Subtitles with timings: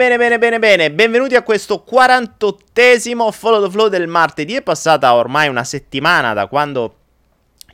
[0.00, 0.90] Bene, bene, bene, bene.
[0.90, 4.54] Benvenuti a questo 48esimo Follow the Flow del martedì.
[4.54, 6.96] È passata ormai una settimana da quando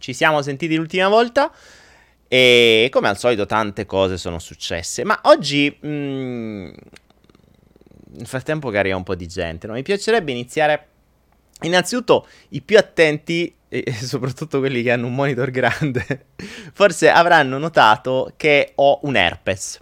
[0.00, 1.52] ci siamo sentiti l'ultima volta.
[2.26, 5.04] E come al solito tante cose sono successe.
[5.04, 5.72] Ma oggi...
[5.86, 6.72] Mm,
[8.06, 9.74] nel frattempo che arriva un po' di gente, no?
[9.74, 10.86] mi piacerebbe iniziare...
[11.60, 16.26] Innanzitutto i più attenti e soprattutto quelli che hanno un monitor grande,
[16.74, 19.80] forse avranno notato che ho un herpes.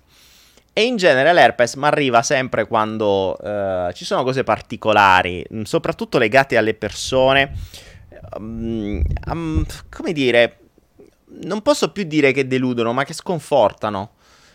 [0.77, 6.19] E in genere l'herpes mi arriva sempre quando uh, ci sono cose particolari, mm, soprattutto
[6.19, 7.53] legate alle persone.
[8.36, 9.00] Um,
[9.31, 10.58] um, come dire,
[11.44, 14.14] non posso più dire che deludono, ma che sconfortano.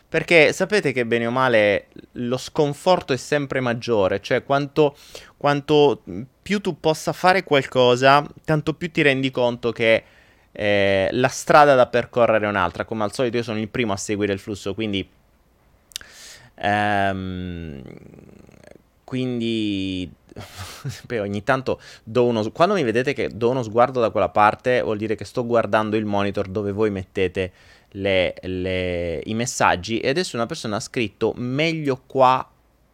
[0.10, 4.98] Perché sapete che bene o male lo sconforto è sempre maggiore, cioè quanto,
[5.38, 6.04] quanto
[6.42, 10.04] più tu possa fare qualcosa, tanto più ti rendi conto che
[10.52, 12.84] eh, la strada da percorrere è un'altra.
[12.84, 15.08] Come al solito io sono il primo a seguire il flusso, quindi
[16.62, 17.82] Ehm,
[19.04, 20.10] quindi
[21.20, 24.98] ogni tanto do uno quando mi vedete che do uno sguardo da quella parte vuol
[24.98, 27.52] dire che sto guardando il monitor dove voi mettete
[27.94, 32.48] le, le, i messaggi e adesso una persona ha scritto meglio qua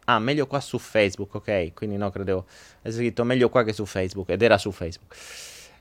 [0.04, 1.74] ah meglio qua su Facebook ok?
[1.74, 2.46] Quindi no credevo
[2.82, 5.14] ha scritto meglio qua che su Facebook ed era su Facebook.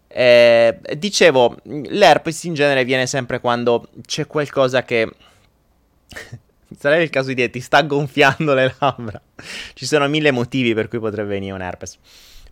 [0.08, 5.10] Eh, dicevo l'herpes in genere viene sempre quando c'è qualcosa che
[6.80, 9.22] Sarebbe il caso di dire ti sta gonfiando le labbra.
[9.74, 11.98] Ci sono mille motivi per cui potrebbe venire un herpes.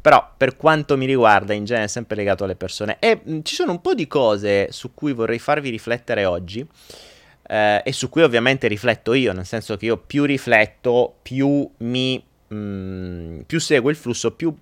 [0.01, 2.97] Però per quanto mi riguarda in genere è sempre legato alle persone.
[2.99, 6.65] E mh, ci sono un po' di cose su cui vorrei farvi riflettere oggi.
[7.45, 12.21] Eh, e su cui ovviamente rifletto io, nel senso che io più rifletto, più mi...
[12.47, 14.53] Mh, più seguo il flusso, più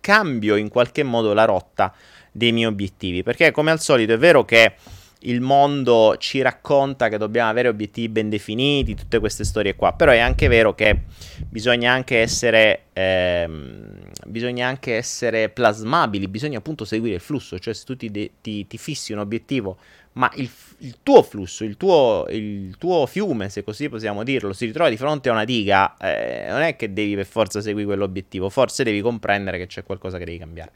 [0.00, 1.94] cambio in qualche modo la rotta
[2.30, 3.22] dei miei obiettivi.
[3.22, 4.74] Perché come al solito è vero che
[5.20, 10.12] il mondo ci racconta che dobbiamo avere obiettivi ben definiti, tutte queste storie qua, però
[10.12, 11.02] è anche vero che
[11.48, 17.84] bisogna anche essere, ehm, bisogna anche essere plasmabili, bisogna appunto seguire il flusso, cioè se
[17.84, 19.76] tu ti, de- ti, ti fissi un obiettivo,
[20.12, 24.66] ma il, il tuo flusso, il tuo, il tuo, fiume, se così possiamo dirlo, si
[24.66, 28.48] ritrova di fronte a una diga, eh, non è che devi per forza seguire quell'obiettivo,
[28.48, 30.72] forse devi comprendere che c'è qualcosa che devi cambiare.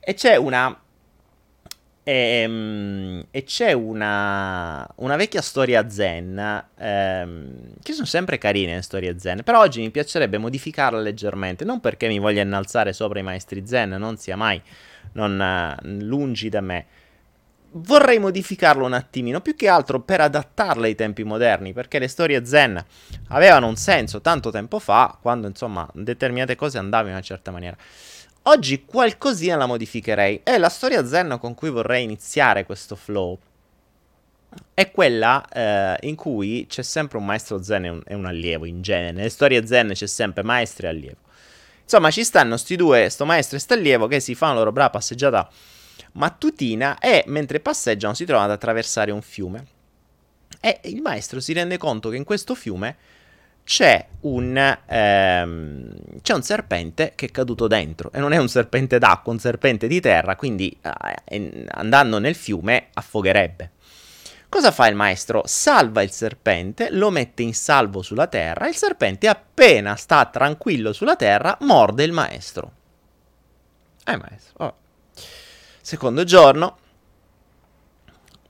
[0.00, 0.78] E c'è una
[2.08, 7.50] e, ehm, e c'è una, una, vecchia storia zen, ehm,
[7.82, 12.06] che sono sempre carine le storie zen, però oggi mi piacerebbe modificarla leggermente, non perché
[12.06, 14.62] mi voglia innalzare sopra i maestri zen, non sia mai
[15.14, 16.86] non, lungi da me.
[17.72, 22.46] Vorrei modificarlo un attimino, più che altro per adattarla ai tempi moderni, perché le storie
[22.46, 22.82] zen
[23.30, 27.76] avevano un senso tanto tempo fa, quando insomma determinate cose andavano in una certa maniera.
[28.48, 30.42] Oggi qualcosina la modificherei.
[30.44, 33.36] E la storia zen con cui vorrei iniziare questo flow
[34.72, 38.64] è quella eh, in cui c'è sempre un maestro zen e un, e un, allievo
[38.64, 39.12] in genere.
[39.12, 41.16] Nelle storie zen c'è sempre maestro e allievo.
[41.82, 44.72] Insomma, ci stanno sti due, sto maestro e sto allievo, che si fanno la loro
[44.72, 45.50] brava passeggiata
[46.12, 49.66] mattutina e mentre passeggiano si trovano ad attraversare un fiume.
[50.60, 52.96] E il maestro si rende conto che in questo fiume
[53.66, 58.98] c'è un, ehm, c'è un serpente che è caduto dentro e non è un serpente
[58.98, 63.72] d'acqua, un serpente di terra, quindi eh, andando nel fiume affogherebbe.
[64.48, 65.42] Cosa fa il maestro?
[65.46, 68.68] Salva il serpente, lo mette in salvo sulla terra.
[68.68, 72.72] Il serpente, appena sta tranquillo sulla terra, morde il maestro.
[74.04, 74.64] Eh, maestro.
[74.64, 74.74] Oh.
[75.80, 76.78] Secondo giorno,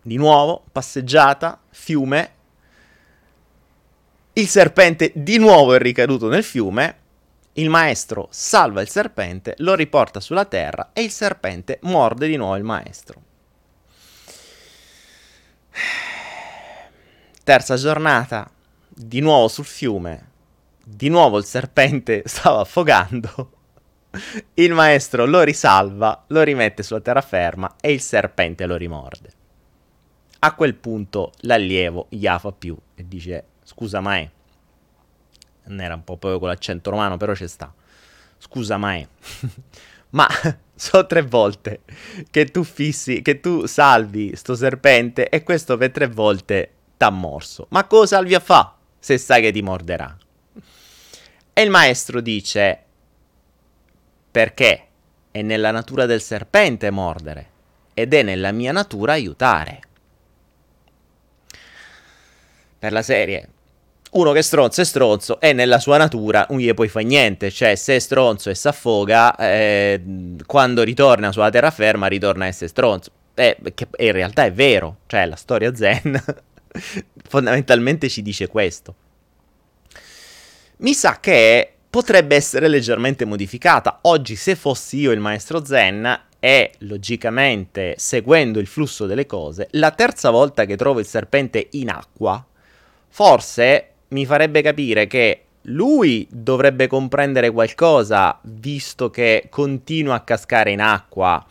[0.03, 2.35] di nuovo, passeggiata, fiume,
[4.39, 7.05] il serpente di nuovo è ricaduto nel fiume.
[7.55, 12.57] Il maestro salva il serpente, lo riporta sulla terra e il serpente morde di nuovo
[12.57, 13.23] il maestro.
[17.43, 18.51] Terza giornata,
[18.89, 20.31] di nuovo sul fiume,
[20.85, 23.53] di nuovo il serpente stava affogando.
[24.53, 29.33] Il maestro lo risalva, lo rimette sulla terraferma e il serpente lo rimorde.
[30.41, 34.31] A quel punto l'allievo gli fa più e dice Scusa Mae.
[35.65, 37.75] Non era un po' proprio con l'accento romano, però ci sta.
[38.39, 39.09] Scusa Mae.
[40.11, 40.29] Ma
[40.73, 41.81] so tre volte
[42.31, 47.67] che tu fissi, che tu salvi sto serpente e questo per tre volte t'ha morso.
[47.71, 50.17] Ma cosa salvi a fa se sai che ti morderà?
[51.53, 52.85] E il maestro dice
[54.31, 54.87] perché
[55.33, 57.51] è nella natura del serpente mordere
[57.95, 59.81] ed è nella mia natura aiutare.
[62.79, 63.49] Per la serie,
[64.17, 67.75] uno che stronzo è stronzo e nella sua natura non gli puoi fare niente, cioè
[67.75, 70.03] se è stronzo e si affoga, eh,
[70.47, 73.11] quando ritorna sulla terraferma ritorna a essere stronzo.
[73.35, 76.19] Eh, che in realtà è vero, cioè la storia zen
[77.29, 78.95] fondamentalmente ci dice questo.
[80.79, 83.99] mi sa che potrebbe essere leggermente modificata.
[84.03, 89.91] Oggi, se fossi io il maestro Zen e logicamente seguendo il flusso delle cose, la
[89.91, 92.45] terza volta che trovo il serpente in acqua,
[93.09, 100.81] forse mi farebbe capire che lui dovrebbe comprendere qualcosa visto che continua a cascare in
[100.81, 101.45] acqua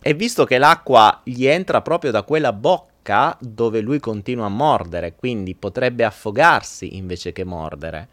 [0.00, 5.14] e visto che l'acqua gli entra proprio da quella bocca dove lui continua a mordere,
[5.14, 8.08] quindi potrebbe affogarsi invece che mordere.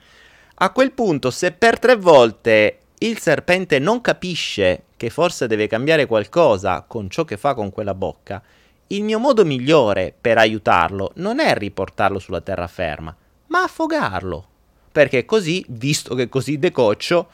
[0.61, 6.05] A quel punto, se per tre volte il serpente non capisce che forse deve cambiare
[6.05, 8.41] qualcosa con ciò che fa con quella bocca,
[8.87, 13.15] il mio modo migliore per aiutarlo non è riportarlo sulla terraferma,
[13.49, 14.45] ma affogarlo.
[14.91, 17.27] Perché così, visto che così decoccio,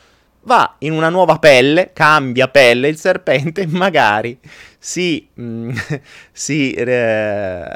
[0.45, 4.37] va in una nuova pelle, cambia pelle il serpente magari
[4.77, 5.71] si, mm,
[6.31, 7.67] si, eh,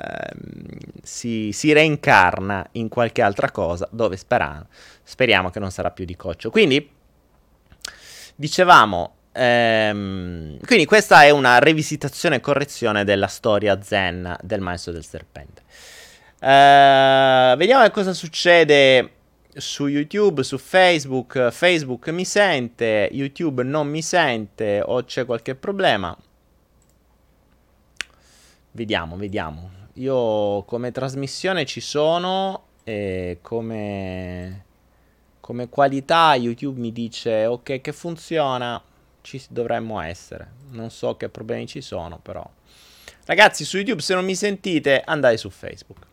[1.02, 4.68] si, si, reincarna in qualche altra cosa dove speriamo,
[5.04, 6.52] speriamo che non sarà più di coccio.
[6.52, 6.88] Quindi,
[8.36, 15.06] dicevamo, ehm, quindi questa è una rivisitazione e correzione della storia zen del maestro del
[15.06, 15.64] serpente.
[16.42, 19.12] Eh, vediamo cosa succede
[19.54, 26.16] su YouTube, su Facebook, Facebook mi sente, YouTube non mi sente o c'è qualche problema.
[28.72, 29.72] Vediamo, vediamo.
[29.96, 34.66] Io come trasmissione ci sono e come,
[35.42, 38.82] come qualità YouTube mi dice ok che funziona,
[39.22, 40.52] ci dovremmo essere.
[40.72, 42.48] Non so che problemi ci sono però.
[43.26, 46.09] Ragazzi su YouTube se non mi sentite andate su Facebook.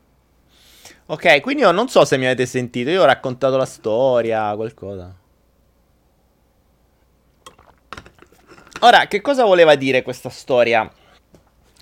[1.08, 5.14] Ok, quindi io non so se mi avete sentito, io ho raccontato la storia, qualcosa.
[8.80, 10.90] Ora, che cosa voleva dire questa storia?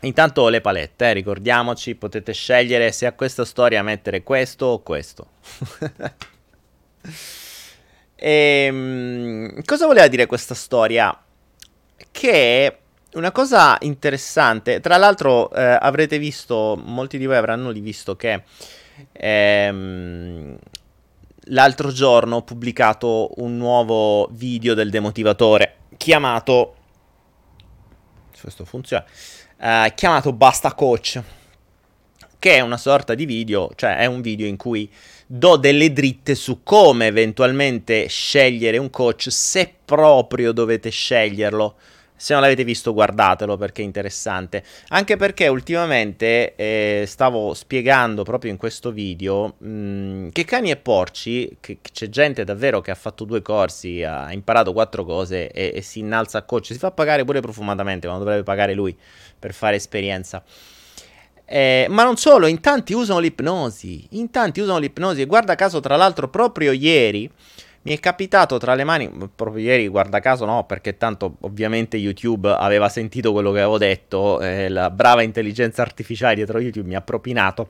[0.02, 5.28] Intanto le palette, eh, ricordiamoci, potete scegliere se a questa storia mettere questo o questo.
[8.14, 11.18] e, ehm, cosa voleva dire questa storia?
[12.10, 12.78] Che
[13.14, 18.42] una cosa interessante, tra l'altro eh, avrete visto, molti di voi avranno visto che
[19.12, 20.58] Ehm,
[21.48, 26.74] l'altro giorno ho pubblicato un nuovo video del demotivatore chiamato
[28.40, 29.04] questo funziona
[29.58, 31.22] eh, chiamato Basta Coach
[32.44, 34.92] che è una sorta di video, cioè è un video in cui
[35.26, 41.76] do delle dritte su come eventualmente scegliere un coach se proprio dovete sceglierlo
[42.16, 44.62] se non l'avete visto, guardatelo perché è interessante.
[44.88, 50.76] Anche perché ultimamente eh, stavo spiegando proprio in questo video mh, mm, che cani e
[50.76, 55.72] porci, che, c'è gente davvero che ha fatto due corsi, ha imparato quattro cose e,
[55.74, 58.96] e si innalza a coach, si fa pagare pure profumatamente quando dovrebbe pagare lui
[59.38, 60.42] per fare esperienza.
[61.46, 65.80] Eh, ma non solo, in tanti usano l'ipnosi, in tanti usano l'ipnosi e guarda caso
[65.80, 67.30] tra l'altro proprio ieri
[67.84, 72.50] mi è capitato tra le mani, proprio ieri, guarda caso no, perché tanto ovviamente YouTube
[72.50, 77.02] aveva sentito quello che avevo detto, eh, la brava intelligenza artificiale dietro YouTube mi ha
[77.02, 77.68] propinato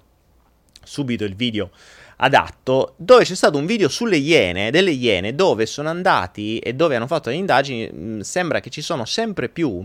[0.85, 1.71] subito il video
[2.19, 6.95] adatto, dove c'è stato un video sulle iene, delle iene, dove sono andati e dove
[6.95, 9.85] hanno fatto le indagini, sembra che ci sono sempre più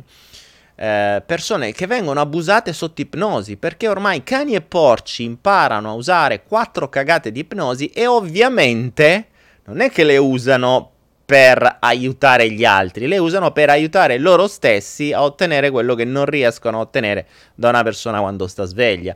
[0.76, 6.44] eh, persone che vengono abusate sotto ipnosi, perché ormai cani e porci imparano a usare
[6.44, 9.30] quattro cagate di ipnosi e ovviamente
[9.70, 10.92] non è che le usano
[11.30, 16.26] per aiutare gli altri, le usano per aiutare loro stessi a ottenere quello che non
[16.26, 19.16] riescono a ottenere da una persona quando sta sveglia.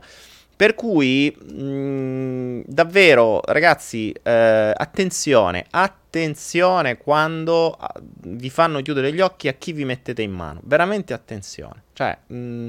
[0.56, 9.20] Per cui, mh, mm, davvero, ragazzi, eh, attenzione, attenzione quando ah, vi fanno chiudere gli
[9.20, 10.60] occhi a chi vi mettete in mano.
[10.62, 11.82] Veramente attenzione.
[11.92, 12.68] Cioè, mh, mm,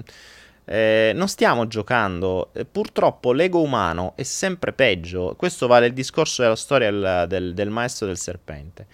[0.65, 6.41] eh, non stiamo giocando, eh, purtroppo l'ego umano è sempre peggio, questo vale il discorso
[6.41, 8.87] della storia del, del, del maestro del serpente.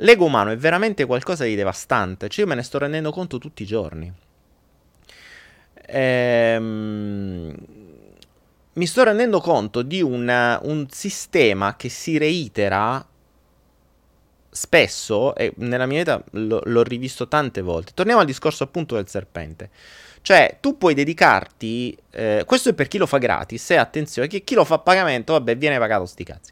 [0.00, 3.62] L'ego umano è veramente qualcosa di devastante, cioè io me ne sto rendendo conto tutti
[3.62, 4.12] i giorni.
[5.88, 7.54] Ehm,
[8.72, 13.06] mi sto rendendo conto di una, un sistema che si reitera
[14.50, 17.92] spesso, e nella mia vita l- l'ho rivisto tante volte.
[17.94, 19.70] Torniamo al discorso appunto del serpente.
[20.26, 21.96] Cioè, tu puoi dedicarti.
[22.10, 23.70] Eh, questo è per chi lo fa gratis.
[23.70, 26.50] E attenzione, che chi lo fa a pagamento, vabbè, viene pagato sti cazzi.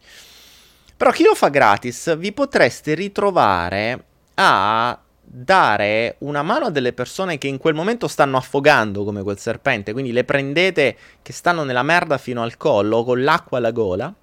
[0.96, 4.04] Però chi lo fa gratis, vi potreste ritrovare
[4.34, 9.40] a dare una mano a delle persone che in quel momento stanno affogando come quel
[9.40, 9.92] serpente.
[9.92, 14.14] Quindi le prendete che stanno nella merda fino al collo, con l'acqua alla gola.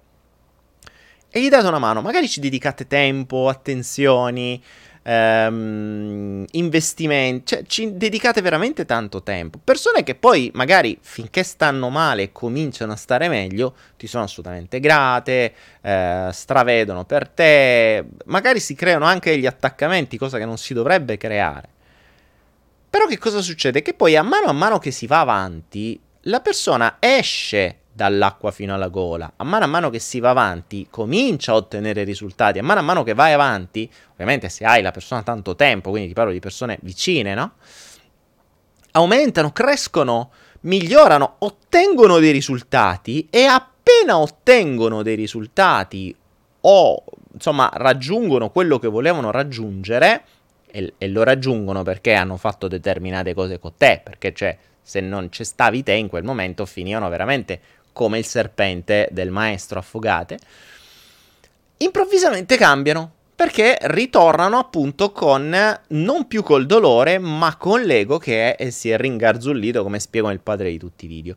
[1.28, 2.00] E gli date una mano.
[2.00, 4.62] Magari ci dedicate tempo, attenzioni
[5.02, 9.58] ehm, investimenti, cioè ci dedicate veramente tanto tempo.
[9.62, 14.80] Persone che poi magari finché stanno male e cominciano a stare meglio, ti sono assolutamente
[14.80, 20.74] grate, eh, stravedono per te, magari si creano anche degli attaccamenti, cosa che non si
[20.74, 21.68] dovrebbe creare.
[22.88, 23.80] Però che cosa succede?
[23.80, 28.74] Che poi a mano a mano che si va avanti, la persona esce dall'acqua fino
[28.74, 29.32] alla gola.
[29.36, 32.58] A mano a mano che si va avanti, comincia a ottenere risultati.
[32.58, 36.08] A mano a mano che vai avanti, ovviamente se hai la persona tanto tempo, quindi
[36.08, 37.52] ti parlo di persone vicine, no?
[38.92, 40.30] Aumentano, crescono,
[40.60, 46.14] migliorano, ottengono dei risultati e appena ottengono dei risultati
[46.64, 50.24] o insomma raggiungono quello che volevano raggiungere
[50.66, 55.30] e, e lo raggiungono perché hanno fatto determinate cose con te, perché cioè se non
[55.30, 57.60] ci stavi te in quel momento finivano veramente
[57.92, 60.38] come il serpente del maestro affogate,
[61.78, 68.70] improvvisamente cambiano perché ritornano appunto con non più col dolore, ma con l'ego che è,
[68.70, 71.34] si è ringarzullito, come spiego nel padre di tutti i video.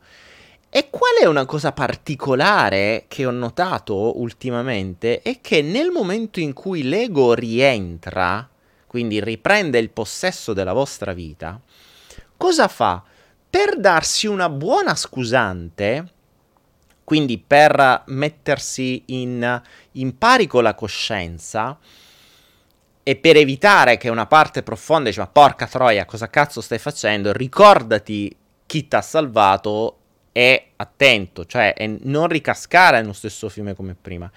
[0.69, 5.21] E qual è una cosa particolare che ho notato ultimamente?
[5.24, 8.47] È che nel momento in cui l'ego rientra,
[8.85, 11.59] quindi riprende il possesso della vostra vita,
[12.38, 13.01] cosa fa?
[13.50, 16.13] Per darsi una buona scusante,
[17.05, 21.77] quindi per mettersi in, in pari con la coscienza
[23.01, 27.31] e per evitare che una parte profonda dice ma porca troia cosa cazzo stai facendo,
[27.31, 28.35] ricordati
[28.65, 30.00] chi ti ha salvato
[30.31, 34.29] e attento, cioè e non ricascare nello stesso fiume come prima.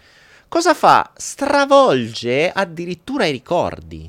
[0.47, 1.11] Cosa fa?
[1.17, 4.09] Stravolge addirittura i ricordi.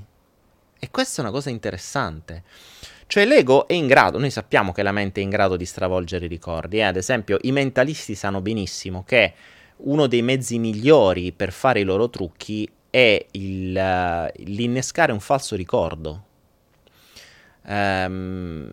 [0.78, 2.44] E questa è una cosa interessante.
[3.10, 6.26] Cioè l'ego è in grado, noi sappiamo che la mente è in grado di stravolgere
[6.26, 6.84] i ricordi, eh?
[6.84, 9.34] ad esempio i mentalisti sanno benissimo che
[9.78, 15.56] uno dei mezzi migliori per fare i loro trucchi è il, uh, l'innescare un falso
[15.56, 16.24] ricordo.
[17.64, 18.72] Um,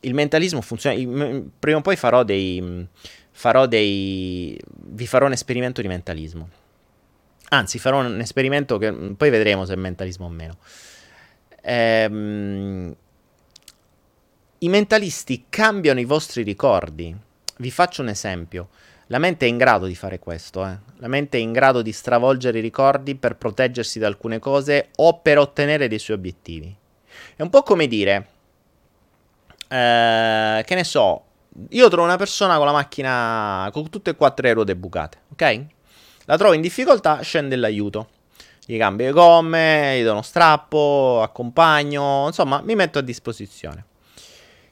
[0.00, 2.88] il mentalismo funziona, il, prima o poi farò dei,
[3.32, 6.48] farò dei, vi farò un esperimento di mentalismo.
[7.50, 10.56] Anzi, farò un esperimento che poi vedremo se è mentalismo o meno.
[11.66, 12.94] Um,
[14.64, 17.14] i mentalisti cambiano i vostri ricordi.
[17.58, 18.70] Vi faccio un esempio.
[19.08, 20.78] La mente è in grado di fare questo, eh?
[21.00, 25.18] La mente è in grado di stravolgere i ricordi per proteggersi da alcune cose o
[25.18, 26.74] per ottenere dei suoi obiettivi.
[27.36, 28.26] È un po' come dire,
[29.68, 31.24] eh, che ne so,
[31.68, 35.64] io trovo una persona con la macchina con tutte e quattro le ruote bucate, ok?
[36.24, 38.08] La trovo in difficoltà, scende l'aiuto.
[38.64, 43.92] Gli cambio le gomme, gli do uno strappo, accompagno, insomma, mi metto a disposizione.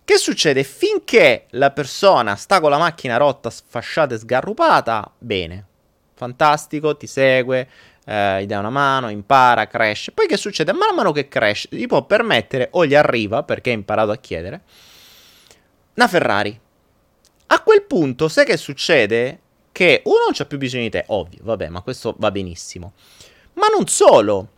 [0.04, 0.64] Che succede?
[0.64, 5.66] Finché la persona sta con la macchina rotta, sfasciata e sgarrupata, bene,
[6.14, 7.68] fantastico, ti segue,
[8.04, 10.10] eh, gli dai una mano, impara, cresce.
[10.10, 10.72] Poi che succede?
[10.72, 14.62] Man mano che cresce, gli può permettere o gli arriva, perché ha imparato a chiedere,
[15.94, 16.60] una Ferrari.
[17.46, 19.38] A quel punto, sai che succede?
[19.70, 22.92] Che uno non c'ha più bisogno di te, ovvio, vabbè, ma questo va benissimo.
[23.54, 24.48] Ma non solo,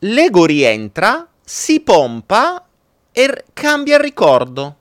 [0.00, 2.66] l'ego rientra, si pompa
[3.12, 4.76] e cambia il ricordo.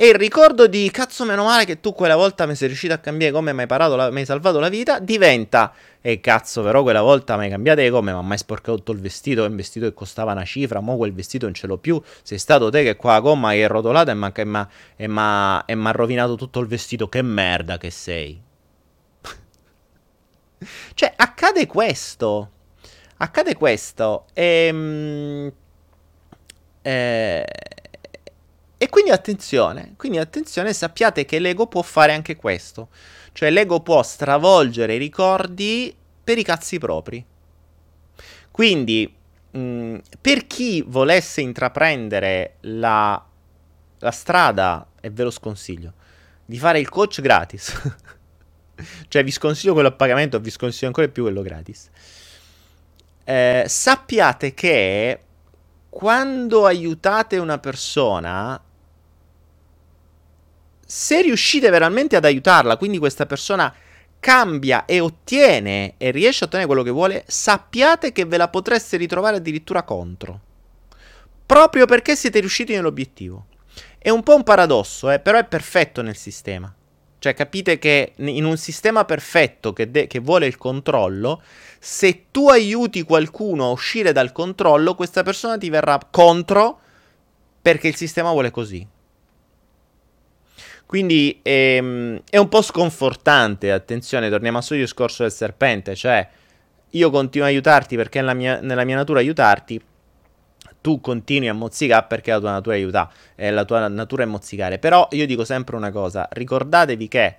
[0.00, 2.98] E il ricordo di cazzo meno male che tu quella volta mi sei riuscito a
[2.98, 7.50] cambiare come mi hai salvato la vita, diventa e cazzo però quella volta mi hai
[7.50, 10.44] cambiato le gomme, mi hai sporcato tutto il vestito, è un vestito che costava una
[10.44, 13.54] cifra, mo quel vestito non ce l'ho più, sei stato te che qua la gomma
[13.54, 18.40] è rotolata e mi ha rovinato tutto il vestito, che merda che sei.
[20.94, 22.50] cioè accade questo,
[23.16, 25.52] accade questo e...
[26.82, 27.44] Eh,
[28.80, 32.90] e quindi attenzione, quindi attenzione, sappiate che l'ego può fare anche questo.
[33.32, 37.24] Cioè l'ego può stravolgere i ricordi per i cazzi propri.
[38.50, 39.12] Quindi,
[39.50, 43.24] mh, mm, per chi volesse intraprendere la,
[43.98, 45.92] la strada, e ve lo sconsiglio,
[46.44, 47.72] di fare il coach gratis.
[49.08, 51.90] cioè vi sconsiglio quello a pagamento, vi sconsiglio ancora di più quello gratis.
[53.24, 55.20] Eh, sappiate che
[55.88, 58.60] quando aiutate una persona,
[60.84, 63.74] se riuscite veramente ad aiutarla, quindi questa persona
[64.20, 68.96] cambia e ottiene e riesce a ottenere quello che vuole, sappiate che ve la potreste
[68.96, 70.40] ritrovare addirittura contro.
[71.46, 73.46] Proprio perché siete riusciti nell'obiettivo.
[73.98, 76.72] È un po' un paradosso, eh, però è perfetto nel sistema.
[77.18, 81.42] Cioè, capite che in un sistema perfetto che, de- che, vuole il controllo,
[81.78, 86.78] se tu aiuti qualcuno a uscire dal controllo, questa persona ti verrà contro
[87.60, 88.86] perché il sistema vuole così.
[90.86, 96.26] Quindi ehm, è un po' sconfortante, attenzione, torniamo al suo discorso del serpente, cioè
[96.92, 99.78] io continuo a aiutarti perché è mia, nella mia natura aiutarti,
[100.80, 104.78] tu continui a mozzicare perché la tua natura aiuta, eh, la tua natura è mozzicare.
[104.78, 107.36] Però io dico sempre una cosa, ricordatevi che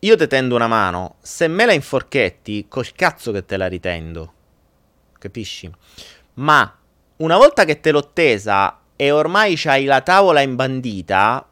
[0.00, 4.32] io te tendo una mano, se me la inforchetti, col cazzo che te la ritendo.
[5.18, 5.70] Capisci?
[6.34, 6.76] Ma
[7.16, 11.46] una volta che te l'ho tesa e ormai c'hai la tavola imbandita,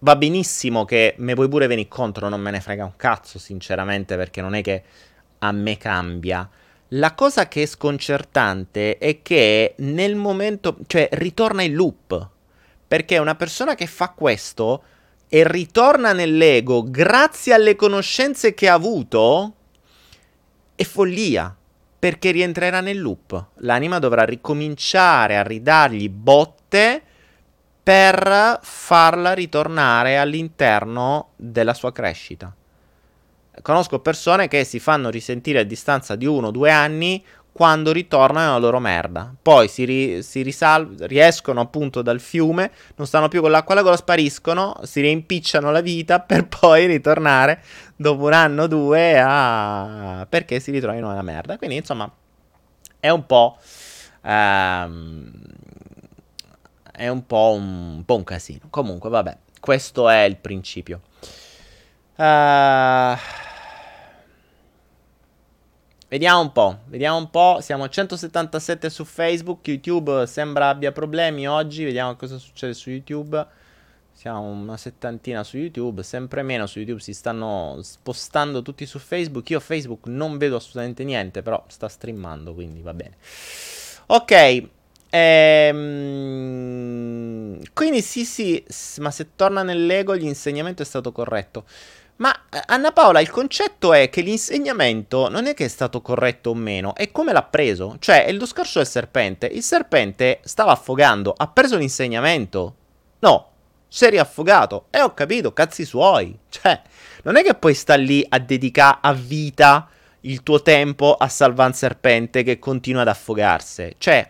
[0.00, 4.16] va benissimo che me puoi pure venire contro, non me ne frega un cazzo, sinceramente,
[4.16, 4.82] perché non è che
[5.38, 6.48] a me cambia.
[6.92, 12.28] La cosa che è sconcertante è che nel momento, cioè ritorna in loop,
[12.88, 14.82] perché una persona che fa questo
[15.28, 19.54] e ritorna nell'ego grazie alle conoscenze che ha avuto,
[20.74, 21.54] è follia,
[21.98, 23.48] perché rientrerà nel loop.
[23.56, 27.02] L'anima dovrà ricominciare a ridargli botte
[27.82, 32.54] per farla ritornare all'interno della sua crescita.
[33.62, 37.24] Conosco persone che si fanno risentire a distanza di uno o due anni
[37.58, 39.34] quando ritornano nella loro merda.
[39.42, 43.82] Poi si, ri- si risal- riescono appunto dal fiume, non stanno più con l'acqua alla
[43.82, 47.60] gola, spariscono, si riempicciano la vita per poi ritornare
[47.96, 50.24] dopo un anno o due a...
[50.28, 51.58] perché si ritrovano nella merda.
[51.58, 52.08] Quindi insomma
[53.00, 53.58] è un po'...
[54.22, 55.32] Ehm,
[56.92, 58.66] è un po' un, un po' un casino.
[58.70, 61.00] Comunque vabbè, questo è il principio.
[62.16, 63.16] Uh,
[66.10, 71.46] Vediamo un po', vediamo un po', siamo a 177 su Facebook, YouTube sembra abbia problemi
[71.46, 73.46] oggi, vediamo cosa succede su YouTube.
[74.10, 79.50] Siamo una settantina su YouTube, sempre meno su YouTube, si stanno spostando tutti su Facebook.
[79.50, 83.16] Io Facebook non vedo assolutamente niente, però sta streamando, quindi va bene.
[84.06, 84.62] Ok,
[85.10, 86.38] ehm,
[87.74, 88.64] quindi sì sì,
[88.98, 91.64] ma se torna nell'ego l'insegnamento è stato corretto.
[92.18, 96.50] Ma eh, Anna Paola, il concetto è che l'insegnamento non è che è stato corretto
[96.50, 97.96] o meno, è come l'ha preso.
[97.98, 99.46] Cioè, è il discorso del serpente.
[99.46, 102.74] Il serpente stava affogando, ha preso l'insegnamento?
[103.20, 103.50] No,
[103.86, 104.86] si è riaffogato.
[104.90, 106.36] E ho capito, cazzi suoi.
[106.48, 106.82] Cioè,
[107.22, 109.88] non è che poi sta lì a dedicare a vita
[110.22, 113.94] il tuo tempo a salvare un serpente che continua ad affogarsi.
[113.96, 114.26] Cioè,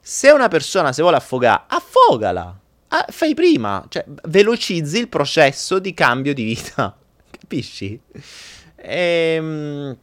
[0.00, 2.58] se una persona si vuole affogare, affogala.
[2.88, 6.97] Ah, fai prima, cioè velocizzi il processo di cambio di vita.
[7.48, 7.98] Capisci?
[8.76, 9.96] Ehm...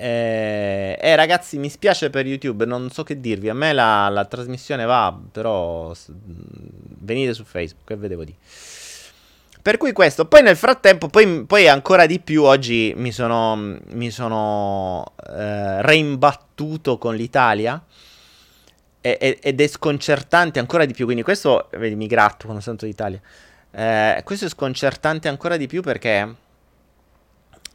[0.00, 3.48] Eh, eh, ragazzi, mi spiace per YouTube, non so che dirvi.
[3.48, 5.94] A me la, la trasmissione va, però
[7.00, 8.34] venite su Facebook che vedevo di.
[9.62, 13.54] Per cui questo, poi nel frattempo, poi, poi ancora di più oggi mi sono,
[13.92, 17.80] mi sono eh, reimbattuto con l'Italia
[19.00, 21.04] e, ed è sconcertante ancora di più.
[21.04, 23.20] Quindi questo, vedi, mi gratto quando sento l'Italia.
[23.70, 26.34] Eh, questo è sconcertante ancora di più perché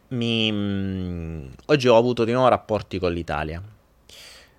[0.10, 3.62] mi, mh, oggi ho avuto di nuovo rapporti con l'Italia.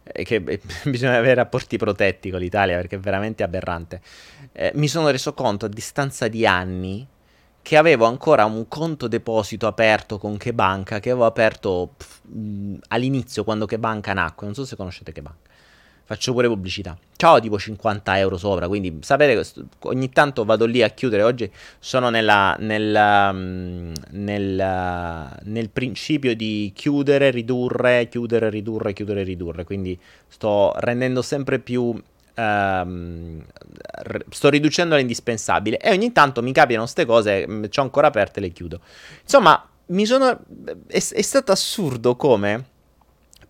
[0.03, 4.01] E che eh, bisogna avere rapporti protetti con l'Italia perché è veramente aberrante.
[4.53, 7.07] Eh, mi sono reso conto a distanza di anni
[7.62, 12.75] che avevo ancora un conto deposito aperto con che banca che avevo aperto pff, mh,
[12.88, 14.47] all'inizio quando che banca nacque.
[14.47, 15.51] Non so se conoscete che banca
[16.04, 16.96] faccio pure pubblicità.
[17.16, 19.42] Ciao, tipo 50 euro sopra, quindi sapete
[19.80, 21.22] ogni tanto vado lì a chiudere.
[21.22, 29.64] Oggi sono nella, nella, um, nel, nel principio di chiudere, ridurre, chiudere, ridurre, chiudere, ridurre.
[29.64, 32.00] Quindi sto rendendo sempre più
[32.36, 33.44] Um,
[34.28, 38.48] sto riducendo l'indispensabile e ogni tanto mi capitano queste cose, mm, ho ancora aperte le
[38.48, 38.80] chiudo.
[39.22, 40.40] Insomma, mi sono
[40.88, 42.64] è, è stato assurdo come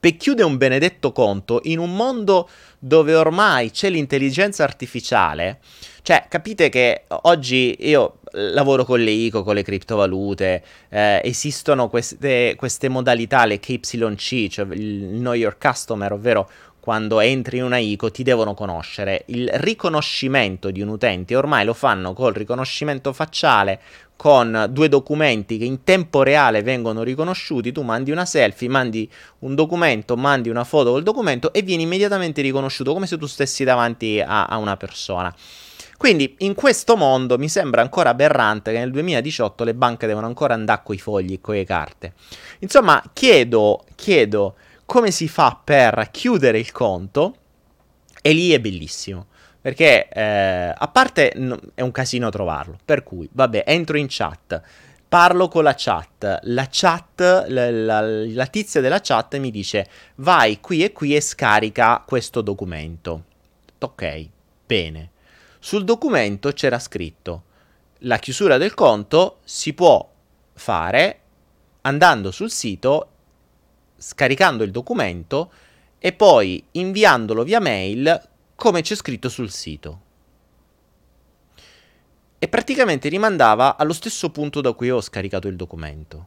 [0.04, 2.46] per chiudere un benedetto conto in un mondo
[2.78, 5.60] dove ormai c'è l'intelligenza artificiale.
[6.02, 12.54] Cioè, capite che oggi io lavoro con le ICO, con le criptovalute, eh, esistono queste,
[12.58, 16.50] queste, modalità, le KYC, cioè il Know Your Customer, ovvero
[16.84, 19.22] quando entri in una ICO ti devono conoscere.
[19.28, 23.80] Il riconoscimento di un utente ormai lo fanno col riconoscimento facciale,
[24.14, 29.54] con due documenti che in tempo reale vengono riconosciuti, tu mandi una selfie, mandi un
[29.54, 34.20] documento, mandi una foto col documento e vieni immediatamente riconosciuto come se tu stessi davanti
[34.20, 35.34] a, a una persona.
[35.96, 40.52] Quindi in questo mondo mi sembra ancora aberrante che nel 2018 le banche devono ancora
[40.52, 42.12] andare con i fogli e le carte.
[42.58, 44.56] Insomma, chiedo, chiedo
[44.94, 47.34] come si fa per chiudere il conto
[48.22, 49.26] e lì è bellissimo.
[49.60, 52.78] Perché eh, a parte no, è un casino trovarlo.
[52.84, 54.62] Per cui, vabbè, entro in chat,
[55.08, 56.38] parlo con la chat.
[56.42, 61.20] La chat, la, la, la tizia della chat mi dice: vai qui e qui e
[61.20, 63.24] scarica questo documento.
[63.80, 64.28] Ok,
[64.64, 65.10] bene.
[65.58, 67.42] Sul documento c'era scritto:
[68.00, 70.08] la chiusura del conto si può
[70.52, 71.20] fare
[71.80, 73.08] andando sul sito,
[74.04, 75.50] scaricando il documento
[75.98, 78.20] e poi inviandolo via mail
[78.54, 80.00] come c'è scritto sul sito.
[82.38, 86.26] E praticamente rimandava allo stesso punto da cui ho scaricato il documento.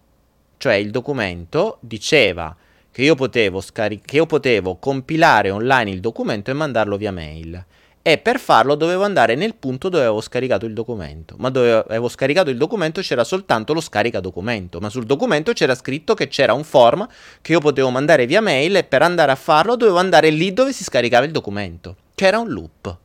[0.58, 2.56] Cioè il documento diceva
[2.90, 7.64] che io potevo, scaric- che io potevo compilare online il documento e mandarlo via mail
[8.08, 11.36] e per farlo dovevo andare nel punto dove avevo scaricato il documento.
[11.40, 15.76] Ma dove avevo scaricato il documento c'era soltanto lo scarica documento, ma sul documento c'era
[15.76, 17.06] scritto che c'era un form
[17.42, 20.72] che io potevo mandare via mail e per andare a farlo dovevo andare lì dove
[20.72, 21.98] si scaricava il documento.
[22.16, 22.98] C'era un loop.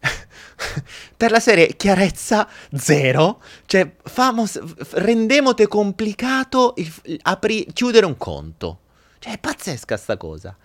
[1.16, 4.60] per la serie chiarezza zero, cioè famos,
[4.94, 8.80] rendemote complicato il, apri, chiudere un conto.
[9.20, 10.56] Cioè è pazzesca sta cosa.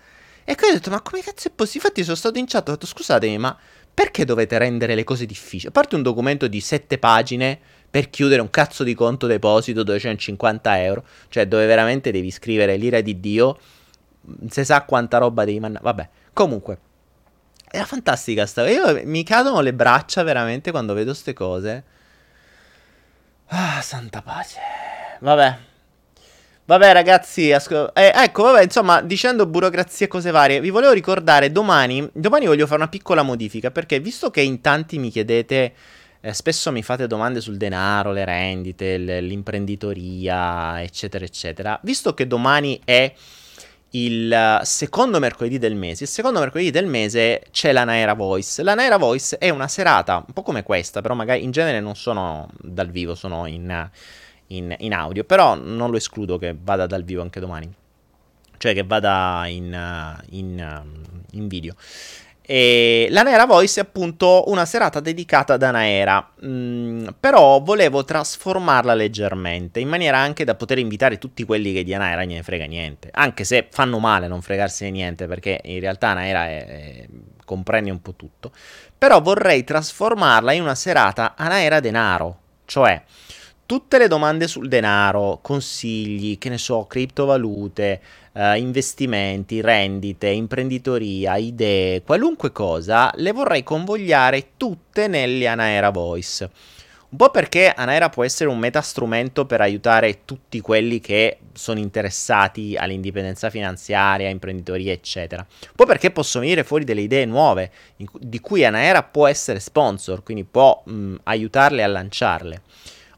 [0.49, 1.89] E poi ho detto, ma come cazzo è possibile?
[1.89, 3.57] Infatti sono stato in chat, ho detto, scusatemi, ma
[3.93, 5.67] perché dovete rendere le cose difficili?
[5.67, 10.81] A parte un documento di 7 pagine per chiudere un cazzo di conto deposito 250
[10.83, 13.59] euro, cioè dove veramente devi scrivere l'ira di Dio,
[14.21, 16.79] non si sa quanta roba devi mandare, vabbè, comunque.
[17.69, 21.83] Era fantastica sta Io mi cadono le braccia veramente quando vedo queste cose.
[23.47, 24.59] Ah, santa pace.
[25.19, 25.57] Vabbè,
[26.69, 31.49] Vabbè, ragazzi, asco- eh, ecco, vabbè, insomma, dicendo burocrazia e cose varie, vi volevo ricordare
[31.49, 32.09] domani.
[32.11, 35.73] Domani voglio fare una piccola modifica perché visto che in tanti mi chiedete.
[36.19, 41.79] Eh, spesso mi fate domande sul denaro, le rendite, l- l'imprenditoria, eccetera, eccetera.
[41.83, 43.13] Visto che domani è
[43.91, 48.61] il secondo mercoledì del mese, il secondo mercoledì del mese c'è la Naira Voice.
[48.61, 51.95] La Naira Voice è una serata un po' come questa, però magari in genere non
[51.95, 53.89] sono dal vivo, sono in
[54.47, 57.71] in, in, audio, però non lo escludo che vada dal vivo anche domani,
[58.57, 60.83] cioè che vada in, in,
[61.31, 61.75] in video.
[62.49, 68.93] E la Naera Voice è appunto una serata dedicata ad Anaera, mm, però volevo trasformarla
[68.93, 73.09] leggermente, in maniera anche da poter invitare tutti quelli che di Anaera ne frega niente,
[73.11, 77.07] anche se fanno male non fregarsene niente, perché in realtà Anaera è, è,
[77.43, 78.53] comprende un po' tutto,
[78.97, 83.03] però vorrei trasformarla in una serata Anaera denaro, cioè
[83.67, 88.01] tutte le domande sul denaro, consigli, che ne so, criptovalute,
[88.31, 96.49] eh, investimenti, rendite, imprenditoria, idee, qualunque cosa, le vorrei convogliare tutte negli Anaera Voice.
[97.09, 102.75] Un po' perché Anaera può essere un metastrumento per aiutare tutti quelli che sono interessati
[102.77, 105.45] all'indipendenza finanziaria, imprenditoria, eccetera.
[105.47, 107.71] Un po' perché possono venire fuori delle idee nuove
[108.19, 112.61] di cui Anaera può essere sponsor, quindi può mh, aiutarle a lanciarle.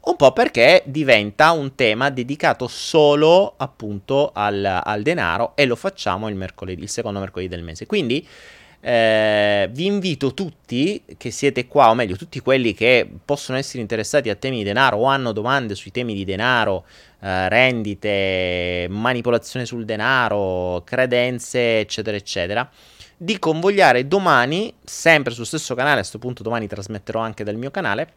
[0.02, 6.28] Un po' perché diventa un tema dedicato solo appunto al, al denaro e lo facciamo
[6.28, 7.84] il, mercoledì, il secondo mercoledì del mese.
[7.84, 8.26] Quindi
[8.80, 14.30] eh, vi invito tutti che siete qua, o meglio, tutti quelli che possono essere interessati
[14.30, 16.86] a temi di denaro o hanno domande sui temi di denaro,
[17.20, 22.70] eh, rendite, manipolazione sul denaro, credenze, eccetera, eccetera.
[23.18, 27.70] Di convogliare domani, sempre sul stesso canale, a questo punto domani trasmetterò anche dal mio
[27.70, 28.12] canale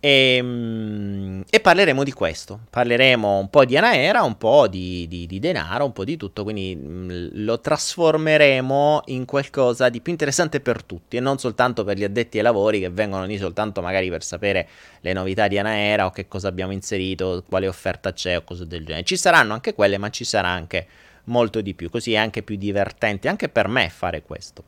[0.00, 2.60] e, ehm, e, parleremo di questo.
[2.70, 6.44] Parleremo un po' di Anaera, un po' di, di, di denaro, un po' di tutto.
[6.44, 11.96] Quindi mm, lo trasformeremo in qualcosa di più interessante per tutti e non soltanto per
[11.96, 14.68] gli addetti ai lavori che vengono lì soltanto magari per sapere
[15.00, 18.84] le novità di Anaera o che cosa abbiamo inserito, quale offerta c'è o cose del
[18.84, 19.04] genere.
[19.04, 20.86] Ci saranno anche quelle, ma ci sarà anche
[21.24, 21.90] molto di più.
[21.90, 24.62] Così è anche più divertente anche per me fare questo.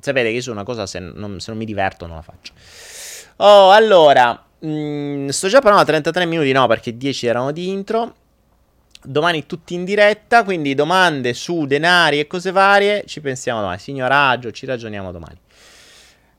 [0.00, 2.52] Sapete che io su una cosa se non, se non mi diverto non la faccio.
[3.36, 8.14] Oh, allora, Mm, sto già parlando a 33 minuti, no, perché 10 erano di intro.
[9.02, 13.04] Domani tutti in diretta, quindi domande su denari e cose varie.
[13.04, 13.78] Ci pensiamo domani.
[13.78, 15.38] Signoraggio, ci ragioniamo domani.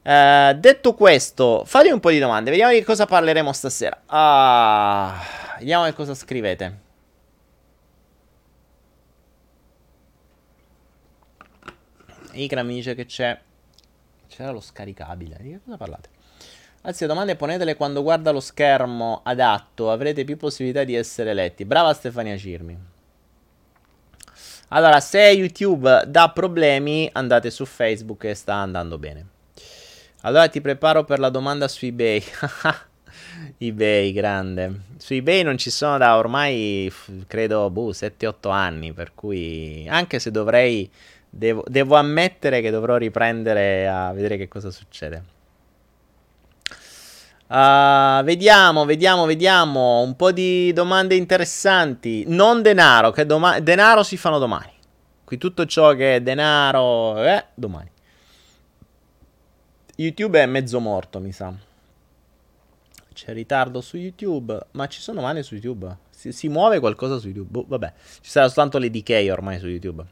[0.01, 2.49] Uh, detto questo, fate un po' di domande.
[2.49, 4.01] Vediamo di cosa parleremo stasera.
[4.07, 5.19] Ah,
[5.59, 6.79] vediamo che cosa scrivete.
[12.33, 13.39] Ikram mi dice che c'è.
[14.27, 15.38] C'era lo scaricabile.
[15.39, 16.14] Di che cosa parlate?
[16.88, 21.65] Anzi, domande ponetele quando guarda lo schermo adatto, avrete più possibilità di essere letti.
[21.65, 22.78] Brava Stefania Cirmi.
[24.67, 29.26] Allora, se YouTube dà problemi, andate su Facebook e sta andando bene.
[30.21, 32.24] Allora ti preparo per la domanda su eBay.
[33.58, 34.82] eBay, grande.
[34.98, 36.93] Su eBay non ci sono da ormai,
[37.26, 40.88] credo, boh, 7-8 anni, per cui anche se dovrei,
[41.28, 45.34] devo, devo ammettere che dovrò riprendere a vedere che cosa succede.
[47.47, 50.01] Uh, vediamo, vediamo, vediamo.
[50.01, 52.23] Un po' di domande interessanti.
[52.27, 54.71] Non denaro, che doma- denaro si fanno domani.
[55.23, 57.91] Qui tutto ciò che è denaro, eh, domani.
[59.97, 61.53] YouTube è mezzo morto, mi sa.
[63.13, 65.97] C'è ritardo su YouTube, ma ci sono mani su YouTube.
[66.10, 67.49] Si, si muove qualcosa su YouTube.
[67.49, 70.03] Boh, vabbè, ci sarà soltanto le decay ormai su YouTube.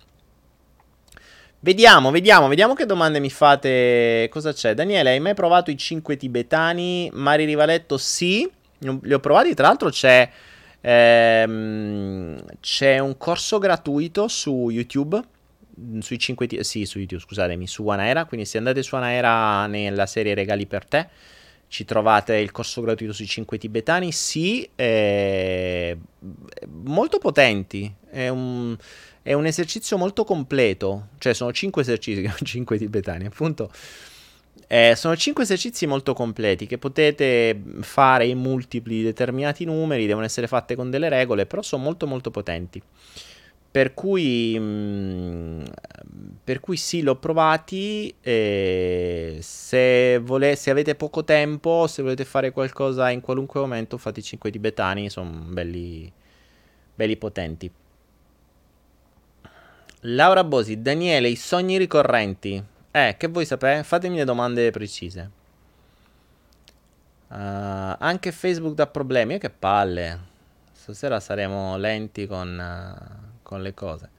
[1.63, 4.28] Vediamo, vediamo, vediamo che domande mi fate.
[4.30, 4.73] Cosa c'è?
[4.73, 7.10] Daniele, hai mai provato i 5 tibetani?
[7.13, 8.45] Mari Rivaletto, sì.
[8.80, 10.30] Li ho provati, tra l'altro c'è,
[10.82, 15.21] ehm, c'è un corso gratuito su YouTube.
[15.80, 18.26] Mm, sui 5 t- sì, su YouTube, scusatemi, su Anaera.
[18.26, 21.08] Quindi se andate su Anaera nella serie Regali per te,
[21.69, 24.12] ci trovate il corso gratuito sui 5 tibetani.
[24.12, 25.97] Sì, eh,
[26.84, 27.89] molto potenti.
[28.10, 28.76] È un
[29.24, 33.72] è un esercizio molto completo, cioè sono 5 esercizi, 5 tibetani appunto.
[34.68, 40.26] Eh, sono 5 esercizi molto completi che potete fare in multipli di determinati numeri, devono
[40.26, 42.82] essere fatte con delle regole, però sono molto molto potenti.
[43.72, 45.64] Per cui, mm,
[46.44, 48.14] per cui sì, l'ho provati.
[48.22, 54.20] Eh, se, vole- se avete poco tempo, se volete fare qualcosa in qualunque momento, fate
[54.20, 56.12] i 5 tibetani, sono belli,
[56.96, 57.72] belli potenti.
[60.06, 62.62] Laura Bosi, Daniele, i sogni ricorrenti.
[62.92, 63.84] Eh, che vuoi sapere?
[63.84, 65.32] Fatemi le domande precise.
[67.30, 69.36] Uh, anche Facebook dà problemi.
[69.36, 70.32] E che palle.
[70.74, 74.10] Stasera saremo lenti con, uh, con le cose.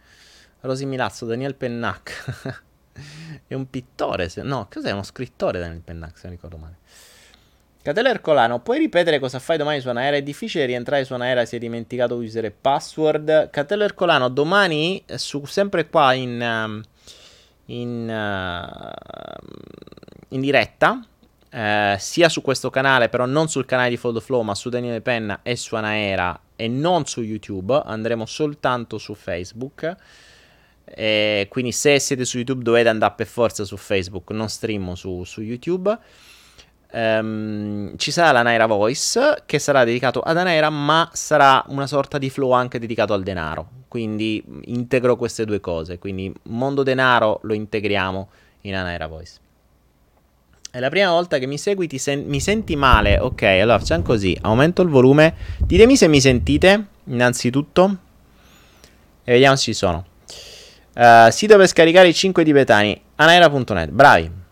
[0.61, 2.63] Rosy Milazzo, Daniel Pennac.
[3.47, 4.31] è un pittore.
[4.31, 4.43] Se...
[4.43, 4.91] No, cos'è?
[4.91, 6.77] Uno scrittore Daniel Pennac, se non ricordo male.
[7.85, 10.17] Catelo Ercolano, puoi ripetere cosa fai domani su Anaera?
[10.17, 13.51] È difficile rientrare su Anaera se hai dimenticato user e password.
[13.51, 16.83] Catelo Ercolano, domani, eh, su, sempre qua in, um,
[17.67, 19.47] in, uh,
[20.29, 21.07] in diretta,
[21.53, 25.03] uh, sia su questo canale, però non sul canale di Fold Flow, ma su Daniele
[25.03, 29.95] Penna e su Anaera e non su YouTube, andremo soltanto su Facebook.
[30.87, 35.23] E quindi se siete su YouTube dovete andare per forza su Facebook, non streamo su,
[35.25, 35.99] su YouTube.
[36.97, 42.19] Um, ci sarà la Naira Voice che sarà dedicato ad Anaera, ma sarà una sorta
[42.19, 43.69] di flow anche dedicato al denaro.
[43.89, 45.99] Quindi integro queste due cose.
[45.99, 48.29] Quindi mondo denaro lo integriamo
[48.63, 49.33] in Anaera Voice.
[50.71, 53.19] È la prima volta che mi segui, sen- mi senti male.
[53.19, 54.37] Ok, allora facciamo così.
[54.43, 55.35] Aumento il volume.
[55.59, 57.97] Ditemi se mi sentite, innanzitutto.
[59.25, 60.07] E vediamo se ci sono.
[60.95, 63.01] Uh, sito per scaricare i 5 tibetani.
[63.17, 63.91] Anaera.net.
[63.91, 64.43] Bravi.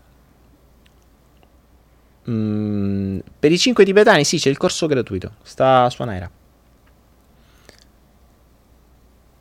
[2.29, 5.33] Mm, per i 5 tibetani sì, c'è il corso gratuito.
[5.43, 6.29] Sta su Anaera.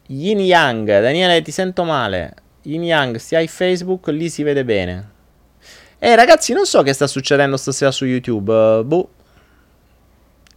[0.08, 2.34] Yin Yang, Daniele, ti sento male.
[2.62, 5.10] Yin Yang, se hai Facebook, lì si vede bene.
[5.98, 8.52] Eh, ragazzi, non so che sta succedendo stasera su YouTube.
[8.52, 9.08] Uh, boh.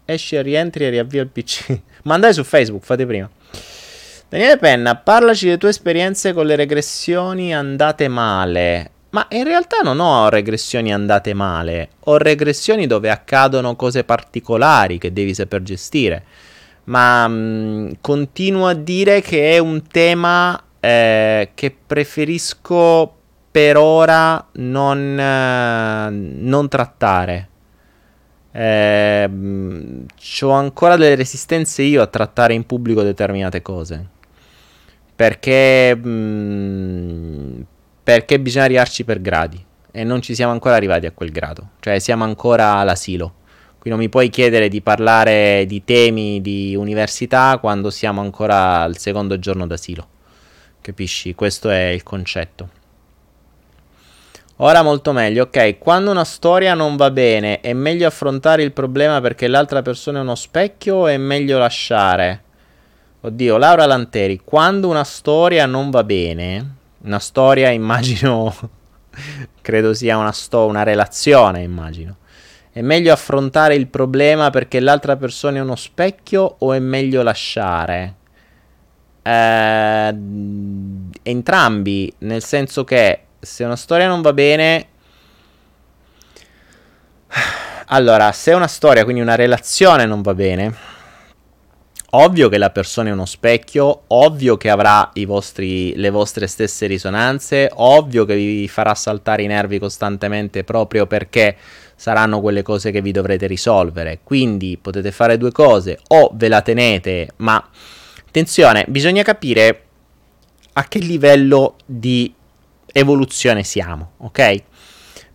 [0.04, 1.80] Esci, rientri e riavvia il PC.
[2.04, 3.30] Ma andai su Facebook, fate prima.
[4.28, 8.92] Daniele Penna, parlaci delle tue esperienze con le regressioni andate male.
[9.16, 15.14] Ma in realtà non ho regressioni andate male, ho regressioni dove accadono cose particolari che
[15.14, 16.24] devi saper gestire.
[16.86, 23.16] Ma mh, mm, continuo a dire che è un tema eh, che preferisco
[23.50, 27.50] per ora non, eh, non trattare.
[28.52, 29.30] Eh,
[30.42, 34.08] ho ancora delle resistenze io a trattare in pubblico determinate cose.
[35.16, 37.66] Perché, mh,
[38.06, 41.98] perché bisogna arrivarci per gradi e non ci siamo ancora arrivati a quel grado, cioè
[41.98, 43.34] siamo ancora all'asilo.
[43.80, 48.98] Qui non mi puoi chiedere di parlare di temi di università quando siamo ancora al
[48.98, 50.08] secondo giorno d'asilo.
[50.82, 51.34] Capisci?
[51.34, 52.70] Questo è il concetto.
[54.58, 55.80] Ora molto meglio, ok.
[55.80, 60.22] Quando una storia non va bene, è meglio affrontare il problema perché l'altra persona è
[60.22, 62.44] uno specchio o è meglio lasciare?
[63.22, 68.54] Oddio, Laura Lanteri, quando una storia non va bene, una storia, immagino,
[69.62, 72.18] credo sia una, sto- una relazione, immagino.
[72.72, 78.16] È meglio affrontare il problema perché l'altra persona è uno specchio o è meglio lasciare?
[79.22, 80.16] Eh,
[81.24, 84.88] entrambi, nel senso che se una storia non va bene...
[87.90, 90.95] Allora, se una storia, quindi una relazione non va bene,
[92.18, 97.70] Ovvio che la persona è uno specchio, ovvio che avrà vostri, le vostre stesse risonanze,
[97.74, 101.58] ovvio che vi farà saltare i nervi costantemente proprio perché
[101.94, 104.20] saranno quelle cose che vi dovrete risolvere.
[104.24, 107.62] Quindi potete fare due cose, o ve la tenete, ma
[108.26, 109.84] attenzione, bisogna capire
[110.72, 112.34] a che livello di
[112.94, 114.64] evoluzione siamo, ok?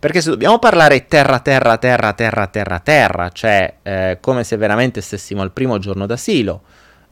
[0.01, 4.99] Perché se dobbiamo parlare terra, terra, terra, terra, terra, terra, cioè eh, come se veramente
[4.99, 6.63] stessimo al primo giorno d'asilo,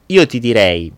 [0.06, 0.92] io ti direi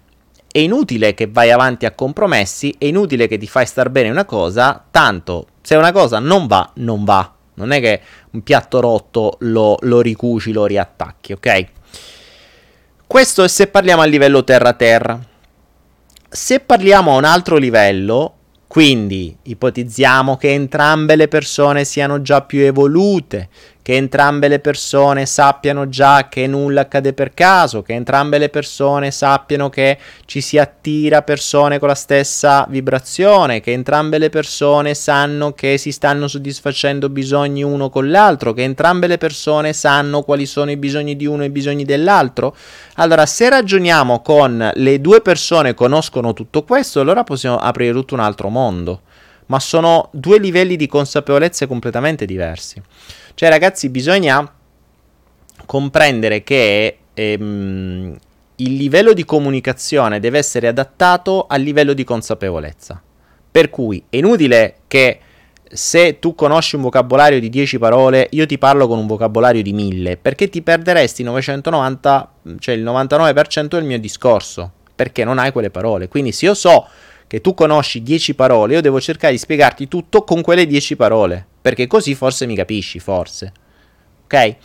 [0.50, 4.24] è inutile che vai avanti a compromessi, è inutile che ti fai star bene una
[4.24, 7.31] cosa, tanto se una cosa non va, non va.
[7.57, 8.00] Non è che
[8.31, 11.64] un piatto rotto lo, lo ricuci, lo riattacchi, ok?
[13.07, 15.20] Questo è se parliamo a livello terra-terra.
[16.26, 18.37] Se parliamo a un altro livello,
[18.72, 23.50] Quindi ipotizziamo che entrambe le persone siano già più evolute,
[23.82, 29.10] che entrambe le persone sappiano già che nulla accade per caso, che entrambe le persone
[29.10, 35.52] sappiano che ci si attira persone con la stessa vibrazione, che entrambe le persone sanno
[35.52, 40.70] che si stanno soddisfacendo bisogni uno con l'altro, che entrambe le persone sanno quali sono
[40.70, 42.54] i bisogni di uno e i bisogni dell'altro.
[42.94, 48.20] Allora, se ragioniamo con le due persone conoscono tutto questo, allora possiamo aprire tutto un
[48.20, 49.00] altro mondo.
[49.52, 52.80] Ma sono due livelli di consapevolezza completamente diversi.
[53.34, 54.50] Cioè, ragazzi, bisogna
[55.66, 58.18] comprendere che ehm,
[58.56, 63.02] il livello di comunicazione deve essere adattato al livello di consapevolezza.
[63.50, 65.18] Per cui è inutile che
[65.70, 69.74] se tu conosci un vocabolario di 10 parole, io ti parlo con un vocabolario di
[69.74, 75.70] 1000, perché ti perderesti 990, cioè il 99% del mio discorso, perché non hai quelle
[75.70, 76.08] parole.
[76.08, 76.86] Quindi se io so
[77.32, 81.42] che tu conosci 10 parole, io devo cercare di spiegarti tutto con quelle 10 parole,
[81.62, 83.52] perché così forse mi capisci, forse.
[84.24, 84.56] Ok?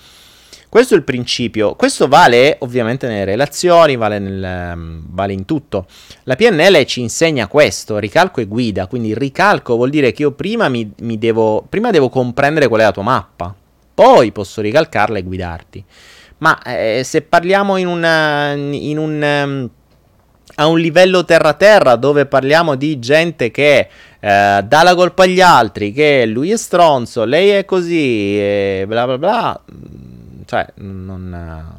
[0.67, 1.75] Questo è il principio.
[1.75, 5.85] Questo vale ovviamente nelle relazioni, vale, nel, um, vale, in tutto.
[6.23, 8.87] La PNL ci insegna questo, ricalco e guida.
[8.87, 12.83] Quindi ricalco vuol dire che io prima, mi, mi devo, prima devo comprendere qual è
[12.83, 13.55] la tua mappa,
[13.93, 15.85] poi posso ricalcarla e guidarti.
[16.39, 19.69] Ma eh, se parliamo in, una, in un...
[20.59, 23.89] A un livello terra-terra dove parliamo di gente che
[24.19, 29.05] eh, dà la colpa agli altri, che lui è stronzo, lei è così, e bla
[29.05, 31.75] bla bla, mm, cioè non,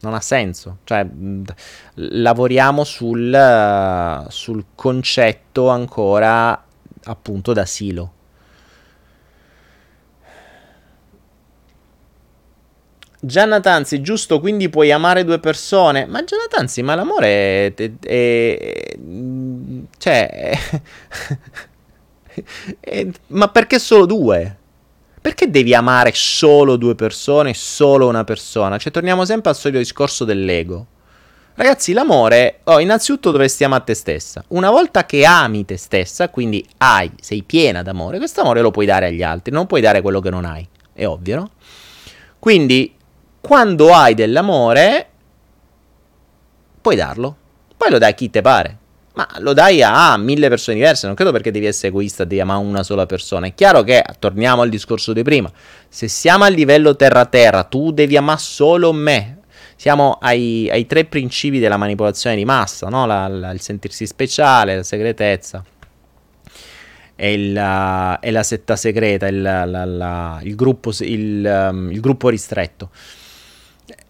[0.00, 0.78] non ha senso.
[0.84, 1.06] Cioè,
[1.94, 6.64] lavoriamo sul, sul concetto ancora
[7.04, 8.12] appunto d'asilo.
[13.24, 16.06] Gianna Tanzi, giusto, quindi puoi amare due persone.
[16.06, 17.74] Ma Gianna Tanzi, ma l'amore è...
[17.74, 18.98] è, è
[19.96, 20.58] cioè...
[22.80, 24.56] È, ma perché solo due?
[25.20, 28.76] Perché devi amare solo due persone, solo una persona?
[28.76, 30.86] Cioè, torniamo sempre al solito discorso dell'ego.
[31.54, 34.42] Ragazzi, l'amore, oh, innanzitutto dovresti amare te stessa.
[34.48, 38.86] Una volta che ami te stessa, quindi hai, sei piena d'amore, questo amore lo puoi
[38.86, 40.66] dare agli altri, non puoi dare quello che non hai.
[40.92, 41.50] È ovvio, no?
[42.40, 42.96] Quindi
[43.42, 45.08] quando hai dell'amore,
[46.80, 47.36] puoi darlo.
[47.76, 48.78] Poi lo dai a chi te pare.
[49.14, 51.06] Ma lo dai a, mille persone diverse.
[51.06, 53.48] Non credo perché devi essere egoista di amare una sola persona.
[53.48, 55.50] È chiaro che, torniamo al discorso di prima,
[55.88, 59.40] se siamo a livello terra-terra, tu devi amare solo me.
[59.74, 63.04] Siamo ai, ai tre principi della manipolazione di massa, no?
[63.06, 65.64] la, la, il sentirsi speciale, la segretezza
[67.16, 72.28] e, il, uh, e la setta segreta, il, la, il, gruppo, il, um, il gruppo
[72.28, 72.90] ristretto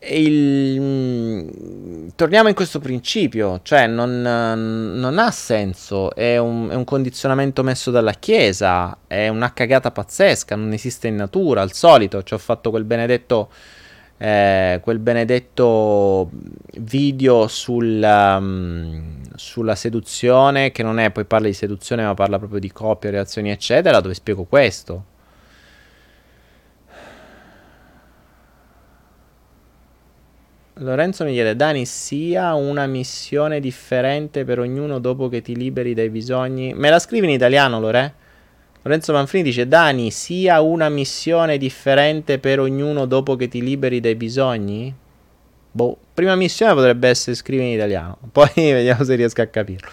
[0.00, 6.84] il, mm, torniamo in questo principio, cioè non, non ha senso, è un, è un,
[6.84, 12.34] condizionamento messo dalla Chiesa, è una cagata pazzesca, non esiste in natura, al solito, ci
[12.34, 13.50] ho fatto quel benedetto,
[14.18, 16.30] eh, quel benedetto
[16.78, 22.60] video sul, um, sulla seduzione, che non è, poi parla di seduzione, ma parla proprio
[22.60, 25.10] di coppie, relazioni, eccetera, dove spiego questo
[30.82, 36.10] Lorenzo mi chiede, Dani, sia una missione differente per ognuno dopo che ti liberi dai
[36.10, 36.74] bisogni.
[36.74, 38.14] Me la scrivi in italiano, Lore?
[38.82, 44.16] Lorenzo Manfrini dice, Dani, sia una missione differente per ognuno dopo che ti liberi dai
[44.16, 44.92] bisogni?
[45.70, 49.88] Boh, prima missione potrebbe essere scrivere in italiano, poi vediamo se riesco a capirlo.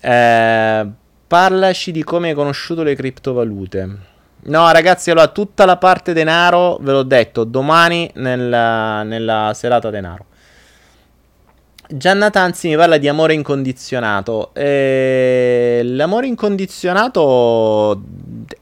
[0.00, 0.86] Eh,
[1.26, 4.14] parlaci di come hai conosciuto le criptovalute.
[4.48, 10.26] No, ragazzi, allora tutta la parte denaro, ve l'ho detto, domani nella, nella serata denaro.
[11.88, 14.54] Gianna Tanzi mi parla di amore incondizionato.
[14.54, 18.00] Eh, l'amore incondizionato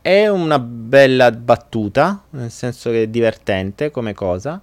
[0.00, 4.58] è una bella battuta, nel senso che è divertente come cosa.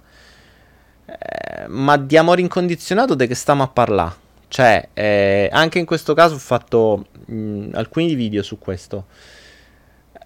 [1.06, 4.14] Eh, ma di amore incondizionato di che stiamo a parlare?
[4.48, 9.04] Cioè, eh, anche in questo caso ho fatto mh, alcuni video su questo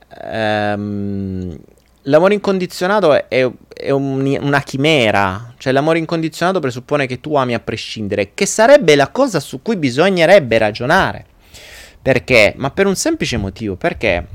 [0.09, 1.57] ehm,
[2.03, 7.61] l'amore incondizionato è, è un, una chimera, cioè l'amore incondizionato presuppone che tu ami a
[7.61, 11.27] prescindere, che sarebbe la cosa su cui bisognerebbe ragionare.
[12.01, 12.55] Perché?
[12.57, 14.27] Ma per un semplice motivo, perché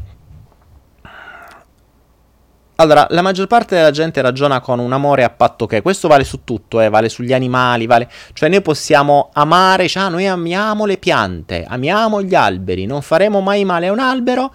[2.82, 6.24] allora, la maggior parte della gente ragiona con un amore a patto che, questo vale
[6.24, 8.10] su tutto, eh, vale sugli animali, vale...
[8.34, 13.66] Cioè noi possiamo amare, cioè noi amiamo le piante, amiamo gli alberi, non faremo mai
[13.66, 14.52] male a un albero,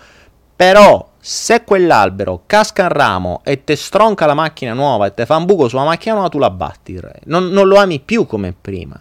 [0.56, 5.36] però se quell'albero casca in ramo e te stronca la macchina nuova e te fa
[5.36, 6.98] un buco sulla macchina nuova, tu la batti.
[7.24, 8.98] Non, non lo ami più come prima.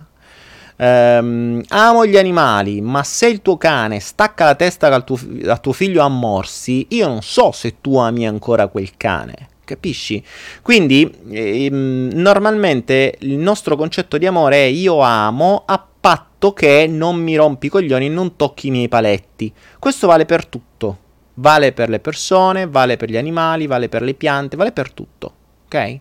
[0.78, 5.60] ehm, amo gli animali, ma se il tuo cane stacca la testa al tuo, al
[5.62, 9.50] tuo figlio a morsi, io non so se tu ami ancora quel cane.
[9.64, 10.24] Capisci?
[10.62, 17.16] Quindi ehm, normalmente il nostro concetto di amore è io amo a patto che non
[17.18, 19.52] mi rompi i coglioni e non tocchi i miei paletti.
[19.80, 20.98] Questo vale per tutto.
[21.36, 25.34] Vale per le persone, vale per gli animali, vale per le piante, vale per tutto.
[25.66, 26.00] Ok?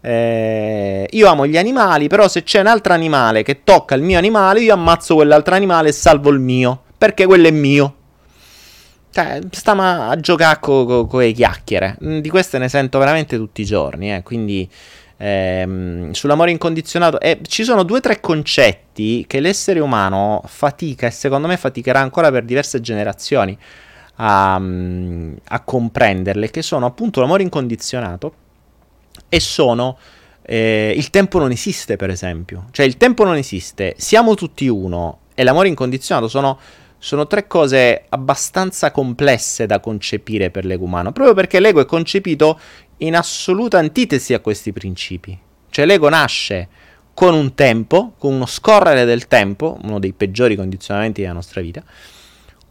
[0.00, 4.16] Eh, io amo gli animali, però se c'è un altro animale che tocca il mio
[4.18, 7.94] animale, io ammazzo quell'altro animale e salvo il mio, perché quello è mio.
[9.10, 11.98] Cioè, stiamo a giocare con co, co le chiacchiere.
[12.04, 14.68] Mm, di queste ne sento veramente tutti i giorni, eh, quindi...
[15.18, 21.10] Ehm, sull'amore incondizionato eh, ci sono due o tre concetti che l'essere umano fatica e
[21.10, 23.56] secondo me faticherà ancora per diverse generazioni
[24.16, 28.34] a, mm, a comprenderle che sono appunto l'amore incondizionato
[29.28, 29.96] e sono
[30.48, 32.66] eh, il tempo non esiste, per esempio.
[32.70, 36.58] Cioè, il tempo non esiste, siamo tutti uno e l'amore incondizionato sono,
[36.98, 42.58] sono tre cose abbastanza complesse da concepire per l'ego umano, proprio perché l'ego è concepito
[42.98, 45.36] in assoluta antitesi a questi principi.
[45.68, 46.68] Cioè, l'ego nasce
[47.12, 51.82] con un tempo, con uno scorrere del tempo, uno dei peggiori condizionamenti della nostra vita,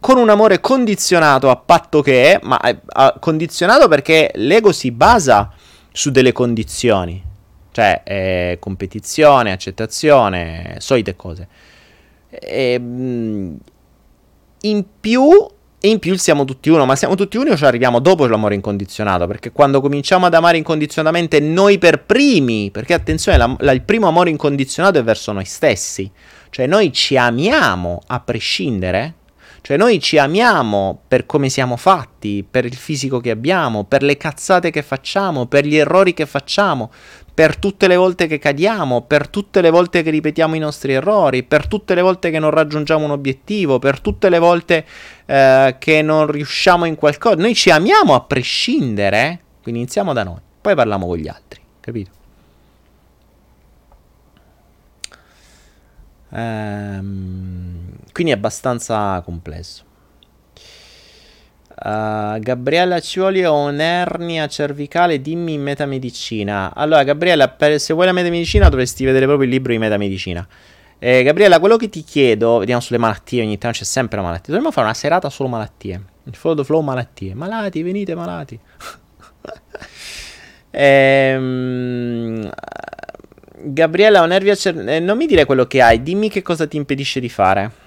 [0.06, 2.78] con un amore condizionato a patto che è, ma è,
[3.18, 5.50] condizionato perché l'ego si basa
[5.90, 7.20] su delle condizioni,
[7.72, 11.48] cioè eh, competizione, accettazione, solite cose.
[12.28, 13.58] E, ehm,
[14.60, 15.28] in più,
[15.80, 19.26] in più siamo tutti uno, ma siamo tutti uno o ci arriviamo dopo l'amore incondizionato,
[19.26, 24.06] perché quando cominciamo ad amare incondizionatamente noi per primi, perché attenzione, la, la, il primo
[24.06, 26.08] amore incondizionato è verso noi stessi,
[26.50, 29.14] cioè noi ci amiamo a prescindere
[29.66, 34.16] cioè noi ci amiamo per come siamo fatti, per il fisico che abbiamo, per le
[34.16, 36.92] cazzate che facciamo, per gli errori che facciamo,
[37.34, 41.42] per tutte le volte che cadiamo, per tutte le volte che ripetiamo i nostri errori,
[41.42, 44.86] per tutte le volte che non raggiungiamo un obiettivo, per tutte le volte
[45.26, 47.34] eh, che non riusciamo in qualcosa.
[47.34, 52.15] Noi ci amiamo a prescindere, quindi iniziamo da noi, poi parliamo con gli altri, capito?
[56.30, 59.84] Ehm, quindi è abbastanza complesso.
[61.78, 66.72] Uh, Gabriella Cioli ho un'ernia cervicale, dimmi in metamedicina.
[66.74, 70.46] Allora, Gabriella, per, se vuoi la metamedicina dovresti vedere proprio il libro di metamedicina.
[70.98, 74.54] Eh, Gabriella, quello che ti chiedo, vediamo sulle malattie, ogni tanto c'è sempre una malattia.
[74.54, 76.02] Dovremmo fare una serata solo malattie.
[76.24, 77.34] Il follow the flow malattie.
[77.34, 78.58] Malati, venite malati.
[80.70, 82.50] ehm,
[83.58, 86.76] Gabriella, ho nervi cer- eh, non mi dire quello che hai, dimmi che cosa ti
[86.76, 87.84] impedisce di fare.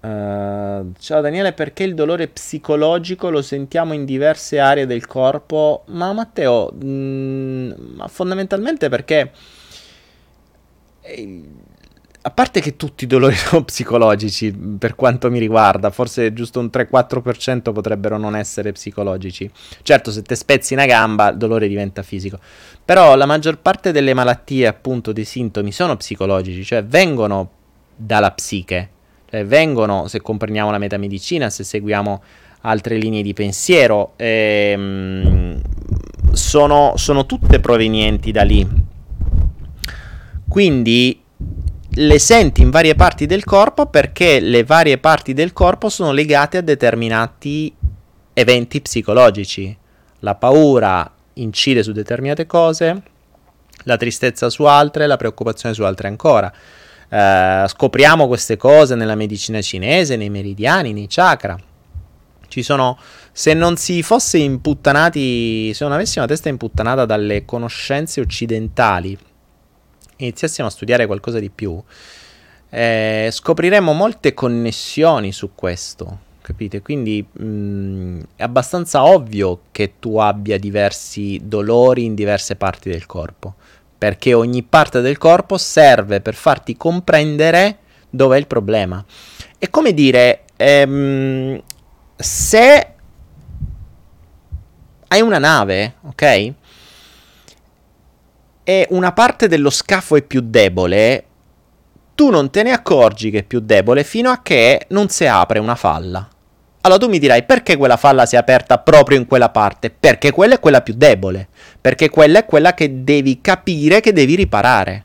[0.00, 5.84] Uh, ciao Daniele, perché il dolore psicologico lo sentiamo in diverse aree del corpo?
[5.88, 9.32] Ma Matteo, mh, mm, ma fondamentalmente perché
[11.00, 11.42] eh,
[12.26, 16.70] a parte che tutti i dolori sono psicologici, per quanto mi riguarda, forse giusto un
[16.72, 19.50] 3-4% potrebbero non essere psicologici.
[19.82, 22.38] Certo, se te spezzi una gamba, il dolore diventa fisico.
[22.82, 27.50] Però la maggior parte delle malattie, appunto, dei sintomi sono psicologici, cioè vengono
[27.94, 28.88] dalla psiche.
[29.28, 32.22] Cioè vengono, se comprendiamo la metamedicina, se seguiamo
[32.62, 35.60] altre linee di pensiero, ehm,
[36.32, 38.66] sono, sono tutte provenienti da lì.
[40.48, 41.23] Quindi
[41.96, 46.56] le senti in varie parti del corpo perché le varie parti del corpo sono legate
[46.56, 47.72] a determinati
[48.32, 49.76] eventi psicologici.
[50.20, 53.02] La paura incide su determinate cose,
[53.84, 56.52] la tristezza su altre, la preoccupazione su altre ancora.
[57.08, 61.56] Uh, scopriamo queste cose nella medicina cinese, nei meridiani, nei chakra.
[62.48, 62.98] Ci sono,
[63.30, 69.16] se non si fosse imputtanati, se non avessimo la testa imputtanata dalle conoscenze occidentali
[70.16, 71.82] iniziassimo a studiare qualcosa di più,
[72.70, 76.82] eh, scopriremo molte connessioni su questo, capite?
[76.82, 83.06] Quindi mh, mm, è abbastanza ovvio che tu abbia diversi dolori in diverse parti del
[83.06, 83.54] corpo,
[83.96, 87.78] perché ogni parte del corpo serve per farti comprendere
[88.10, 89.04] dov'è il problema.
[89.56, 91.62] È come dire, ehm,
[92.16, 92.88] se
[95.08, 96.52] hai una nave, ok?
[98.64, 101.24] E una parte dello scafo è più debole,
[102.14, 105.58] tu non te ne accorgi che è più debole fino a che non si apre
[105.58, 106.28] una falla.
[106.80, 109.90] Allora tu mi dirai perché quella falla si è aperta proprio in quella parte?
[109.90, 111.48] Perché quella è quella più debole,
[111.80, 115.04] perché quella è quella che devi capire che devi riparare.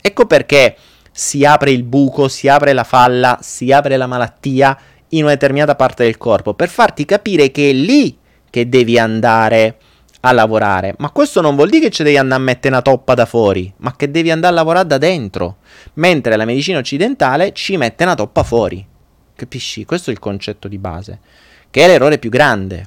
[0.00, 0.76] Ecco perché
[1.10, 4.78] si apre il buco, si apre la falla, si apre la malattia
[5.08, 8.16] in una determinata parte del corpo, per farti capire che è lì
[8.48, 9.76] che devi andare
[10.20, 10.94] a lavorare.
[10.98, 13.72] Ma questo non vuol dire che ci devi andare a mettere una toppa da fuori,
[13.78, 15.56] ma che devi andare a lavorare da dentro.
[15.94, 18.86] Mentre la medicina occidentale ci mette una toppa fuori.
[19.34, 19.84] Capisci?
[19.84, 21.20] Questo è il concetto di base,
[21.70, 22.86] che è l'errore più grande.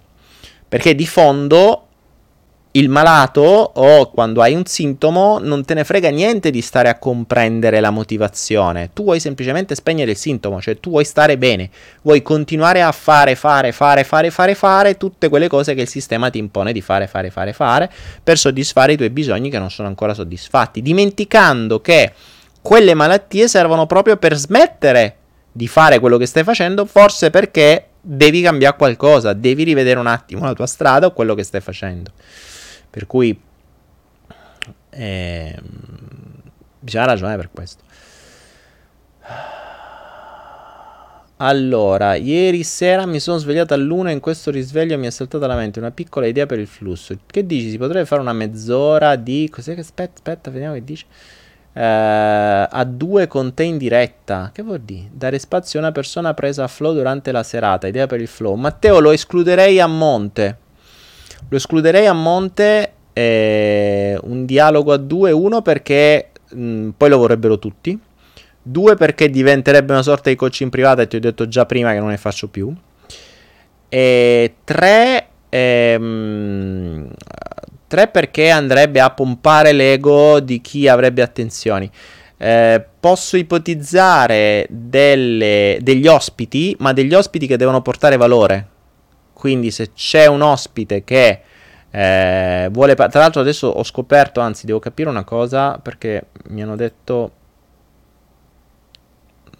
[0.67, 1.87] Perché di fondo
[2.73, 6.97] il malato o quando hai un sintomo non te ne frega niente di stare a
[6.97, 8.91] comprendere la motivazione.
[8.93, 11.69] Tu vuoi semplicemente spegnere il sintomo, cioè tu vuoi stare bene,
[12.01, 16.29] vuoi continuare a fare, fare, fare, fare, fare, fare tutte quelle cose che il sistema
[16.29, 17.91] ti impone di fare, fare, fare, fare
[18.23, 22.13] per soddisfare i tuoi bisogni che non sono ancora soddisfatti, dimenticando che
[22.61, 25.17] quelle malattie servono proprio per smettere
[25.51, 30.45] di fare quello che stai facendo, forse perché devi cambiare qualcosa, devi rivedere un attimo
[30.45, 32.11] la tua strada o quello che stai facendo.
[32.91, 33.39] Per cui
[34.89, 35.59] eh,
[36.79, 37.83] bisogna ragionare per questo.
[41.37, 45.55] Allora, ieri sera mi sono svegliato all'una e in questo risveglio mi è saltata alla
[45.55, 47.17] mente una piccola idea per il flusso.
[47.25, 47.71] Che dici?
[47.71, 49.49] Si potrebbe fare una mezz'ora di...
[49.49, 50.13] Cos'è che aspetta?
[50.17, 51.05] Aspetta, vediamo che dice.
[51.73, 54.51] Uh, a due con te in diretta.
[54.53, 55.09] Che vuol dire?
[55.11, 57.87] Dare spazio a una persona presa a flow durante la serata.
[57.87, 58.53] Idea per il flow.
[58.53, 60.60] Matteo lo escluderei a monte.
[61.49, 67.17] Lo escluderei a monte eh, un dialogo a due, uno perché mh, mm, poi lo
[67.17, 67.97] vorrebbero tutti,
[68.61, 71.99] due perché diventerebbe una sorta di coaching privata e ti ho detto già prima che
[71.99, 72.73] non ne faccio più,
[73.89, 77.09] e tre, ehm,
[77.87, 81.89] tre perché andrebbe a pompare l'ego di chi avrebbe attenzioni.
[82.37, 88.70] Eh, posso ipotizzare delle, degli ospiti, ma degli ospiti che devono portare valore.
[89.41, 91.41] Quindi se c'è un ospite che
[91.89, 92.93] eh, vuole...
[92.93, 97.31] Pa- tra l'altro adesso ho scoperto, anzi devo capire una cosa perché mi hanno detto...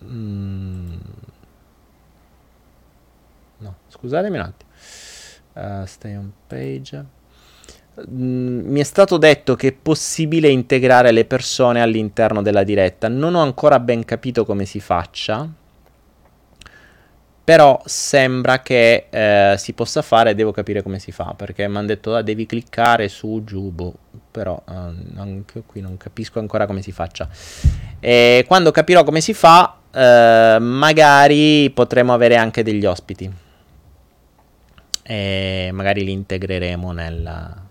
[0.04, 0.98] Mm,
[3.58, 4.70] no, scusatemi un attimo.
[5.54, 7.06] Uh, stay on page.
[8.08, 13.08] Mm, mi è stato detto che è possibile integrare le persone all'interno della diretta.
[13.08, 15.50] Non ho ancora ben capito come si faccia
[17.44, 21.88] però sembra che eh, si possa fare, devo capire come si fa, perché mi hanno
[21.88, 23.94] detto ah, devi cliccare su giù, boh,
[24.30, 24.74] però eh,
[25.18, 27.28] anche qui non capisco ancora come si faccia.
[28.00, 33.32] E quando capirò come si fa, eh, magari potremo avere anche degli ospiti.
[35.04, 37.66] E magari li integreremo nella,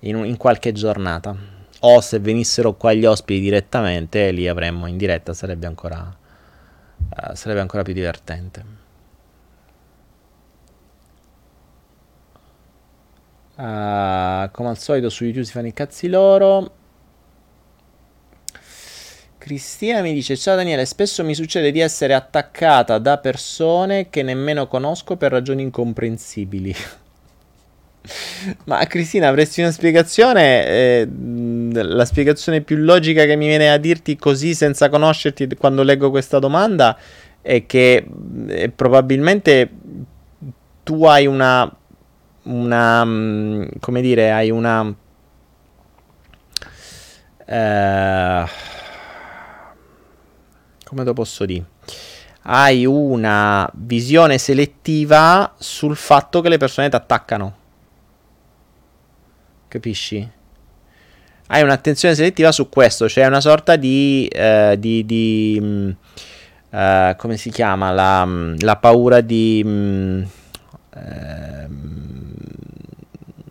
[0.00, 1.36] in, in qualche giornata.
[1.80, 6.14] O se venissero qua gli ospiti direttamente, li avremmo in diretta, sarebbe ancora
[7.08, 8.64] uh, sarebbe ancora più divertente.
[13.56, 16.72] Uh, come al solito su YouTube si fanno i cazzi loro.
[19.36, 24.66] Cristina mi dice: Ciao Daniele, spesso mi succede di essere attaccata da persone che nemmeno
[24.66, 26.74] conosco per ragioni incomprensibili.
[28.64, 30.66] Ma Cristina, avresti una spiegazione?
[30.66, 31.08] Eh,
[31.72, 36.38] la spiegazione più logica che mi viene a dirti così senza conoscerti quando leggo questa
[36.38, 36.96] domanda
[37.42, 38.06] è che
[38.48, 39.70] eh, probabilmente
[40.82, 41.70] tu hai una,
[42.44, 43.04] una
[43.78, 44.94] come dire, hai una
[47.46, 48.44] eh,
[50.84, 51.64] come lo posso dire?
[52.42, 57.59] Hai una visione selettiva sul fatto che le persone ti attaccano.
[59.70, 60.28] Capisci?
[61.46, 64.26] Hai un'attenzione selettiva su questo, cioè una sorta di...
[64.26, 65.90] Eh, di, di mm,
[66.70, 67.92] uh, come si chiama?
[67.92, 69.62] La, mm, la paura di...
[69.64, 70.22] Mh, mm,
[70.96, 72.34] ehm,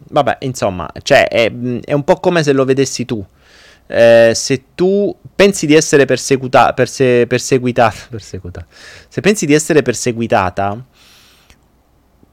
[0.09, 1.49] vabbè, insomma, cioè è,
[1.85, 3.25] è, un po' come se lo vedessi tu.
[3.87, 8.67] Eh, se tu pensi di essere perseguita, perse, perseguitata, perseguitata,
[9.07, 10.85] se pensi di essere perseguitata,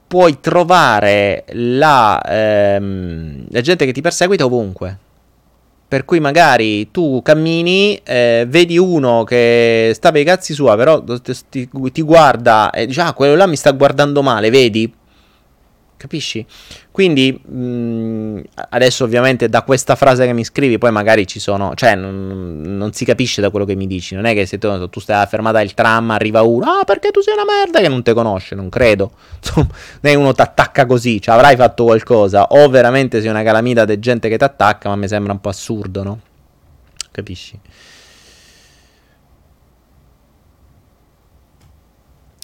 [0.06, 4.98] puoi trovare la, ehm, la gente che ti perseguita ovunque.
[5.88, 11.04] Per cui magari tu cammini, eh, vedi uno che sta per i cazzi sua, però
[11.48, 14.92] ti, ti guarda e dici, ah, quello là mi sta guardando male, vedi?
[15.96, 16.44] Capisci?
[16.96, 18.38] Quindi mh, mm,
[18.70, 22.94] adesso ovviamente da questa frase che mi scrivi poi magari ci sono, cioè non, non
[22.94, 25.60] si capisce da quello che mi dici, non è che se tu, tu stai fermata
[25.60, 28.70] il tram arriva uno, ah perché tu sei una merda che non ti conosce, non
[28.70, 29.10] credo,
[29.56, 29.68] non
[30.00, 33.98] è uno ti attacca così, cioè avrai fatto qualcosa o veramente sei una calamita di
[33.98, 36.20] gente che ti attacca, ma mi sembra un po' assurdo, no?
[37.10, 37.60] Capisci?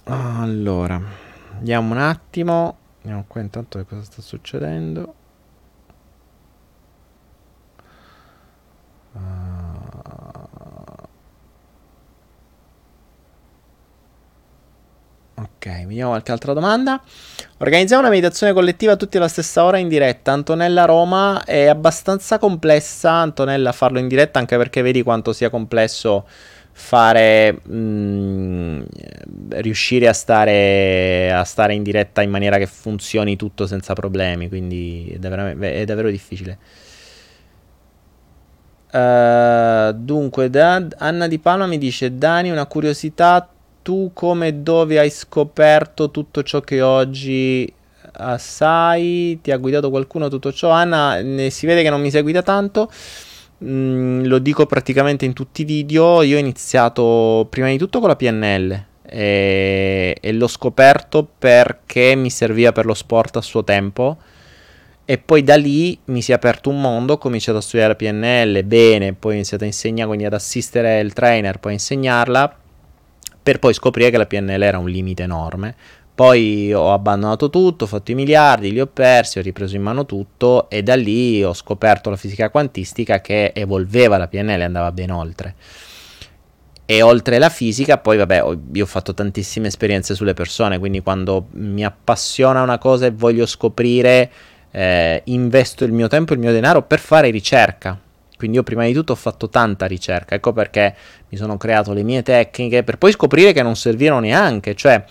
[0.04, 1.00] Allora,
[1.56, 2.80] vediamo un attimo.
[3.02, 5.14] Vediamo qua intanto cosa sta succedendo.
[9.14, 10.42] Uh,
[15.64, 17.00] Ok, vediamo qualche altra domanda.
[17.58, 20.32] Organizziamo una meditazione collettiva tutti alla stessa ora in diretta.
[20.32, 26.26] Antonella Roma è abbastanza complessa, Antonella, farlo in diretta anche perché vedi quanto sia complesso
[26.72, 28.82] fare mh, mm,
[29.50, 35.12] riuscire a stare, a stare in diretta in maniera che funzioni tutto senza problemi, quindi
[35.14, 36.58] è davvero, è davvero difficile.
[38.92, 43.48] Uh, dunque, da, Anna Di Palma mi dice: Dani, una curiosità
[43.82, 47.72] tu come e dove hai scoperto tutto ciò che oggi
[48.18, 49.38] uh, sai?
[49.42, 50.70] Ti ha guidato qualcuno tutto ciò?
[50.70, 52.90] Anna, ne, si vede che non mi segui da tanto.
[53.62, 56.22] Mm, lo dico praticamente in tutti i video.
[56.22, 62.30] Io ho iniziato prima di tutto con la PNL e, e l'ho scoperto perché mi
[62.30, 64.18] serviva per lo sport a suo tempo.
[65.04, 67.96] E poi da lì mi si è aperto un mondo, ho cominciato a studiare la
[67.96, 72.56] PNL bene, poi ho iniziato a insegnare, quindi ad assistere il trainer, poi a insegnarla
[73.42, 75.74] per poi scoprire che la PNL era un limite enorme.
[76.14, 80.04] Poi ho abbandonato tutto, ho fatto i miliardi, li ho persi, ho ripreso in mano
[80.04, 85.10] tutto e da lì ho scoperto la fisica quantistica che evolveva la PNL, andava ben
[85.10, 85.54] oltre.
[86.84, 91.00] E oltre la fisica, poi vabbè, ho, io ho fatto tantissime esperienze sulle persone, quindi
[91.00, 94.30] quando mi appassiona una cosa e voglio scoprire,
[94.70, 97.98] eh, investo il mio tempo e il mio denaro per fare ricerca
[98.42, 100.96] quindi io prima di tutto ho fatto tanta ricerca, ecco perché
[101.28, 105.04] mi sono creato le mie tecniche per poi scoprire che non servivano neanche, cioè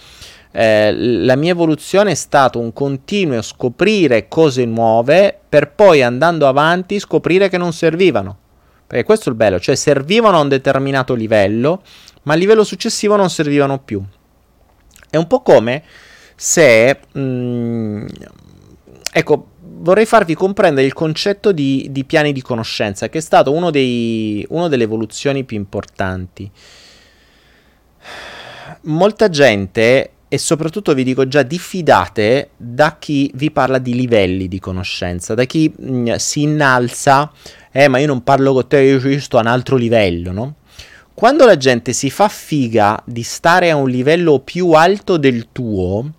[0.52, 7.00] eh, la mia evoluzione è stato un continuo scoprire cose nuove per poi andando avanti
[7.00, 8.38] scoprire che non servivano.
[8.86, 11.82] Perché questo è il bello, cioè servivano a un determinato livello,
[12.24, 14.04] ma a livello successivo non servivano più.
[15.10, 15.84] È un po' come
[16.36, 17.00] se...
[17.14, 18.06] Mh, mm,
[19.14, 23.72] ecco, vorrei farvi comprendere il concetto di, di piani di conoscenza, che è stato uno
[23.72, 26.52] dei, una delle evoluzioni più importanti.
[28.82, 34.60] Molta gente, e soprattutto vi dico già, diffidate da chi vi parla di livelli di
[34.60, 37.30] conoscenza, da chi mh, mm, si innalza,
[37.70, 40.56] eh ma io non parlo con te, io sto a un altro livello, no?
[41.14, 46.10] Quando la gente si fa figa di stare a un livello più alto del tuo,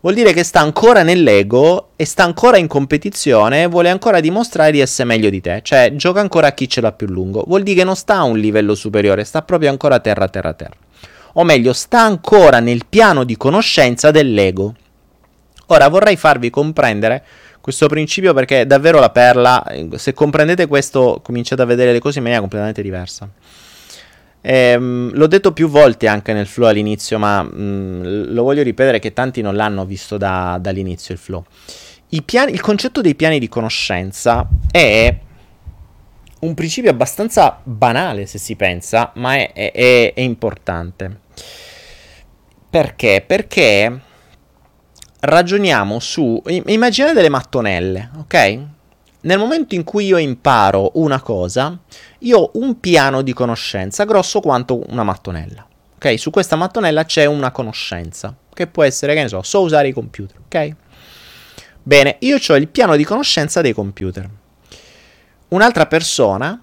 [0.00, 4.72] vuol dire che sta ancora nell'ego e sta ancora in competizione e vuole ancora dimostrare
[4.72, 7.62] di essere meglio di te, cioè gioca ancora a chi ce l'ha più lungo, vuol
[7.62, 10.74] dire che non sta a un livello superiore, sta proprio ancora terra, terra, terra.
[11.34, 14.74] O meglio, sta ancora nel piano di conoscenza dell'ego.
[15.66, 17.24] Ora vorrei farvi comprendere
[17.60, 19.64] questo principio perché è davvero la perla,
[19.94, 23.28] se comprendete questo cominciate a vedere le cose in maniera completamente diversa.
[24.44, 28.02] Ehm, l'ho detto più volte anche nel flow all'inizio, ma mh, mm,
[28.34, 31.44] lo voglio ripetere che tanti non l'hanno visto da, dall'inizio il flow.
[32.24, 35.16] Piani, il concetto dei piani di conoscenza è
[36.42, 41.20] un principio abbastanza banale se si pensa, ma è, è, è importante.
[42.68, 43.22] Perché?
[43.24, 44.00] Perché
[45.20, 46.42] ragioniamo su...
[46.66, 48.58] Immaginate delle mattonelle, ok?
[49.20, 51.78] Nel momento in cui io imparo una cosa,
[52.20, 55.64] io ho un piano di conoscenza grosso quanto una mattonella.
[55.94, 56.18] Ok?
[56.18, 59.92] Su questa mattonella c'è una conoscenza, che può essere, che ne so, so usare i
[59.92, 60.74] computer, ok?
[61.84, 64.28] Bene, io ho il piano di conoscenza dei computer.
[65.52, 66.58] Un'altra persona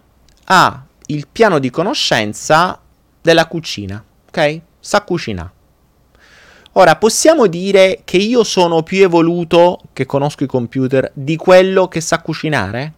[0.45, 2.79] ha il piano di conoscenza
[3.21, 4.61] della cucina, ok?
[4.79, 5.51] Sa cucinare.
[6.73, 12.01] Ora, possiamo dire che io sono più evoluto, che conosco i computer, di quello che
[12.01, 12.93] sa cucinare?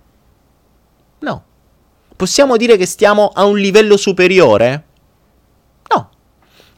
[1.19, 1.43] No.
[2.15, 4.83] Possiamo dire che stiamo a un livello superiore?
[5.89, 6.09] No.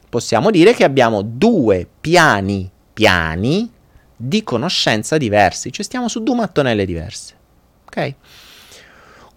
[0.08, 3.70] Possiamo dire che abbiamo due piani, piani
[4.16, 7.34] di conoscenza diversi, cioè stiamo su due mattonelle diverse.
[7.84, 8.14] Ok?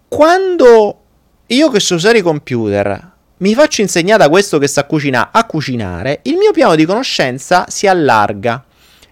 [0.08, 1.00] Quando
[1.46, 5.44] io che so usare i computer mi faccio insegnare da questo che sa cucinare a
[5.44, 8.64] cucinare, il mio piano di conoscenza si allarga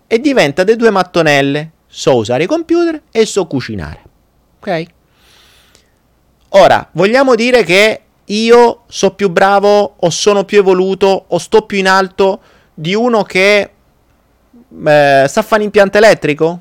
[0.07, 1.71] e diventa delle due mattonelle.
[1.87, 4.03] So usare i computer e so cucinare.
[4.59, 4.85] Ok?
[6.51, 11.79] Ora, vogliamo dire che io so più bravo o sono più evoluto o sto più
[11.79, 12.41] in alto
[12.75, 13.71] di uno che
[14.85, 16.61] eh, sa fare un impianto elettrico?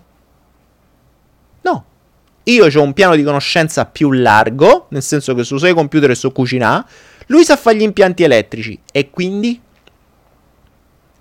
[2.46, 6.10] Io ho un piano di conoscenza più largo, nel senso che so usare i computer
[6.10, 6.86] e so cucinare
[7.28, 9.60] lui sa fare gli impianti elettrici e quindi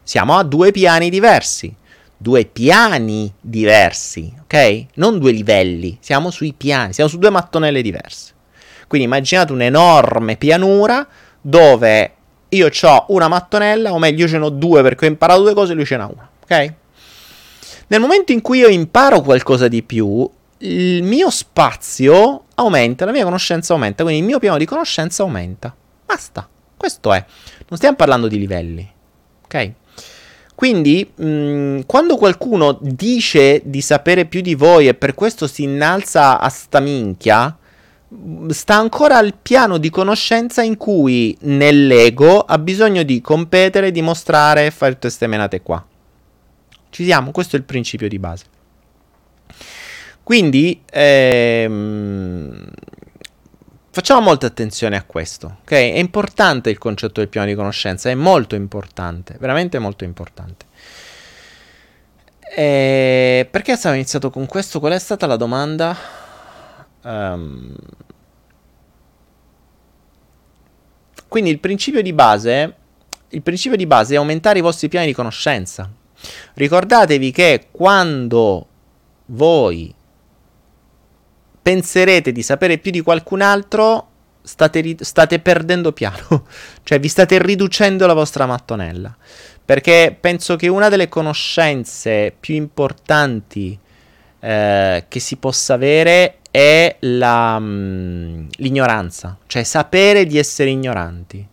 [0.02, 1.74] siamo a due piani diversi.
[2.16, 4.86] Due piani diversi, ok?
[4.94, 8.32] Non due livelli, siamo sui piani, siamo su due mattonelle diverse.
[8.86, 11.06] Quindi immaginate un'enorme pianura
[11.40, 12.12] dove
[12.48, 15.54] io ho una mattonella, o meglio, io ce ne ho due perché ho imparato due
[15.54, 16.72] cose e lui ce n'ha una, ok?
[17.88, 20.30] Nel momento in cui io imparo qualcosa di più,
[20.64, 25.74] il mio spazio aumenta, la mia conoscenza aumenta, quindi il mio piano di conoscenza aumenta.
[26.04, 27.24] Basta, questo è.
[27.68, 28.90] Non stiamo parlando di livelli,
[29.44, 29.72] ok?
[30.54, 36.38] Quindi, mh, quando qualcuno dice di sapere più di voi e per questo si innalza
[36.38, 37.56] a sta minchia,
[38.48, 44.70] sta ancora al piano di conoscenza in cui nell'ego ha bisogno di competere, dimostrare e
[44.70, 45.84] fare tutte queste menate qua.
[46.90, 47.32] Ci siamo?
[47.32, 48.44] Questo è il principio di base.
[50.24, 52.66] Quindi ehm,
[53.90, 55.70] facciamo molta attenzione a questo, ok?
[55.70, 60.64] È importante il concetto del piano di conoscenza, è molto importante, veramente molto importante.
[62.56, 64.80] E perché abbiamo iniziato con questo?
[64.80, 65.94] Qual è stata la domanda?
[67.02, 67.74] Um,
[71.28, 72.74] quindi il principio di base,
[73.28, 75.90] il principio di base è aumentare i vostri piani di conoscenza.
[76.54, 78.66] Ricordatevi che quando
[79.26, 79.93] voi
[81.64, 84.08] penserete di sapere più di qualcun altro,
[84.42, 86.46] state, ri- state perdendo piano,
[86.84, 89.16] cioè vi state riducendo la vostra mattonella.
[89.64, 93.78] Perché penso che una delle conoscenze più importanti
[94.40, 101.48] eh, che si possa avere è la, mh, mm, l'ignoranza, cioè sapere di essere ignoranti.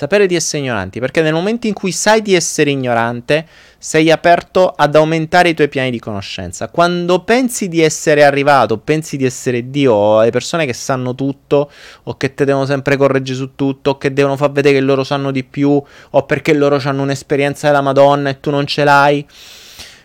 [0.00, 3.46] Sapere di essere ignoranti, perché nel momento in cui sai di essere ignorante,
[3.76, 6.68] sei aperto ad aumentare i tuoi piani di conoscenza.
[6.68, 11.70] Quando pensi di essere arrivato, pensi di essere Dio, o le persone che sanno tutto,
[12.04, 15.04] o che te devono sempre correggere su tutto, o che devono far vedere che loro
[15.04, 19.26] sanno di più, o perché loro hanno un'esperienza della Madonna e tu non ce l'hai,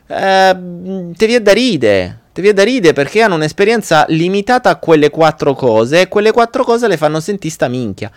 [0.07, 0.57] eh,
[1.15, 2.19] ti viene da ridere.
[2.33, 6.65] Ti viene da ridere perché hanno un'esperienza limitata a quelle quattro cose e quelle quattro
[6.65, 8.11] cose le fanno sentire sta minchia.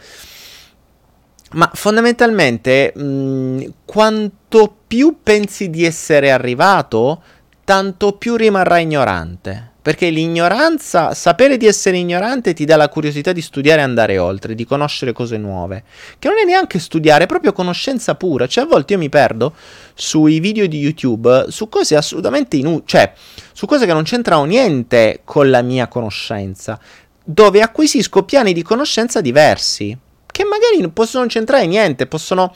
[1.52, 7.22] Ma fondamentalmente, mh, mm, quanto più pensi di essere arrivato,
[7.64, 9.72] tanto più rimarrai ignorante.
[9.80, 14.54] Perché l'ignoranza, sapere di essere ignorante ti dà la curiosità di studiare e andare oltre,
[14.54, 15.84] di conoscere cose nuove.
[16.18, 18.46] Che non è neanche studiare, è proprio conoscenza pura.
[18.46, 19.54] Cioè, a volte io mi perdo
[19.94, 23.12] sui video di YouTube su cose assolutamente inutili, cioè
[23.52, 26.78] su cose che non c'entrano niente con la mia conoscenza,
[27.24, 29.96] dove acquisisco piani di conoscenza diversi
[30.38, 32.54] che magari non possono centrare niente, possono,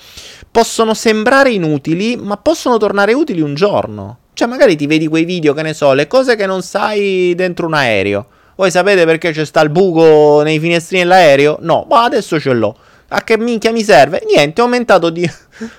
[0.52, 4.18] possono sembrare inutili, ma possono tornare utili un giorno.
[4.34, 7.66] Cioè, magari ti vedi quei video, che ne so, le cose che non sai dentro
[7.66, 8.26] un aereo.
[8.54, 11.58] Voi sapete perché c'è sta il buco nei finestrini dell'aereo?
[11.62, 12.76] No, ma adesso ce l'ho.
[13.08, 14.22] A che minchia mi serve?
[14.32, 15.28] Niente, ho aumentato di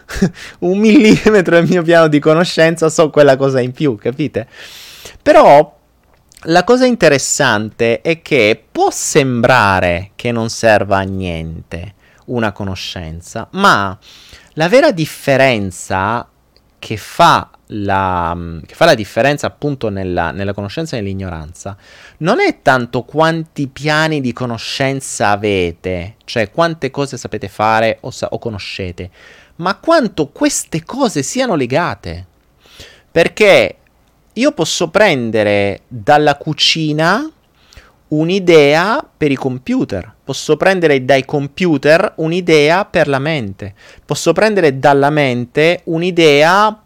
[0.59, 4.45] un millimetro il mio piano di conoscenza, so quella cosa in più, capite?
[5.21, 5.79] Però
[6.45, 11.93] la cosa interessante è che può sembrare che non serva a niente
[12.25, 13.97] una conoscenza, ma
[14.53, 16.27] la vera differenza
[16.79, 21.77] che fa la, che fa la differenza appunto nella, nella conoscenza e nell'ignoranza
[22.17, 28.27] non è tanto quanti piani di conoscenza avete, cioè quante cose sapete fare o, sa-
[28.31, 29.09] o conoscete,
[29.57, 32.27] ma quanto queste cose siano legate.
[33.11, 33.77] Perché
[34.33, 37.29] io posso prendere dalla cucina
[38.09, 43.73] un'idea per i computer, posso prendere dai computer un'idea per la mente,
[44.05, 46.83] posso prendere dalla mente un'idea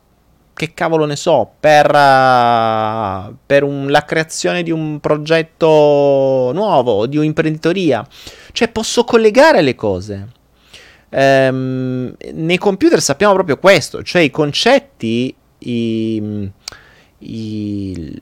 [0.57, 7.15] che cavolo ne so, per, uh, per un, la creazione di un progetto nuovo, di
[7.17, 8.05] un'imprenditoria.
[8.51, 10.27] Cioè posso collegare le cose.
[11.09, 16.51] Um, nei computer sappiamo proprio questo, cioè i concetti, i,
[17.19, 18.19] i,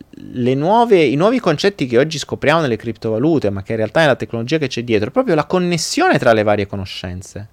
[0.56, 4.16] nuove, i nuovi concetti che oggi scopriamo nelle criptovalute, ma che in realtà è la
[4.16, 7.50] tecnologia che c'è dietro, è proprio la connessione tra le varie conoscenze.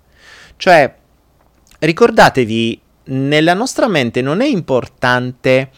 [0.56, 0.94] Cioè,
[1.80, 5.70] ricordatevi, nella nostra mente non è importante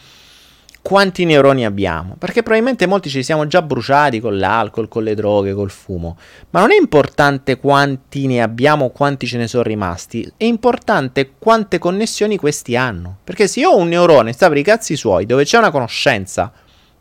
[0.85, 5.55] quanti neuroni abbiamo, perché probabilmente molti ci siamo già bruciati con l'alcol, con le droghe,
[5.55, 6.19] col fumo,
[6.51, 11.79] ma non è importante quanti ne abbiamo, quanti ce ne sono rimasti, è importante quante
[11.79, 15.45] connessioni questi hanno, perché se io ho un neurone, sta per i cazzi suoi, dove
[15.45, 16.53] c'è una conoscenza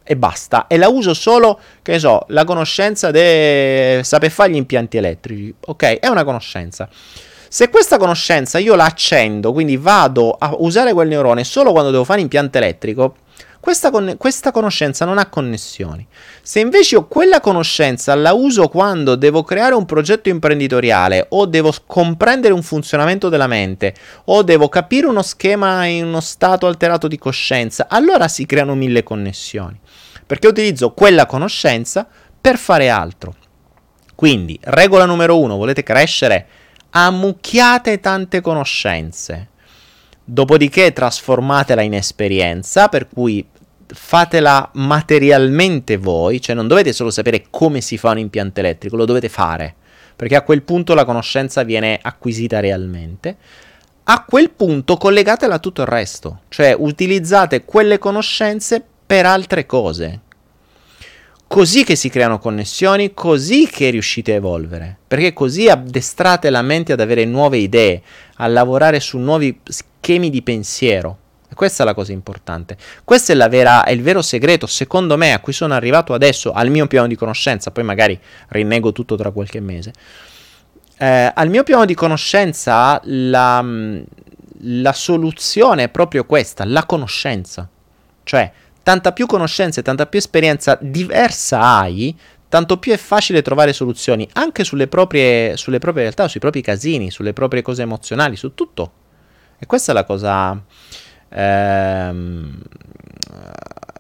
[0.02, 4.56] e basta, e la uso solo, che ne so, la conoscenza di saper fare gli
[4.56, 6.88] impianti elettrici, ok, è una conoscenza.
[7.50, 12.06] Se questa conoscenza io la accendo, quindi vado a usare quel neurone solo quando devo
[12.06, 13.16] fare impianto elettrico,
[13.64, 16.06] questa, con- questa, conoscenza non ha connessioni.
[16.42, 21.74] Se invece io quella conoscenza la uso quando devo creare un progetto imprenditoriale o devo
[21.86, 23.96] comprendere un funzionamento della mente
[24.26, 29.02] o devo capire uno schema in uno stato alterato di coscienza, allora si creano mille
[29.02, 29.80] connessioni.
[30.28, 32.06] Perché utilizzo quella conoscenza
[32.42, 33.34] per fare altro.
[34.14, 36.48] Quindi, regola numero uno, volete crescere?
[36.90, 39.52] Ammucchiate tante conoscenze.
[40.26, 43.46] Dopodiché trasformatela in esperienza, per cui
[43.94, 49.06] fatela materialmente voi, cioè non dovete solo sapere come si fa un impianto elettrico, lo
[49.06, 49.76] dovete fare,
[50.16, 53.38] perché a quel punto la conoscenza viene acquisita realmente.
[54.06, 60.20] a quel punto collegatela a tutto il resto, cioè utilizzate quelle conoscenze per altre cose.
[61.48, 66.94] Così che si creano connessioni, così che riuscite a evolvere, perché così addestrate la mente
[66.94, 68.02] ad avere nuove idee,
[68.38, 71.20] a lavorare su nuovi schemi di pensiero.
[71.54, 72.78] Questa è la cosa importante.
[73.04, 76.70] Questo è, vera, è, il vero segreto, secondo me, a cui sono arrivato adesso, al
[76.70, 79.94] mio piano di conoscenza, poi magari rinnego tutto tra qualche mese.
[80.98, 83.66] Eh, al mio piano di conoscenza la,
[84.60, 87.68] la soluzione è proprio questa, la conoscenza.
[88.24, 88.52] Cioè,
[88.84, 92.16] tanta più conoscenza e tanta più esperienza diversa hai,
[92.48, 97.10] tanto più è facile trovare soluzioni anche sulle proprie, sulle proprie realtà, sui propri casini,
[97.10, 98.92] sulle proprie cose emozionali, su tutto.
[99.58, 100.62] E questa è la cosa.
[101.36, 102.62] Ehm,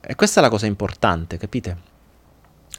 [0.01, 1.91] e questa è la cosa importante, capite?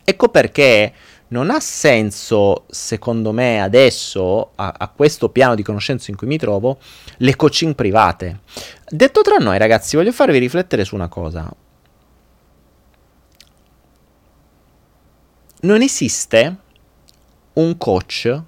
[0.04, 0.92] Ecco perché
[1.28, 6.38] non ha senso, secondo me, adesso, a, a, questo piano di conoscenza in cui mi
[6.38, 6.78] trovo,
[7.16, 8.40] le coaching private.
[8.88, 11.50] Detto tra noi, ragazzi, voglio farvi riflettere su una cosa.
[15.62, 16.56] Non esiste
[17.54, 18.42] un coach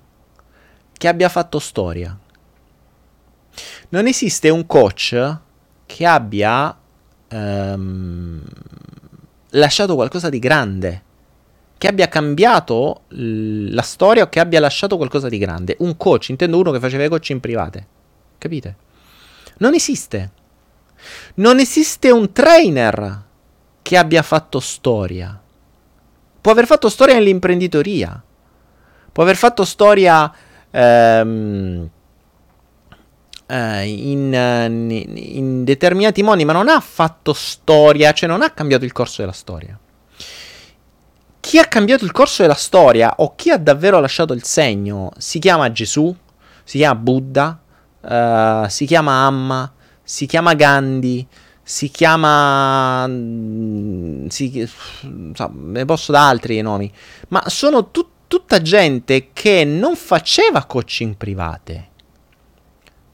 [0.93, 2.17] che abbia fatto storia.
[3.89, 5.39] Non esiste un coach
[5.87, 6.77] che abbia
[7.29, 8.43] ehm,
[9.51, 11.05] lasciato qualcosa di grande
[11.79, 15.77] che abbia cambiato la storia o che abbia lasciato qualcosa di grande.
[15.81, 17.87] Un coach, intendo uno che faceva i coach in private.
[18.39, 18.77] Capite?
[19.59, 20.31] Non esiste.
[21.35, 23.25] Non esiste un trainer
[23.83, 25.39] che abbia fatto storia.
[26.41, 28.23] Può aver fatto storia nell'imprenditoria.
[29.13, 30.33] Può aver fatto storia
[30.71, 31.91] ehm,
[33.47, 38.85] eh, in, in, in determinati modi, ma non ha fatto storia, cioè non ha cambiato
[38.85, 39.79] il corso della storia.
[41.41, 45.39] Chi ha cambiato il corso della storia o chi ha davvero lasciato il segno si
[45.39, 46.15] chiama Gesù,
[46.65, 47.61] si chiama Buddha,
[48.01, 49.73] uh, si chiama Amma,
[50.03, 51.27] si chiama Gandhi,
[51.63, 53.07] si chiama...
[53.07, 54.69] Mm, si,
[55.35, 56.93] so, ne posso da altri nomi,
[57.29, 61.89] ma sono tut, tutta gente che non faceva coaching private,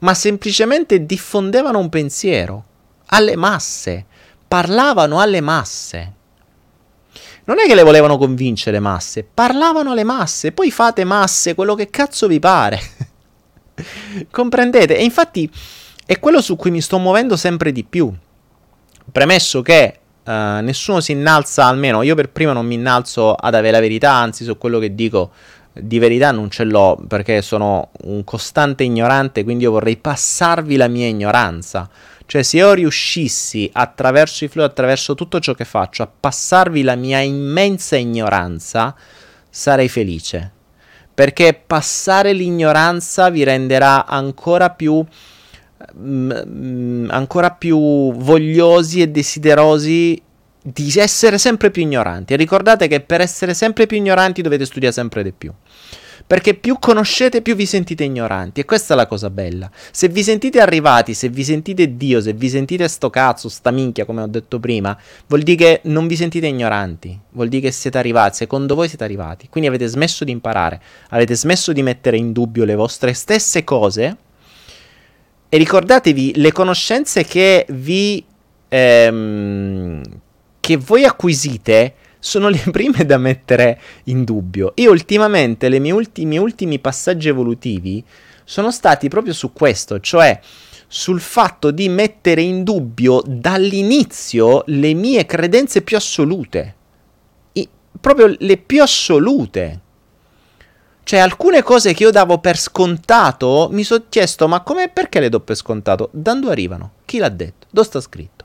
[0.03, 2.65] ma semplicemente diffondevano un pensiero
[3.07, 4.07] alle masse,
[4.47, 6.15] parlavano alle masse
[7.45, 11.91] non è che le volevano convincere masse, parlavano alle masse, poi fate masse quello che
[11.91, 12.81] cazzo vi pare.
[14.31, 14.97] Comprendete?
[14.97, 15.51] E infatti
[16.07, 18.13] è quello su cui mi sto muovendo sempre di più.
[19.11, 20.31] Premesso che uh,
[20.61, 24.45] nessuno si innalza, almeno io per prima non mi innalzo ad avere la verità, anzi
[24.45, 25.33] su quello che dico
[25.73, 30.89] di verità non ce l'ho perché sono un costante ignorante, quindi io vorrei passarvi la
[30.89, 31.89] mia ignoranza.
[32.27, 36.95] Cioè, se io riuscissi attraverso i flow, attraverso tutto ciò che faccio, a passarvi la
[36.95, 38.95] mia immensa ignoranza,
[39.49, 40.51] sarei felice.
[41.15, 45.05] Perché passare l'ignoranza vi renderà ancora più,
[45.99, 50.23] mm, mm, ancora più vogliosi e desiderosi
[50.63, 52.33] di essere sempre più ignoranti.
[52.33, 55.53] E ricordate che per essere sempre più ignoranti dovete studiare sempre di più.
[56.25, 58.61] Perché più conoscete, più vi sentite ignoranti.
[58.61, 59.71] E questa è la cosa bella.
[59.91, 64.05] Se vi sentite arrivati, se vi sentite Dio, se vi sentite sto cazzo, sta minchia,
[64.05, 64.97] come ho detto prima,
[65.27, 67.19] vuol dire che non vi sentite ignoranti.
[67.31, 68.37] Vuol dire che siete arrivati.
[68.37, 69.49] Secondo voi siete arrivati.
[69.49, 70.81] Quindi avete smesso di imparare.
[71.11, 74.17] Avete smesso di mettere in dubbio le vostre stesse cose.
[75.49, 78.25] E ricordatevi, le conoscenze che vi.
[78.69, 80.03] Ehm,
[80.63, 84.73] che voi acquisite sono le prime da mettere in dubbio.
[84.77, 88.03] Io ultimamente, i miei ultimi, ultimi passaggi evolutivi
[88.45, 90.39] sono stati proprio su questo, cioè
[90.87, 96.75] sul fatto di mettere in dubbio dall'inizio le mie credenze più assolute.
[97.55, 97.69] I,
[98.01, 99.81] proprio le più assolute.
[101.03, 105.29] Cioè, alcune cose che io davo per scontato, mi sono chiesto, ma come perché le
[105.29, 106.09] do per scontato?
[106.13, 106.93] Da dove arrivano?
[107.05, 107.67] Chi l'ha detto?
[107.69, 108.45] Dove sta scritto?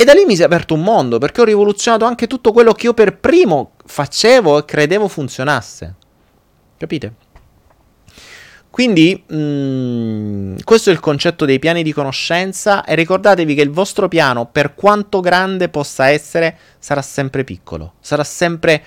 [0.00, 2.72] E da lì mi si è aperto un mondo perché ho rivoluzionato anche tutto quello
[2.72, 5.94] che io per primo facevo e credevo funzionasse.
[6.78, 7.14] Capite?
[8.70, 13.68] Quindi mh, mm, questo è il concetto dei piani di conoscenza e ricordatevi che il
[13.68, 18.82] vostro piano, per quanto grande possa essere, sarà sempre piccolo, sarà sempre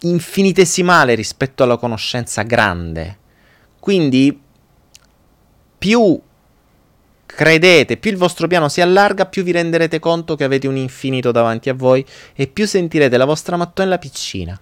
[0.00, 3.18] infinitesimale rispetto alla conoscenza grande.
[3.78, 4.40] Quindi
[5.76, 6.18] più
[7.40, 11.32] Credete, più il vostro piano si allarga, più vi renderete conto che avete un infinito
[11.32, 14.60] davanti a voi e più sentirete la vostra mattonella piccina.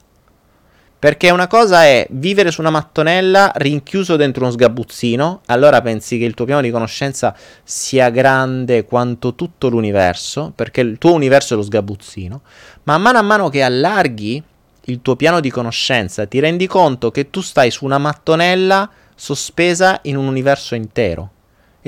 [0.96, 6.24] Perché una cosa è vivere su una mattonella rinchiuso dentro uno sgabuzzino, allora pensi che
[6.24, 11.56] il tuo piano di conoscenza sia grande quanto tutto l'universo, perché il tuo universo è
[11.56, 12.42] lo sgabuzzino,
[12.84, 14.40] ma a mano a mano che allarghi
[14.84, 19.98] il tuo piano di conoscenza ti rendi conto che tu stai su una mattonella sospesa
[20.02, 21.32] in un universo intero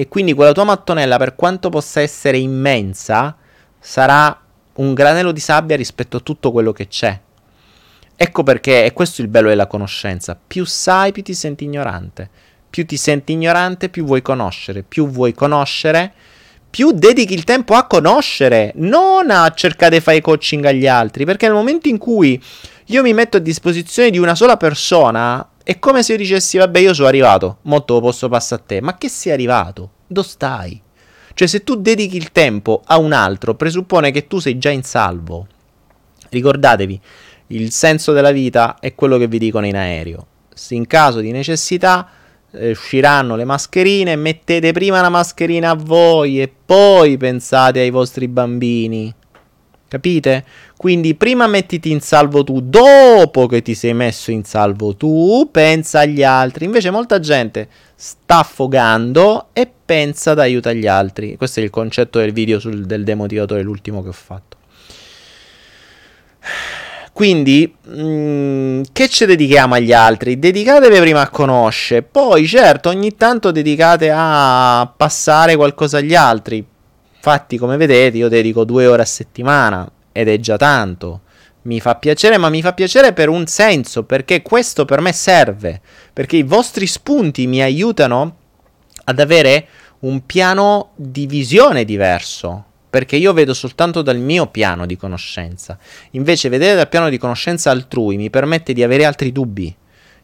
[0.00, 3.36] E quindi quella tua mattonella, per quanto possa essere immensa,
[3.78, 4.34] sarà
[4.76, 7.20] un granello di sabbia rispetto a tutto quello che c'è.
[8.16, 12.30] Ecco perché, e questo è il bello della conoscenza, più sai più ti senti ignorante.
[12.70, 14.84] Più ti senti ignorante, più vuoi conoscere.
[14.84, 16.14] Più vuoi conoscere,
[16.70, 21.26] più dedichi il tempo a conoscere, non a cercare di fare coaching agli altri.
[21.26, 22.42] Perché nel momento in cui
[22.86, 26.78] io mi metto a disposizione di una sola persona, è come se io dicessi, vabbè,
[26.78, 28.80] io sono arrivato, molto lo posso passare a te.
[28.80, 29.90] Ma che sei arrivato?
[30.06, 30.80] Dove stai?
[31.34, 34.82] Cioè, se tu dedichi il tempo a un altro, presuppone che tu sei già in
[34.82, 35.46] salvo.
[36.28, 37.00] Ricordatevi,
[37.48, 40.26] il senso della vita è quello che vi dicono in aereo.
[40.52, 42.08] Se in caso di necessità
[42.52, 48.28] eh, usciranno le mascherine, mettete prima la mascherina a voi e poi pensate ai vostri
[48.28, 49.14] bambini.
[49.88, 50.44] Capite?
[50.80, 56.00] Quindi prima mettiti in salvo tu, dopo che ti sei messo in salvo tu, pensa
[56.00, 56.64] agli altri.
[56.64, 61.36] Invece molta gente sta affogando e pensa ad aiutare gli altri.
[61.36, 64.56] Questo è il concetto del video sul, del demotivatore, l'ultimo che ho fatto.
[67.12, 70.38] Quindi, mh, mm, che ci dedichiamo agli altri?
[70.38, 76.64] Dedicatevi prima a conoscere, poi certo ogni tanto dedicate a passare qualcosa agli altri.
[77.16, 81.22] Infatti, come vedete, io dedico due ore a settimana ed è già tanto.
[81.62, 85.80] Mi fa piacere, ma mi fa piacere per un senso, perché questo per me serve,
[86.12, 88.36] perché i vostri spunti mi aiutano
[89.04, 89.66] ad avere
[90.00, 95.78] un piano di visione diverso, perché io vedo soltanto dal mio piano di conoscenza.
[96.12, 99.74] Invece vedere dal piano di conoscenza altrui mi permette di avere altri dubbi,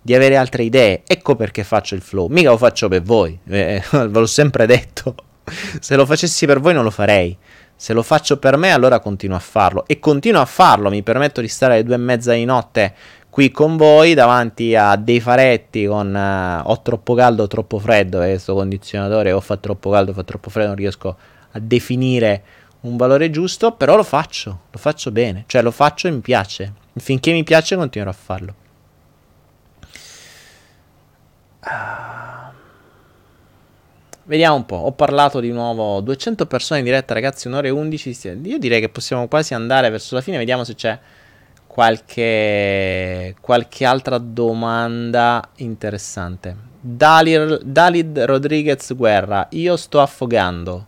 [0.01, 1.03] di avere altre idee.
[1.07, 2.29] Ecco perché faccio il flow.
[2.29, 5.15] Mica lo faccio per voi, eh, ve l'ho sempre detto.
[5.81, 7.37] Se lo facessi per voi non lo farei.
[7.77, 9.85] Se lo faccio per me allora continuo a farlo.
[9.87, 12.95] E continuo a farlo, mi permetto di stare alle due e mezza di notte
[13.29, 18.23] qui con voi davanti a dei faretti con uh, o troppo caldo o troppo freddo
[18.23, 21.17] e questo condizionatore o fa troppo caldo fa troppo freddo non riesco
[21.51, 22.43] a definire
[22.87, 26.73] un valore giusto, però lo faccio, lo faccio bene, cioè lo faccio e mi piace.
[26.97, 28.55] Finché mi piace continuerò a farlo.
[31.63, 32.36] Uh,
[34.27, 38.41] vediamo un po', ho parlato di nuovo 200 persone in diretta ragazzi, un'ora e 11,
[38.45, 40.99] io direi che possiamo quasi andare verso la fine, vediamo se c'è
[41.67, 46.57] qualche, qualche altra domanda interessante.
[46.81, 50.87] Dalid, Dalid Rodriguez Guerra, io sto affogando.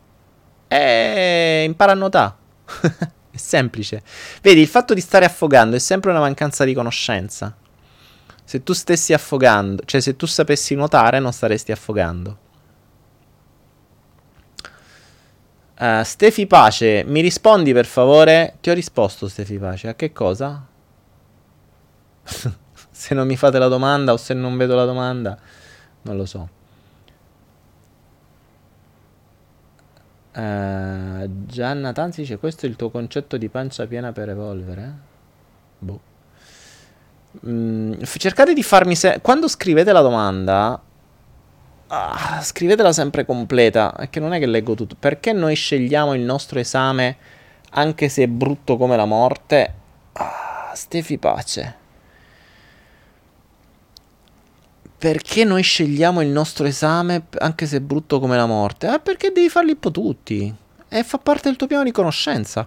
[0.68, 2.34] E impara a nuotare.
[3.30, 4.02] è semplice.
[4.40, 7.54] Vedi, il fatto di stare affogando è sempre una mancanza di conoscenza.
[8.44, 12.46] Se tu stessi affogando, cioè se tu sapessi nuotare, non staresti affogando.
[15.80, 18.56] Uh, Stefi Pace, mi rispondi per favore?
[18.60, 19.86] Ti ho risposto, Stefi Pace.
[19.88, 20.66] A che cosa?
[22.90, 25.38] se non mi fate la domanda o se non vedo la domanda,
[26.02, 26.48] non lo so.
[30.34, 34.92] Uh, Gianna Tanzi dice: Questo è il tuo concetto di pancia piena per evolvere?
[35.78, 36.00] Boh.
[37.46, 38.96] Mm, cercate di farmi.
[38.96, 40.80] Se- Quando scrivete la domanda,
[41.88, 43.92] ah, scrivetela sempre completa.
[43.96, 44.96] Perché non è che leggo tutto.
[44.98, 47.16] Perché noi scegliamo il nostro esame
[47.70, 49.74] anche se è brutto come la morte?
[50.12, 51.86] Ah, Stefi Pace.
[54.98, 58.92] perché noi scegliamo il nostro esame anche se è brutto come la morte?
[58.92, 60.52] Eh, perché devi farli un po' tutti.
[60.88, 62.66] E fa parte del tuo piano di conoscenza.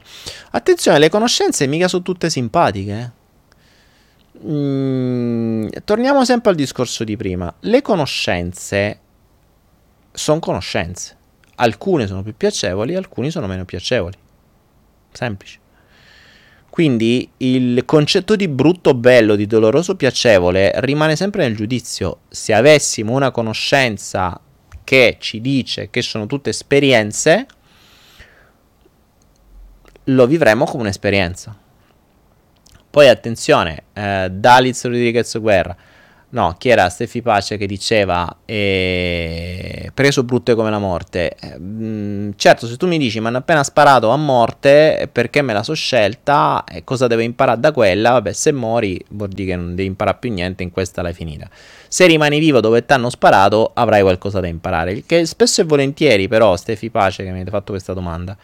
[0.51, 3.11] Attenzione, le conoscenze mica sono tutte simpatiche.
[4.45, 7.53] Mm, torniamo sempre al discorso di prima.
[7.59, 8.99] Le conoscenze
[10.21, 11.17] sono conoscenze.
[11.55, 14.17] Alcune sono più piacevoli, alcune sono meno piacevoli.
[15.11, 15.59] Semplice.
[16.69, 22.19] Quindi il concetto di brutto, bello, di doloroso, piacevole rimane sempre nel giudizio.
[22.29, 24.39] Se avessimo una conoscenza
[24.83, 27.45] che ci dice che sono tutte esperienze,
[30.05, 31.57] lo vivremo come un'esperienza.
[32.89, 35.75] Poi attenzione, eh, Daliz Rodriguez Guerra
[36.33, 41.35] No, chi era Steffi Pace che diceva eh, preso brutte come la morte?
[41.37, 45.51] Eh, mh, certo, se tu mi dici mi hanno appena sparato a morte perché me
[45.51, 48.11] la so scelta e cosa devo imparare da quella?
[48.11, 51.49] Vabbè, se mori vuol dire che non devi imparare più niente, in questa l'hai finita.
[51.89, 55.03] Se rimani vivo dove ti hanno sparato avrai qualcosa da imparare.
[55.05, 58.37] Che spesso e volentieri però, Steffi Pace che mi avete fatto questa domanda,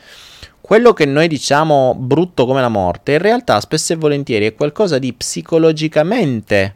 [0.59, 4.99] quello che noi diciamo brutto come la morte in realtà spesso e volentieri è qualcosa
[4.99, 6.75] di psicologicamente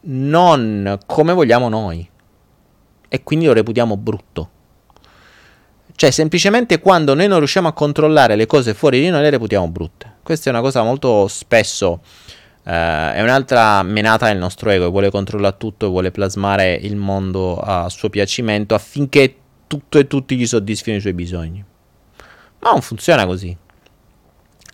[0.00, 2.08] non come vogliamo noi.
[3.08, 4.50] E quindi lo reputiamo brutto.
[5.94, 9.66] Cioè, semplicemente quando noi non riusciamo a controllare le cose fuori di noi, le reputiamo
[9.68, 10.18] brutte.
[10.22, 12.00] Questa è una cosa molto spesso.
[12.62, 17.88] Eh, è un'altra menata del nostro ego, vuole controllare tutto vuole plasmare il mondo a
[17.88, 19.34] suo piacimento affinché
[19.66, 21.64] tutto e tutti gli soddisfino i suoi bisogni.
[22.60, 23.56] Ma non funziona così.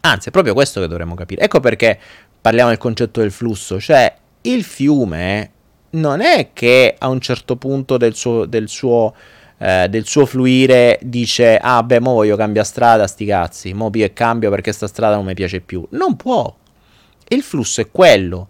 [0.00, 1.42] Anzi, è proprio questo che dovremmo capire.
[1.42, 1.98] Ecco perché
[2.38, 4.14] parliamo del concetto del flusso, cioè
[4.46, 5.50] il fiume
[5.90, 9.14] non è che a un certo punto del suo, del suo,
[9.58, 14.12] eh, del suo fluire dice ah beh mo voglio cambiare strada sti cazzi, mo e
[14.12, 15.86] cambio perché sta strada non mi piace più.
[15.90, 16.54] Non può.
[17.28, 18.48] Il flusso è quello.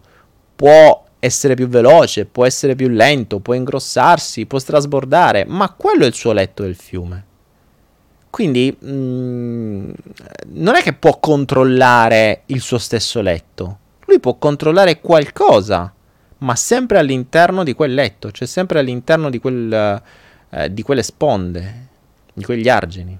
[0.57, 6.07] Può essere più veloce, può essere più lento, può ingrossarsi, può strasbordare, ma quello è
[6.07, 7.25] il suo letto del fiume.
[8.29, 9.91] Quindi mh, mm,
[10.49, 13.79] non è che può controllare il suo stesso letto,
[14.15, 15.93] lui può controllare qualcosa,
[16.39, 20.03] ma sempre all'interno di quel letto, cioè sempre all'interno di, quel,
[20.51, 21.87] eh, di quelle sponde,
[22.33, 23.19] di quegli argini.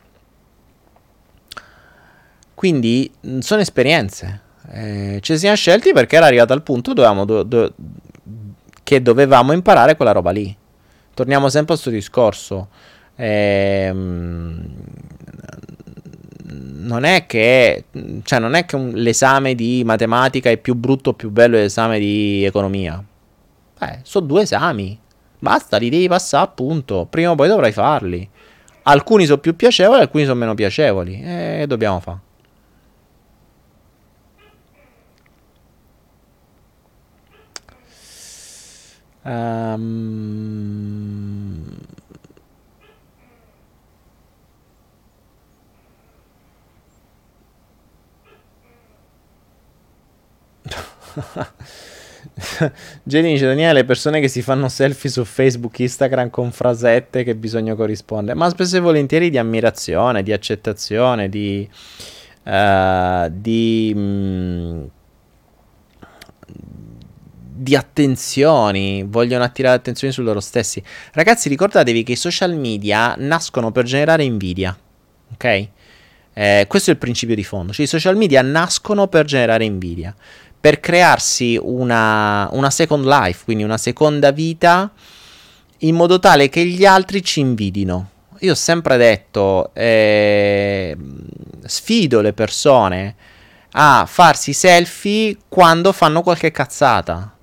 [2.55, 4.43] Quindi mm, sono esperienze.
[4.71, 7.75] Eh, ci siamo scelti perché era arrivato al punto dove do, do,
[8.83, 10.57] che dovevamo imparare quella roba lì.
[11.13, 12.69] Torniamo sempre al suo discorso.
[13.17, 14.75] Ehm,
[16.61, 17.85] non è che,
[18.23, 21.99] cioè non è che un, l'esame di matematica è più brutto o più bello dell'esame
[21.99, 23.03] di economia.
[23.81, 24.99] Eh, sono due esami.
[25.39, 27.07] Basta, li devi passare appunto.
[27.09, 28.29] Prima o poi dovrai farli.
[28.85, 31.21] Alcuni sono più piacevoli, alcuni sono meno piacevoli.
[31.23, 32.19] E eh, dobbiamo fare.
[39.23, 40.05] Um...
[53.03, 57.35] Jenny dice Daniele, le persone che si fanno selfie su Facebook, Instagram con frasette che
[57.35, 61.69] bisogna corrispondere, ma spesso e volentieri di ammirazione, di accettazione, di...
[62.47, 64.85] Uh, di mh, mm,
[67.57, 70.83] di attenzioni, vogliono attirare attenzioni su loro stessi.
[71.13, 74.77] Ragazzi, ricordatevi che i social media nascono per generare invidia,
[75.33, 75.69] ok?
[76.37, 80.13] Eh, questo è il principio di fondo, cioè i social media nascono per generare invidia,
[80.65, 84.91] per crearsi una, una second life, quindi una seconda vita,
[85.81, 88.09] in modo tale che gli altri ci invidino.
[88.39, 90.97] Io ho sempre detto, eh,
[91.67, 93.15] sfido le persone
[93.73, 97.37] a farsi selfie quando fanno qualche cazzata.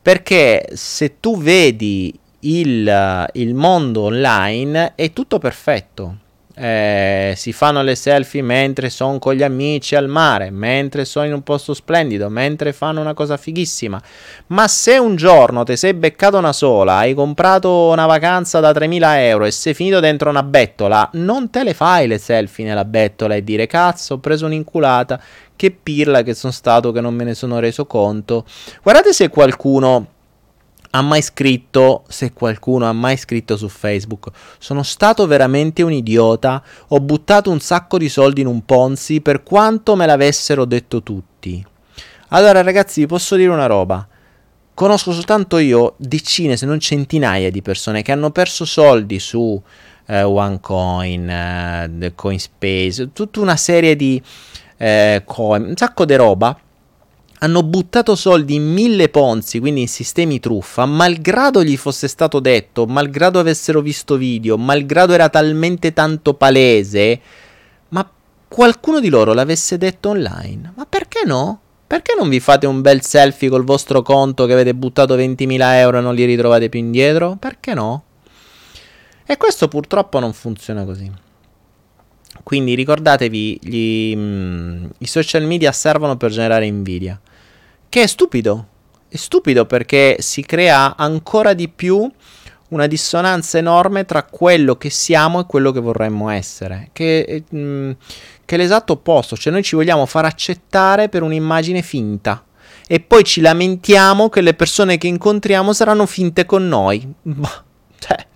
[0.00, 6.18] Perché se tu vedi il, il mondo online è tutto perfetto
[6.56, 11.32] eh, si fanno le selfie mentre sono con gli amici al mare, mentre sono in
[11.32, 14.00] un posto splendido, mentre fanno una cosa fighissima.
[14.48, 19.18] Ma se un giorno ti sei beccato una sola, hai comprato una vacanza da 3.000
[19.18, 23.34] euro e sei finito dentro una bettola, non te le fai le selfie nella bettola
[23.34, 25.20] e dire cazzo, ho preso un'inculata,
[25.56, 28.44] che pirla che sono stato che non me ne sono reso conto.
[28.82, 30.13] Guardate se qualcuno
[30.96, 36.62] ha mai scritto, se qualcuno ha mai scritto su Facebook, sono stato veramente un idiota,
[36.88, 41.64] ho buttato un sacco di soldi in un Ponzi per quanto me l'avessero detto tutti.
[42.28, 44.06] Allora ragazzi, vi posso dire una roba.
[44.72, 49.60] Conosco soltanto io decine, se non centinaia di persone che hanno perso soldi su
[50.06, 54.22] eh, OneCoin, eh, CoinSpace, tutta una serie di
[54.76, 56.56] eh, coin, un sacco di roba
[57.38, 62.86] hanno buttato soldi in mille ponzi, quindi in sistemi truffa, malgrado gli fosse stato detto,
[62.86, 67.20] malgrado avessero visto video, malgrado era talmente tanto palese,
[67.88, 68.08] ma
[68.48, 70.72] qualcuno di loro l'avesse detto online.
[70.76, 71.60] Ma perché no?
[71.86, 75.98] Perché non vi fate un bel selfie col vostro conto che avete buttato 20.000 euro
[75.98, 77.36] e non li ritrovate più indietro?
[77.38, 78.04] Perché no?
[79.26, 81.23] E questo purtroppo non funziona così.
[82.44, 87.18] Quindi ricordatevi, gli, mm, i social media servono per generare invidia.
[87.88, 88.66] Che è stupido.
[89.08, 92.08] È stupido perché si crea ancora di più
[92.68, 96.90] una dissonanza enorme tra quello che siamo e quello che vorremmo essere.
[96.92, 97.90] Che, mh, mm,
[98.44, 99.36] che è l'esatto opposto.
[99.36, 102.44] Cioè noi ci vogliamo far accettare per un'immagine finta.
[102.86, 107.10] E poi ci lamentiamo che le persone che incontriamo saranno finte con noi.
[107.96, 108.26] Cioè,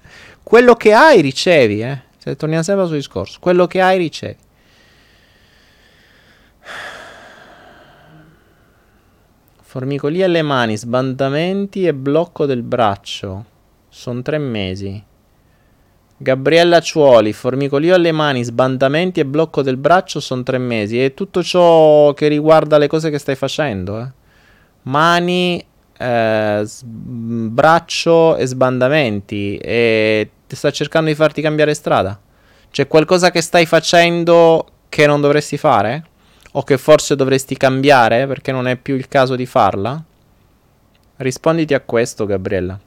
[0.43, 2.03] quello che hai ricevi, eh.
[2.29, 3.39] Cioè, torniamo sempre al suo discorso.
[3.41, 4.37] Quello che hai ricevi.
[9.63, 13.45] Formicolia alle mani, sbandamenti e blocco del braccio.
[13.89, 15.03] Sono tre mesi.
[16.19, 21.03] Gabriella Ciuoli, formicolio alle mani, sbandamenti e blocco del braccio sono tre mesi.
[21.03, 24.01] E tutto ciò che riguarda le cose che stai facendo.
[24.01, 24.13] Eh.
[24.83, 25.65] Mani,
[25.97, 29.57] eh, s- braccio e sbandamenti.
[29.57, 32.19] E ti sta cercando di farti cambiare strada.
[32.71, 36.05] C'è qualcosa che stai facendo che non dovresti fare?
[36.53, 40.03] O che forse dovresti cambiare perché non è più il caso di farla?
[41.17, 42.81] Risponditi a questo, Gabriella.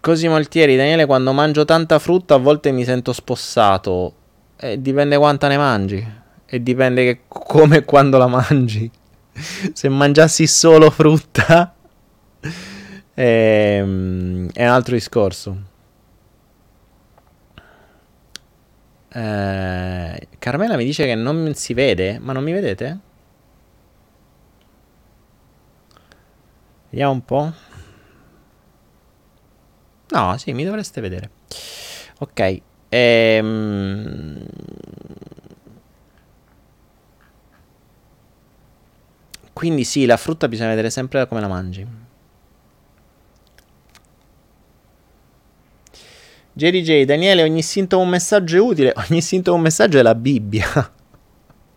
[0.00, 4.14] Cosimo Altieri, Daniele, quando mangio tanta frutta a volte mi sento spossato.
[4.56, 6.12] Eh, dipende quanta ne mangi.
[6.46, 8.90] E dipende come e quando la mangi.
[9.72, 11.74] Se mangiassi solo frutta
[13.14, 15.70] ehm, è un altro discorso.
[19.14, 22.98] Eh, Carmela mi dice che non si vede, ma non mi vedete?
[26.90, 27.52] Vediamo un po'.
[30.10, 31.30] No, sì, mi dovreste vedere.
[32.18, 32.60] Ok.
[32.90, 34.46] Ehm...
[39.52, 41.86] Quindi sì, la frutta bisogna vedere sempre come la mangi.
[46.54, 48.92] JDJ, Daniele, ogni sintomo un messaggio è utile.
[49.08, 50.92] Ogni sintomo un messaggio è la Bibbia.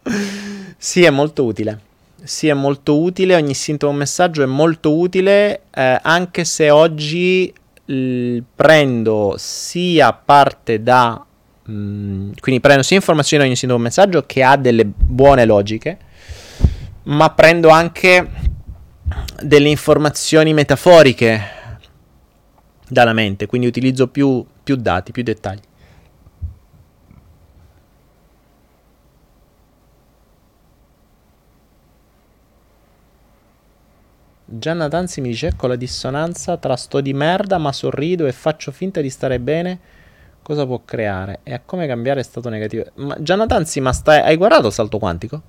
[0.77, 1.79] sì, è molto utile.
[2.21, 3.35] Sì, è molto utile.
[3.35, 5.61] Ogni sintomo un messaggio è molto utile.
[5.73, 7.53] Eh, anche se oggi
[7.85, 11.25] l- prendo sia parte da.
[11.67, 15.45] Mh, mm, quindi prendo sia informazioni da ogni sintomo un messaggio che ha delle buone
[15.45, 15.99] logiche.
[17.05, 18.29] Ma prendo anche
[19.41, 21.41] delle informazioni metaforiche
[22.87, 23.45] dalla mente.
[23.45, 25.61] Quindi utilizzo più più dati, più dettagli.
[34.47, 38.71] Gianna Tanzi mi dice ecco la dissonanza tra sto di merda ma sorrido e faccio
[38.71, 39.79] finta di stare bene
[40.41, 44.37] cosa può creare e a come cambiare stato negativo ma Gianna Tanzi ma stai, hai
[44.37, 45.41] guardato il salto quantico?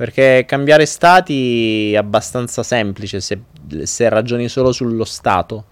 [0.00, 3.42] Perché cambiare stati è abbastanza semplice se,
[3.82, 5.66] se ragioni solo sullo stato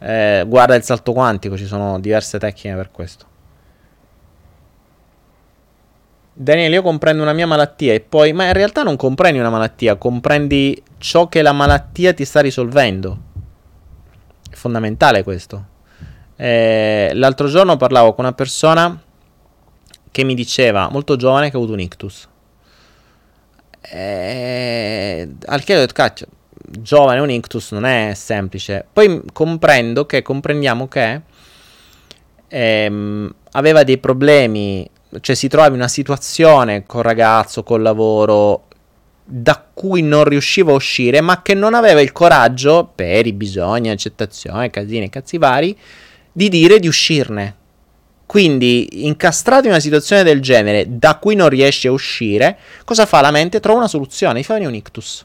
[0.00, 3.26] eh, guarda il salto quantico, ci sono diverse tecniche per questo.
[6.32, 8.32] Daniele, io comprendo una mia malattia e poi...
[8.32, 13.18] Ma in realtà non comprendi una malattia, comprendi ciò che la malattia ti sta risolvendo.
[14.50, 15.66] È fondamentale questo.
[16.34, 19.00] Eh, l'altro giorno parlavo con una persona
[20.10, 22.28] che mi diceva, molto giovane, che ha avuto un ictus.
[23.80, 26.26] Eh, al che ho detto, cacchio,
[26.70, 28.86] giovane un ictus non è semplice.
[28.92, 31.20] Poi comprendo che, comprendiamo che
[32.48, 34.88] ehm, aveva dei problemi,
[35.20, 38.66] cioè si trova in una situazione col ragazzo, col lavoro,
[39.24, 43.90] da cui non riusciva a uscire, ma che non aveva il coraggio, per i bisogni,
[43.90, 45.76] accettazione, casini e cazzi vari,
[46.32, 47.56] di dire di uscirne.
[48.30, 53.20] Quindi, incastrato in una situazione del genere, da cui non riesce a uscire, cosa fa
[53.20, 53.58] la mente?
[53.58, 55.24] Trova una soluzione, gli fa venire un ictus.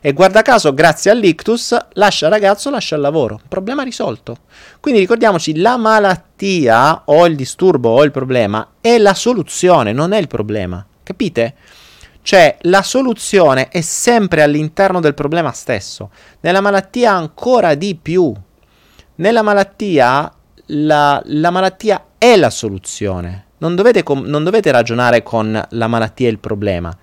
[0.00, 3.40] E guarda caso, grazie all'ictus, lascia il ragazzo, lascia il lavoro.
[3.48, 4.36] Problema risolto.
[4.78, 10.18] Quindi ricordiamoci, la malattia o il disturbo o il problema è la soluzione, non è
[10.18, 10.86] il problema.
[11.02, 11.54] Capite?
[12.22, 16.10] Cioè, la soluzione è sempre all'interno del problema stesso.
[16.42, 18.32] Nella malattia ancora di più.
[19.16, 20.30] Nella malattia,
[20.66, 23.44] la, la malattia è la soluzione.
[23.58, 26.96] Non dovete, com- non dovete ragionare con la malattia e il problema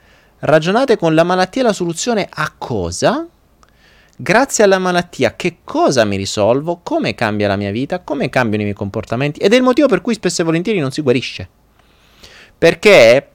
[0.45, 3.25] Ragionate con la malattia e la soluzione a cosa?
[4.17, 6.81] Grazie alla malattia che cosa mi risolvo?
[6.83, 8.01] Come cambia la mia vita?
[8.01, 9.39] Come cambiano i miei comportamenti?
[9.39, 11.47] Ed è il motivo per cui spesso e volentieri non si guarisce.
[12.57, 13.29] Perché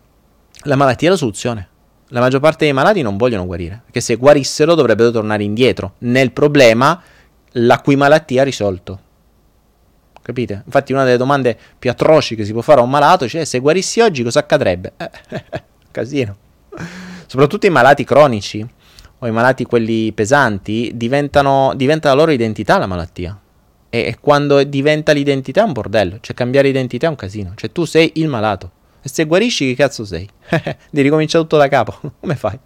[0.64, 1.68] la malattia è la soluzione.
[2.08, 6.30] La maggior parte dei malati non vogliono guarire, perché se guarissero dovrebbero tornare indietro nel
[6.32, 7.00] problema
[7.52, 9.00] la cui malattia ha risolto.
[10.28, 10.62] Capite?
[10.66, 13.46] Infatti una delle domande più atroci che si può fare a un malato è cioè,
[13.46, 14.92] se guarissi oggi cosa accadrebbe?
[14.98, 15.10] Eh,
[15.90, 16.36] casino
[17.28, 18.66] soprattutto i malati cronici
[19.20, 23.38] o i malati quelli pesanti, diventano, diventa la loro identità la malattia.
[23.90, 27.72] E, e quando diventa l'identità è un bordello, cioè cambiare identità è un casino, cioè
[27.72, 28.70] tu sei il malato.
[29.02, 30.28] E se guarisci che cazzo sei?
[30.90, 32.58] Di ricominciare tutto da capo, come fai?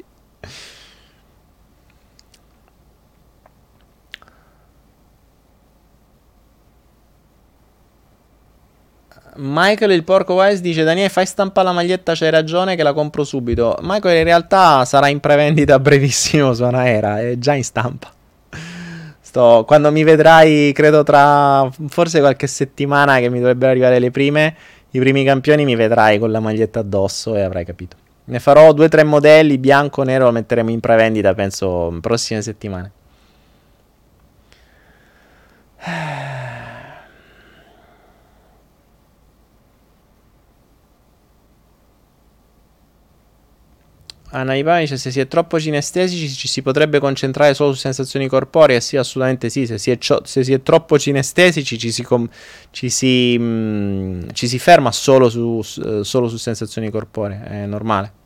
[9.34, 13.24] Michael il porco Wise dice Daniele fai stampare la maglietta c'hai ragione che la compro
[13.24, 13.78] subito.
[13.80, 18.12] Michael in realtà sarà in prevendita brevissimo su Anaera è già in stampa.
[19.20, 24.54] Sto, quando mi vedrai credo tra forse qualche settimana che mi dovrebbero arrivare le prime
[24.90, 27.96] i primi campioni mi vedrai con la maglietta addosso e avrai capito.
[28.24, 32.92] Ne farò due o tre modelli bianco nero lo metteremo in prevendita penso prossime settimane
[44.34, 48.80] Ivani dice se si è troppo cinestesici ci si potrebbe concentrare solo su sensazioni corporee,
[48.80, 52.28] sì assolutamente sì, se si è, cio- se si è troppo cinestesici ci si, com-
[52.70, 57.66] ci, si, mh, mm, ci si, ferma solo su, uh, solo su sensazioni corporee, è
[57.66, 58.20] normale.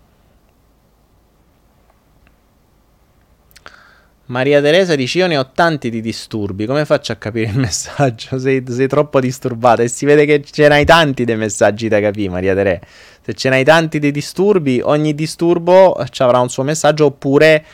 [4.26, 6.66] Maria Teresa dice: Io ne ho tanti di disturbi.
[6.66, 8.38] Come faccio a capire il messaggio?
[8.38, 9.82] Sei, sei troppo disturbata.
[9.82, 12.80] E si vede che ce n'hai tanti dei messaggi da capire, Maria Teresa.
[13.22, 17.06] Se ce n'hai tanti di disturbi, ogni disturbo ci avrà un suo messaggio.
[17.06, 17.64] Oppure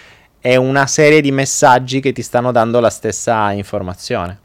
[0.40, 4.38] è una serie di messaggi che ti stanno dando la stessa informazione.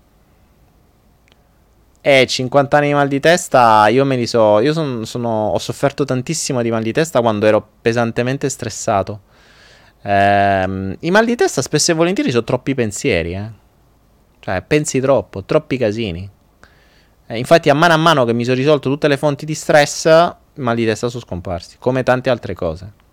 [1.99, 4.61] E 50 anni di mal di testa, io me li so.
[4.61, 9.21] Io son, sono, ho sofferto tantissimo di mal di testa quando ero pesantemente stressato.
[10.01, 13.51] Ehm, I mal di testa spesso e volentieri sono troppi pensieri, eh?
[14.39, 16.29] Cioè, pensi troppo, troppi casini.
[17.27, 20.05] Eh, infatti, a mano a mano che mi sono risolto tutte le fonti di stress,
[20.05, 23.05] i mal di testa sono scomparsi, come tante altre cose.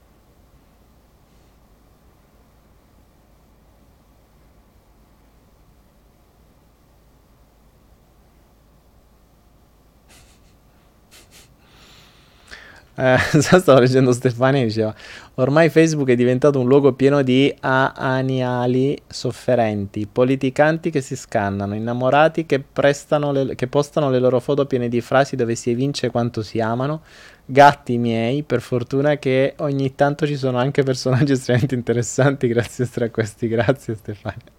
[12.96, 14.94] Eh, stavo leggendo Stefania e diceva
[15.34, 22.46] ormai Facebook è diventato un luogo pieno di aniali sofferenti, politicanti che si scannano, innamorati
[22.46, 26.60] che, le, che postano le loro foto piene di frasi dove si evince quanto si
[26.60, 27.02] amano,
[27.44, 33.10] gatti miei, per fortuna che ogni tanto ci sono anche personaggi estremamente interessanti grazie a
[33.10, 34.52] questi, grazie Stefania.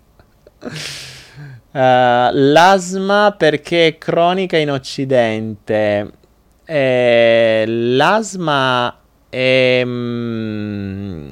[1.71, 6.23] Uh, l'asma perché è cronica in Occidente.
[6.67, 11.29] Eh, l'asma è mm,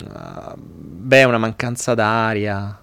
[0.75, 2.79] beh, una mancanza d'aria.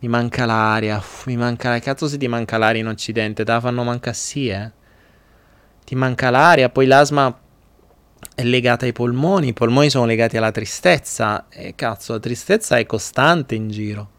[0.00, 0.96] Mi manca l'aria.
[0.96, 4.12] Uff, mi manca la cazzo se ti manca l'aria in occidente, te la fanno manca
[4.12, 4.70] sì, eh.
[5.84, 7.36] Ti manca l'aria, poi l'asma
[8.34, 12.86] è legata ai polmoni, i polmoni sono legati alla tristezza e cazzo, la tristezza è
[12.86, 14.11] costante in giro.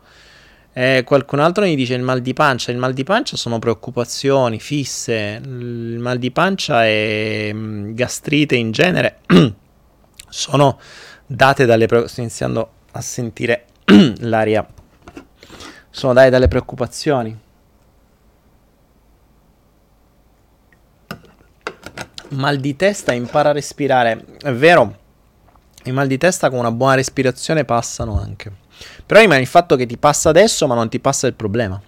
[0.75, 2.71] Eh, qualcun altro mi dice il mal di pancia.
[2.71, 5.39] Il mal di pancia sono preoccupazioni fisse.
[5.43, 9.19] Il mal di pancia e mm, gastrite in genere
[10.27, 10.79] sono
[11.27, 12.09] date dalle preoccupazioni.
[12.09, 13.65] Sto iniziando a sentire
[14.21, 14.67] l'aria.
[15.91, 17.39] Sono date dalle preoccupazioni.
[22.29, 24.25] Mal di testa, impara a respirare.
[24.41, 25.01] È vero,
[25.83, 28.51] i mal di testa con una buona respirazione passano anche.
[29.05, 31.81] Però rimane il fatto che ti passa adesso, ma non ti passa il problema.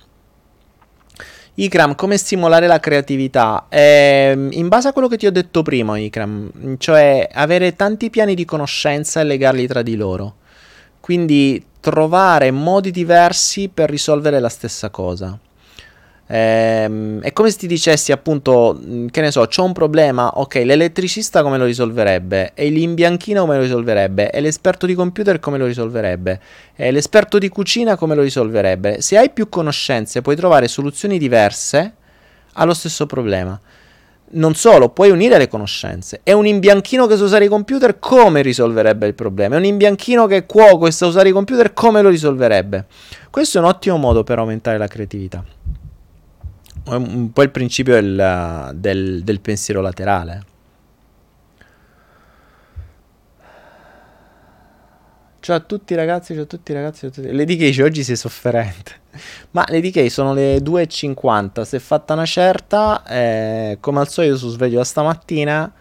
[1.57, 3.67] Ikram, come stimolare la creatività?
[3.69, 8.35] Eh, in base a quello che ti ho detto prima, Ikram, cioè avere tanti piani
[8.35, 10.35] di conoscenza e legarli tra di loro.
[10.99, 15.38] Quindi trovare modi diversi per risolvere la stessa cosa.
[16.27, 20.56] Ehm, è come se ti dicessi appunto, mm, che ne so, c'ho un problema, ok,
[20.56, 22.53] l'elettricista come lo risolverebbe?
[22.56, 24.31] E l'imbianchino come lo risolverebbe?
[24.31, 26.39] E l'esperto di computer come lo risolverebbe?
[26.76, 29.02] E l'esperto di cucina come lo risolverebbe?
[29.02, 31.93] Se hai più conoscenze puoi trovare soluzioni diverse
[32.53, 33.60] allo stesso problema.
[34.27, 36.22] Non solo, puoi unire le conoscenze.
[36.23, 39.56] È un imbianchino che sa usare i computer, come risolverebbe il problema?
[39.56, 42.85] È un imbianchino che è cuoco e sa usare i computer, come lo risolverebbe?
[43.30, 45.43] Questo è un ottimo modo per aumentare la creatività
[46.86, 50.53] un po' il principio del, del, del pensiero laterale.
[55.45, 57.02] Ciao a tutti ragazzi, ciao a tutti ragazzi.
[57.02, 57.32] Ciao a tutti.
[57.32, 58.94] Lady Gay oggi sei sofferente.
[59.52, 61.62] Ma Lady Gay sono le 2.50.
[61.62, 65.72] Se è fatta una certa, eh, come al solito su sveglio da stamattina.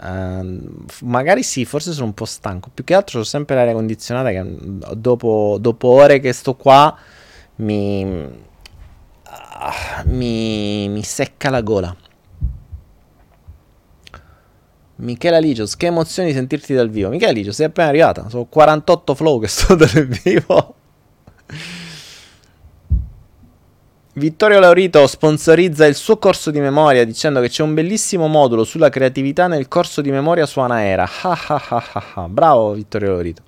[0.00, 0.60] Eh,
[1.00, 2.70] magari sì, forse sono un po' stanco.
[2.72, 4.44] Più che altro ho sempre l'aria condizionata che
[4.94, 6.96] dopo, dopo ore che sto qua
[7.56, 8.04] mi,
[10.06, 11.94] mi, mi secca la gola.
[14.96, 17.08] Michela Ligios, che emozioni sentirti dal vivo.
[17.08, 18.28] Michela Ligios, sei appena arrivata.
[18.28, 20.74] Sono 48 flow che sto dal vivo.
[24.16, 28.88] Vittorio Laurito sponsorizza il suo corso di memoria dicendo che c'è un bellissimo modulo sulla
[28.88, 31.08] creatività nel corso di memoria su Anaera.
[32.28, 33.42] Bravo Vittorio Laurito.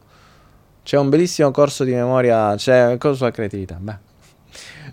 [0.83, 3.77] C'è un bellissimo corso di memoria, c'è un corso sulla creatività.
[3.79, 4.06] Beh.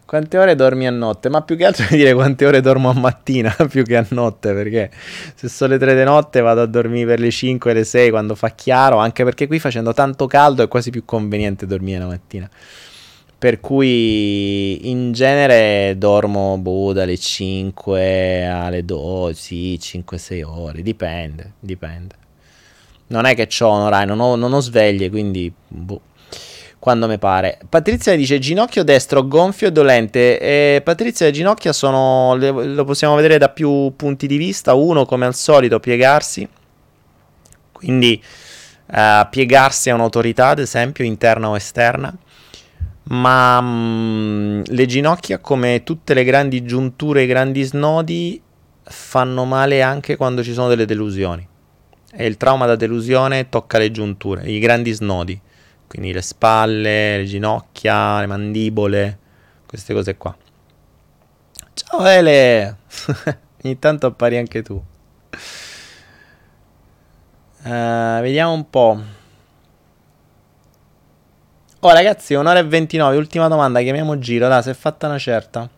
[0.05, 1.29] Quante ore dormi a notte?
[1.29, 4.91] Ma più che altro dire quante ore dormo a mattina più che a notte, perché
[5.35, 8.09] se sono le 3 di notte vado a dormire per le 5 e le 6
[8.09, 12.07] quando fa chiaro, anche perché qui facendo tanto caldo è quasi più conveniente dormire la
[12.07, 12.49] mattina.
[13.37, 22.15] Per cui in genere dormo boh, dalle 5 alle 12, 5-6 ore, dipende, dipende.
[23.07, 26.01] Non è che ho un orario, non ho, non ho sveglie, quindi boh
[26.83, 27.59] quando mi pare.
[27.69, 30.37] Patrizia dice ginocchio destro gonfio e dolente.
[30.37, 34.73] E Patrizia le ginocchia sono, le, lo possiamo vedere da più punti di vista.
[34.73, 36.45] Uno, come al solito, piegarsi.
[37.71, 38.21] Quindi
[38.87, 42.13] uh, piegarsi a un'autorità, ad esempio, interna o esterna.
[43.03, 48.41] Ma mh, mm, le ginocchia, come tutte le grandi giunture e grandi snodi,
[48.83, 51.47] fanno male anche quando ci sono delle delusioni.
[52.11, 55.39] E il trauma da delusione tocca le giunture, i grandi snodi
[55.87, 59.19] quindi le spalle, le ginocchia, le mandibole,
[59.65, 60.35] queste cose qua.
[61.73, 62.77] Ciao Ele!
[63.63, 64.81] Ogni tanto appari anche tu.
[67.63, 69.01] Uh, vediamo un po'.
[71.79, 75.69] Oh ragazzi, un'ora e 29, ultima domanda, chiamiamo Giro, dai, si è fatta una certa.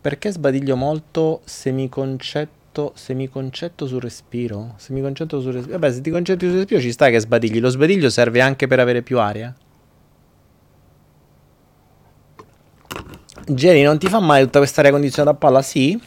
[0.00, 1.42] Perché sbadiglio molto
[2.72, 4.74] semiconcetto, semiconcetto sul respiro?
[4.76, 5.78] Semiconcetto sul respiro?
[5.78, 7.60] Vabbè, se ti concentri sul respiro ci sta che sbadigli.
[7.60, 9.54] Lo sbadiglio serve anche per avere più aria.
[13.46, 15.62] Jerry, non ti fa mai tutta questa aria condizionata a palla?
[15.62, 16.00] Sì.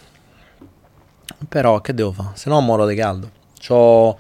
[1.48, 2.30] Però che devo fare?
[2.34, 3.30] Se no muoro di caldo.
[3.60, 4.18] C'ho...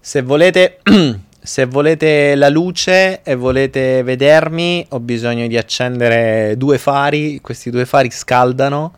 [0.00, 0.80] Se volete...
[1.42, 7.40] se volete la luce e volete vedermi, ho bisogno di accendere due fari.
[7.40, 8.94] Questi due fari scaldano.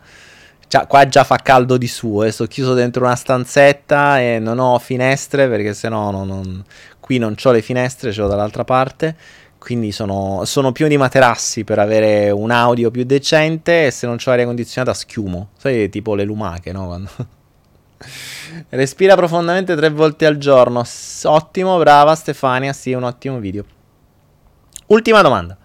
[0.73, 2.23] Cioè, qua già fa caldo di suo.
[2.23, 2.31] Eh.
[2.31, 6.63] Sto chiuso dentro una stanzetta e non ho finestre perché sennò non, non...
[6.99, 9.15] qui non ho le finestre, ce l'ho dall'altra parte.
[9.59, 13.85] Quindi sono, sono pieno di materassi per avere un audio più decente.
[13.85, 15.49] E se non ho l'aria condizionata, schiumo.
[15.59, 16.87] Sai, tipo le lumache, no?
[16.87, 17.09] Quando...
[18.69, 20.83] Respira profondamente tre volte al giorno.
[21.25, 22.73] Ottimo, brava Stefania.
[22.73, 23.63] Sì, un ottimo video.
[24.87, 25.55] Ultima domanda.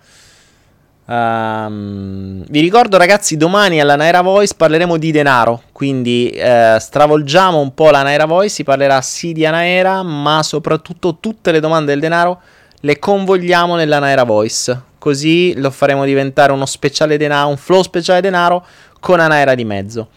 [1.09, 7.73] Um, vi ricordo ragazzi, domani alla Naira Voice parleremo di denaro, quindi eh, stravolgiamo un
[7.73, 12.01] po' la Naira Voice, si parlerà sì di Anaera, ma soprattutto tutte le domande del
[12.01, 12.43] denaro
[12.81, 18.21] le convogliamo nella Naira Voice, così lo faremo diventare uno speciale denaro, un flow speciale
[18.21, 18.67] denaro
[19.01, 20.09] con Anaera di mezzo,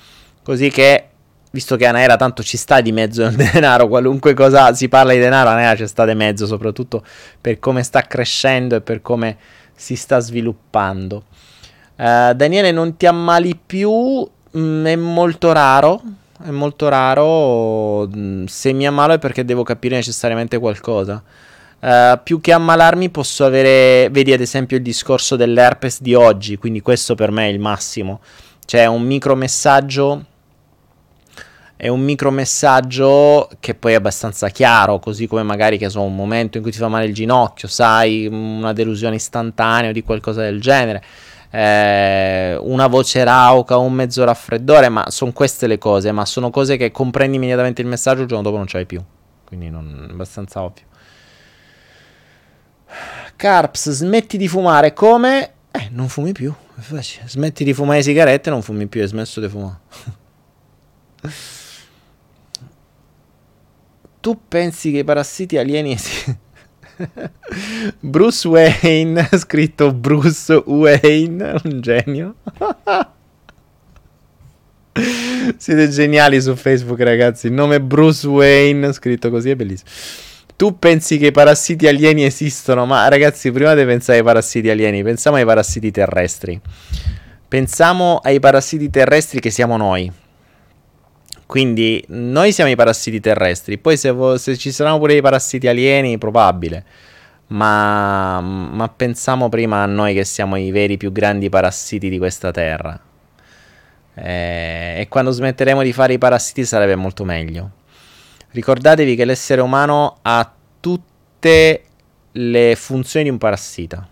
[0.44, 1.06] così che
[1.52, 5.20] visto che Anaera tanto ci sta di mezzo nel denaro, qualunque cosa si parla di
[5.20, 7.02] denaro, Anaera ci sta di mezzo, soprattutto
[7.40, 9.38] per come sta crescendo e per come
[9.82, 11.24] si sta sviluppando.
[11.96, 14.28] Uh, Daniele, non ti ammali più?
[14.56, 16.02] Mm, è molto raro.
[16.40, 18.08] È molto raro.
[18.08, 21.24] Mm, se mi ammalo è perché devo capire necessariamente qualcosa.
[21.80, 26.82] Uh, più che ammalarmi posso avere, vedi ad esempio il discorso dell'herpes di oggi, quindi
[26.82, 28.22] questo per me è il massimo.
[28.64, 30.26] C'è un micromessaggio
[31.82, 36.58] è un micromessaggio che poi è abbastanza chiaro, così come magari che so, un momento
[36.58, 40.62] in cui ti fa male il ginocchio, sai, una delusione istantanea o di qualcosa del
[40.62, 41.04] genere.
[41.50, 46.78] Eh, una voce rauca, un mezzo raffreddore, ma sono queste le cose, ma sono cose
[46.78, 49.02] che comprendi immediatamente il messaggio, il giorno dopo non ce l'hai più.
[49.44, 50.86] Quindi non, è abbastanza ovvio.
[53.36, 55.54] Carps, smetti di fumare come?
[55.72, 56.54] Eh, non fumi più.
[57.26, 59.80] Smetti di fumare sigarette, non fumi più, hai smesso di fumare.
[64.22, 65.98] Tu pensi che i parassiti alieni
[68.00, 72.36] Bruce Wayne, scritto Bruce Wayne, un genio.
[75.58, 77.48] Siete geniali su Facebook, ragazzi.
[77.48, 79.90] Il nome Bruce Wayne, scritto così, è bellissimo.
[80.56, 82.86] Tu pensi che i parassiti alieni esistono?
[82.86, 86.62] Ma ragazzi, prima di pensare ai parassiti alieni, pensiamo ai parassiti terrestri.
[87.48, 90.21] Pensiamo ai parassiti terrestri che siamo noi.
[91.52, 95.68] Quindi noi siamo i parassiti terrestri, poi se, vo- se ci saranno pure i parassiti
[95.68, 96.86] alieni, probabile.
[97.48, 102.52] Ma, ma, pensiamo prima a noi che siamo i veri più grandi parassiti di questa
[102.52, 102.98] terra.
[104.14, 107.72] Eh, e quando smetteremo di fare i parassiti sarebbe molto meglio.
[108.52, 111.84] Ricordatevi che l'essere umano ha tutte
[112.32, 114.08] le funzioni di un parassita.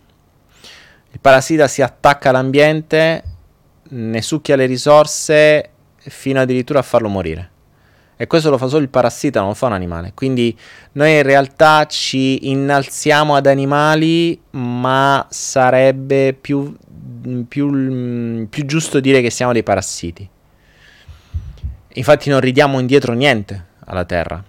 [1.11, 3.23] Il parassita si attacca all'ambiente,
[3.91, 5.69] ne succhia le risorse
[6.09, 7.51] fino addirittura a farlo morire.
[8.21, 10.11] E questo lo fa solo il parassita, non lo fa un animale.
[10.13, 10.53] Quindi
[10.93, 16.75] noi in realtà ci innalziamo ad animali, ma sarebbe più,
[17.47, 20.29] più, più giusto dire che siamo dei parassiti.
[21.93, 24.43] Infatti non ridiamo indietro niente alla Terra,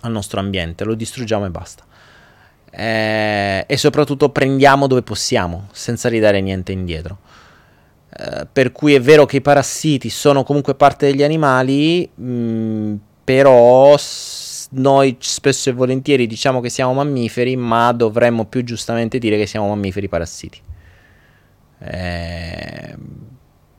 [0.00, 1.84] al nostro ambiente, lo distruggiamo e basta.
[2.70, 7.18] Eh, e soprattutto prendiamo dove possiamo, senza ridare niente indietro.
[8.16, 12.94] Eh, per cui è vero che i parassiti sono comunque parte degli animali, mh, mm,
[13.24, 19.36] però s- noi spesso e volentieri diciamo che siamo mammiferi, ma dovremmo più giustamente dire
[19.36, 20.60] che siamo mammiferi parassiti.
[21.80, 22.96] Eh,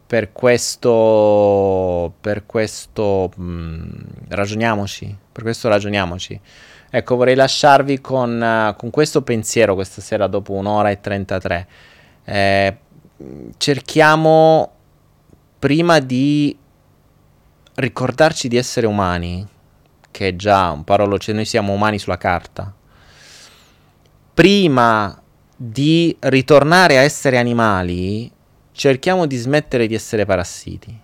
[0.07, 3.89] per questo, per questo mh, mm,
[4.29, 6.39] ragioniamoci, per questo ragioniamoci.
[6.89, 11.67] Ecco, vorrei lasciarvi con, uh, con questo pensiero questa sera dopo un'ora e 33.
[12.25, 12.77] Eh,
[13.57, 14.71] cerchiamo
[15.59, 16.57] prima di
[17.75, 19.45] ricordarci di essere umani,
[20.11, 22.73] che è già un parolo, cioè noi siamo umani sulla carta,
[24.33, 25.21] prima
[25.55, 28.31] di ritornare a essere animali,
[28.71, 31.03] cerchiamo di smettere di essere parassiti.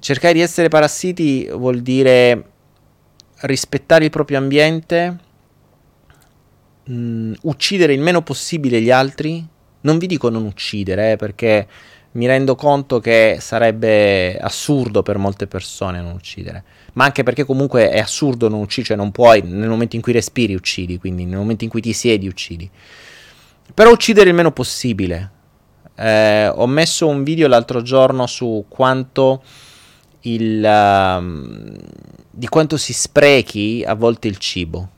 [0.00, 2.50] cercare di essere parassiti vuol dire
[3.40, 5.18] rispettare il proprio ambiente,
[6.84, 9.46] mh, mm, uccidere il meno possibile gli altri.
[9.80, 11.66] Non vi dico non uccidere, eh, perché
[12.12, 16.64] mi rendo conto che sarebbe assurdo per molte persone non uccidere.
[16.94, 20.12] Ma anche perché comunque è assurdo non uccidere, cioè non puoi, nel momento in cui
[20.12, 22.68] respiri uccidi, quindi nel momento in cui ti siedi uccidi.
[23.72, 25.30] Però uccidere il meno possibile.
[25.94, 29.42] Eh, ho messo un video l'altro giorno su quanto
[30.22, 31.76] il, uh,
[32.30, 34.90] di quanto si sprechi a volte il cibo.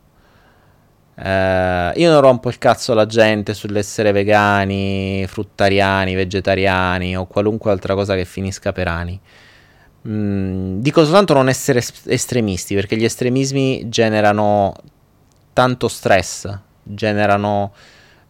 [1.23, 7.95] Uh, io non rompo il cazzo alla gente sull'essere vegani, fruttariani, vegetariani o qualunque altra
[7.95, 9.21] cosa che finisca per ani.
[10.09, 14.75] Mm, dico soltanto non essere es- estremisti, perché gli estremismi generano
[15.53, 17.75] tanto stress, generano,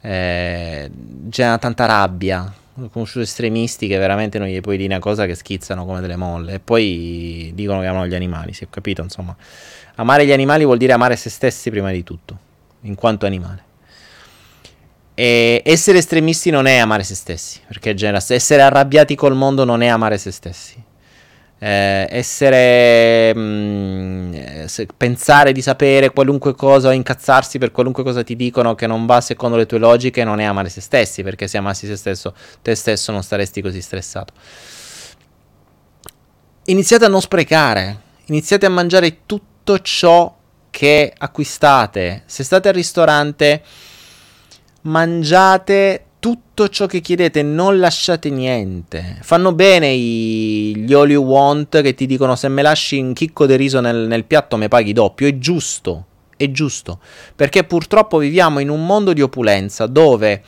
[0.00, 0.90] eh,
[1.28, 2.52] generano tanta rabbia.
[2.74, 6.16] Ho conosciuto estremisti che veramente non gli puoi dire una cosa che schizzano come delle
[6.16, 6.54] molle.
[6.54, 9.00] E poi dicono che amano gli animali, si è capito?
[9.02, 9.36] Insomma,
[9.96, 12.48] amare gli animali vuol dire amare se stessi prima di tutto
[12.82, 13.68] in quanto animale.
[15.14, 19.82] E essere estremisti non è amare se stessi, perché genera, essere arrabbiati col mondo non
[19.82, 20.82] è amare se stessi.
[21.62, 24.34] Eh, essere mh, mm,
[24.96, 29.20] pensare di sapere qualunque cosa o incazzarsi per qualunque cosa ti dicono che non va
[29.20, 32.74] secondo le tue logiche non è amare se stessi perché se amassi se stesso te
[32.74, 34.32] stesso non staresti così stressato
[36.64, 40.34] iniziate a non sprecare iniziate a mangiare tutto ciò
[40.70, 42.22] che acquistate.
[42.26, 43.62] Se state al ristorante,
[44.82, 49.18] mangiate tutto ciò che chiedete, non lasciate niente.
[49.22, 53.46] Fanno bene i, gli all you want che ti dicono se me lasci un chicco
[53.46, 55.26] di riso nel, nel piatto mi paghi doppio.
[55.26, 56.06] È giusto,
[56.36, 57.00] è giusto.
[57.34, 60.42] Perché purtroppo viviamo in un mondo di opulenza dove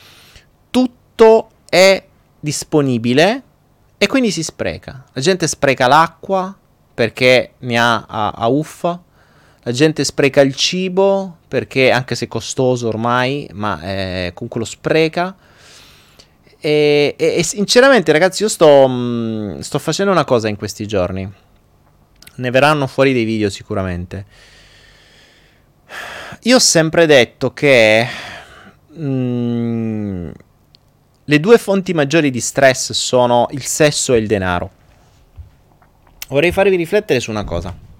[0.70, 2.04] tutto è
[2.38, 3.42] disponibile
[3.96, 5.04] e quindi si spreca.
[5.12, 6.54] La gente spreca l'acqua
[6.94, 9.02] perché ne ha a, a uffa
[9.64, 14.66] la gente spreca il cibo perché anche se è costoso ormai, ma eh, comunque lo
[14.66, 15.36] spreca.
[16.58, 20.86] E, e, e, sinceramente, ragazzi, io sto, mh, mm, sto facendo una cosa in questi
[20.86, 21.30] giorni.
[22.34, 24.26] Ne verranno fuori dei video sicuramente.
[26.42, 28.06] Io ho sempre detto che
[28.88, 30.30] mh, mm,
[31.24, 34.70] le due fonti maggiori di stress sono il sesso e il denaro.
[36.28, 37.90] Vorrei farvi riflettere su una cosa.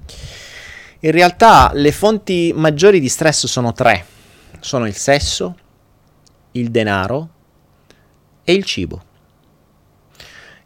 [1.05, 4.07] In realtà le fonti maggiori di stress sono tre.
[4.61, 5.57] Sono il sesso,
[6.53, 7.29] il denaro
[8.45, 9.03] e il cibo.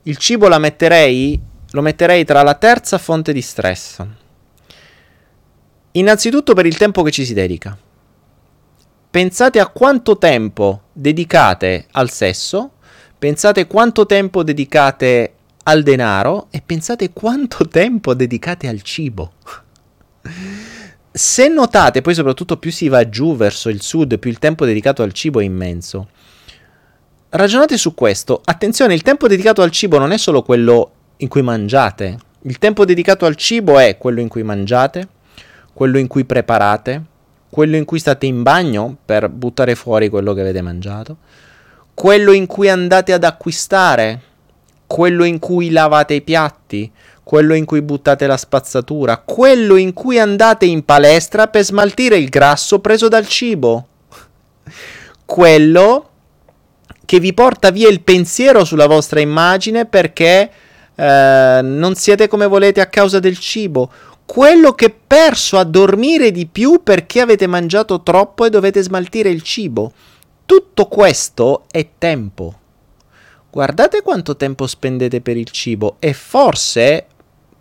[0.02, 1.40] Il cibo metterei,
[1.70, 4.04] lo metterei tra la terza fonte di stress.
[5.92, 7.74] Innanzitutto per il tempo che ci si dedica.
[9.08, 12.72] Pensate a quanto tempo dedicate al sesso,
[13.18, 15.32] pensate quanto tempo dedicate
[15.62, 19.32] al denaro e pensate quanto tempo dedicate al cibo.
[21.10, 25.02] Se notate, poi soprattutto più si va giù verso il sud, più il tempo dedicato
[25.02, 26.08] al cibo è immenso.
[27.30, 28.40] Ragionate su questo.
[28.44, 32.18] Attenzione, il tempo dedicato al cibo non è solo quello in cui mangiate.
[32.42, 35.08] Il tempo dedicato al cibo è quello in cui mangiate,
[35.72, 37.02] quello in cui preparate,
[37.48, 41.16] quello in cui state in bagno per buttare fuori quello che avete mangiato,
[41.94, 44.20] quello in cui andate ad acquistare,
[44.86, 46.90] quello in cui lavate i piatti,
[47.26, 52.28] quello in cui buttate la spazzatura, quello in cui andate in palestra per smaltire il
[52.28, 53.88] grasso preso dal cibo,
[55.24, 56.10] quello
[57.04, 60.48] che vi porta via il pensiero sulla vostra immagine perché
[60.94, 63.90] eh, non siete come volete a causa del cibo,
[64.24, 69.42] quello che perso a dormire di più perché avete mangiato troppo e dovete smaltire il
[69.42, 69.90] cibo.
[70.46, 72.54] Tutto questo è tempo.
[73.50, 77.06] Guardate quanto tempo spendete per il cibo e forse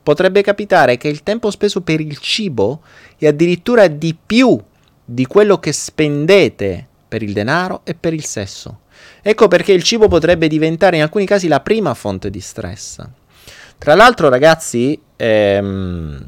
[0.05, 2.83] potrebbe capitare che il tempo speso per il cibo
[3.17, 4.55] è addirittura di più
[5.03, 8.81] di quello che spendete per il denaro e per il sesso.
[9.23, 13.03] Ecco perché il cibo potrebbe diventare in alcuni casi la prima fonte di stress.
[13.79, 16.25] Tra l'altro, ragazzi, ehm,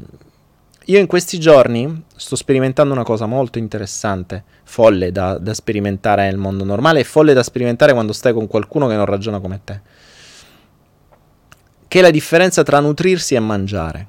[0.86, 6.36] io in questi giorni sto sperimentando una cosa molto interessante, folle da, da sperimentare nel
[6.36, 9.80] mondo normale e folle da sperimentare quando stai con qualcuno che non ragiona come te
[11.88, 14.06] che è la differenza tra nutrirsi e mangiare.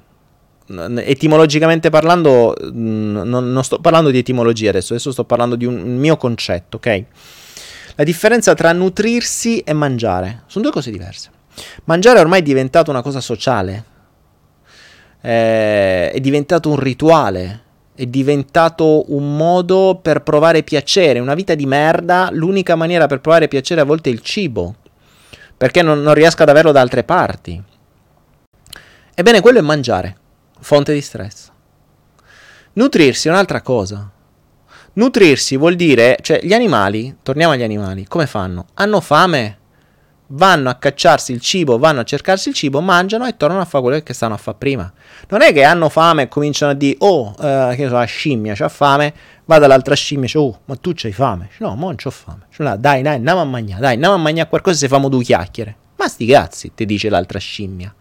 [0.68, 6.16] Etimologicamente parlando, non, non sto parlando di etimologia adesso, adesso sto parlando di un mio
[6.16, 7.04] concetto, ok?
[7.96, 11.30] La differenza tra nutrirsi e mangiare sono due cose diverse.
[11.84, 13.84] Mangiare ormai è diventato una cosa sociale,
[15.20, 17.62] eh, è diventato un rituale,
[17.94, 21.18] è diventato un modo per provare piacere.
[21.18, 24.76] Una vita di merda, l'unica maniera per provare piacere a volte è il cibo,
[25.56, 27.62] perché non, non riesco ad averlo da altre parti.
[29.20, 30.16] Ebbene, quello è mangiare,
[30.60, 31.50] fonte di stress.
[32.72, 34.10] Nutrirsi è un'altra cosa.
[34.94, 38.68] Nutrirsi vuol dire, cioè gli animali, torniamo agli animali, come fanno?
[38.72, 39.58] Hanno fame,
[40.28, 43.84] vanno a cacciarsi il cibo, vanno a cercarsi il cibo, mangiano e tornano a fare
[43.84, 44.90] quello che stanno a fare prima.
[45.28, 48.04] Non è che hanno fame e cominciano a dire, oh, eh, che ne so, la
[48.04, 49.12] scimmia c'ha fame,
[49.44, 51.50] va dall'altra scimmia e dice, oh, ma tu c'hai fame?
[51.58, 52.46] No, mo non c'ho fame.
[52.50, 55.76] Cioè, dai, dai, andiamo a mangiare, dai, andiamo a mangiare qualcosa se famo due chiacchiere.
[55.96, 57.94] Ma sti cazzi, ti dice l'altra scimmia.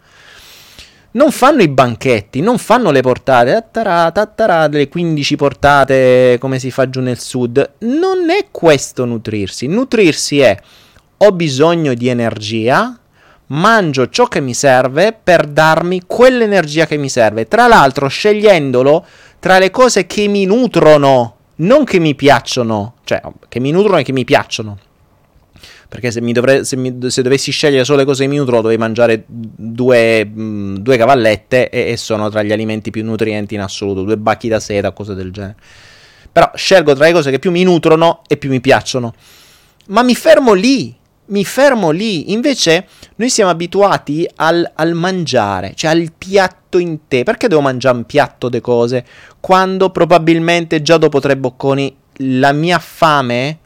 [1.11, 6.69] Non fanno i banchetti, non fanno le portate, tattara, tattara, le 15 portate come si
[6.69, 7.71] fa giù nel sud.
[7.79, 9.65] Non è questo nutrirsi.
[9.65, 10.55] Nutrirsi è
[11.17, 12.97] ho bisogno di energia,
[13.47, 17.47] mangio ciò che mi serve per darmi quell'energia che mi serve.
[17.47, 19.05] Tra l'altro, scegliendolo
[19.39, 24.03] tra le cose che mi nutrono, non che mi piacciono, cioè che mi nutrono e
[24.03, 24.77] che mi piacciono.
[25.89, 28.61] Perché se, mi dovre- se, mi, se dovessi scegliere solo le cose che mi nutrono,
[28.61, 33.61] dovrei mangiare due, mh, due cavallette e, e, sono tra gli alimenti più nutrienti in
[33.61, 35.55] assoluto, due bacchi da seta, cose del genere.
[36.31, 39.15] Però scelgo tra le cose che più mi nutrono e più mi piacciono.
[39.87, 40.95] Ma mi fermo lì
[41.29, 42.31] mi fermo lì.
[42.31, 47.23] Invece noi siamo abituati al, al, mangiare, cioè al piatto in te.
[47.23, 49.05] Perché devo mangiare un piatto di cose
[49.39, 53.59] quando probabilmente già dopo tre bocconi la mia fame,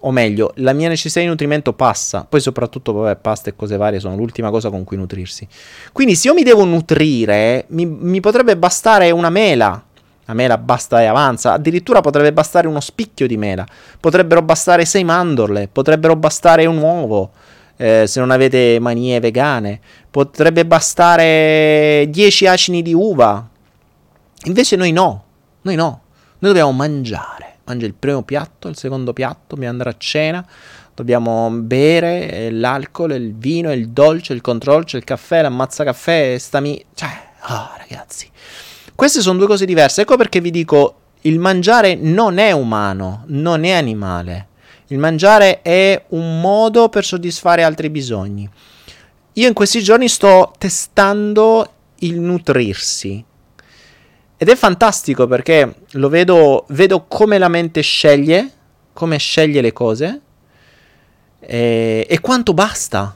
[0.00, 2.26] o meglio, la mia necessità di nutrimento passa.
[2.28, 5.46] Poi soprattutto, vabbè, pasta e cose varie sono l'ultima cosa con cui nutrirsi.
[5.92, 9.84] Quindi se io mi devo nutrire, mi, mi potrebbe bastare una mela
[10.30, 13.66] la mela basta e avanza, addirittura potrebbe bastare uno spicchio di mela,
[13.98, 17.32] potrebbero bastare sei mandorle, potrebbero bastare un uovo,
[17.76, 23.48] eh, se non avete manie vegane, potrebbe bastare 10 acini di uva.
[24.44, 25.24] Invece noi no,
[25.62, 26.02] noi no,
[26.38, 30.46] noi dobbiamo mangiare, mangia il primo piatto, il secondo piatto, dobbiamo andare a cena,
[30.94, 36.84] dobbiamo bere eh, l'alcol, il vino, il dolce, il controlce, il caffè, l'ammazza caffè, stami...
[36.94, 37.08] Cioè,
[37.48, 38.28] oh, ragazzi,
[38.94, 40.02] queste sono due cose diverse.
[40.02, 44.48] Ecco perché vi dico, il mangiare non è umano, non è animale.
[44.88, 48.48] Il mangiare è un modo per soddisfare altri bisogni.
[49.34, 53.24] Io in questi giorni sto testando il nutrirsi.
[54.42, 58.50] Ed è fantastico perché lo vedo, vedo come la mente sceglie,
[58.94, 60.20] come sceglie le cose
[61.40, 63.14] e, e quanto basta.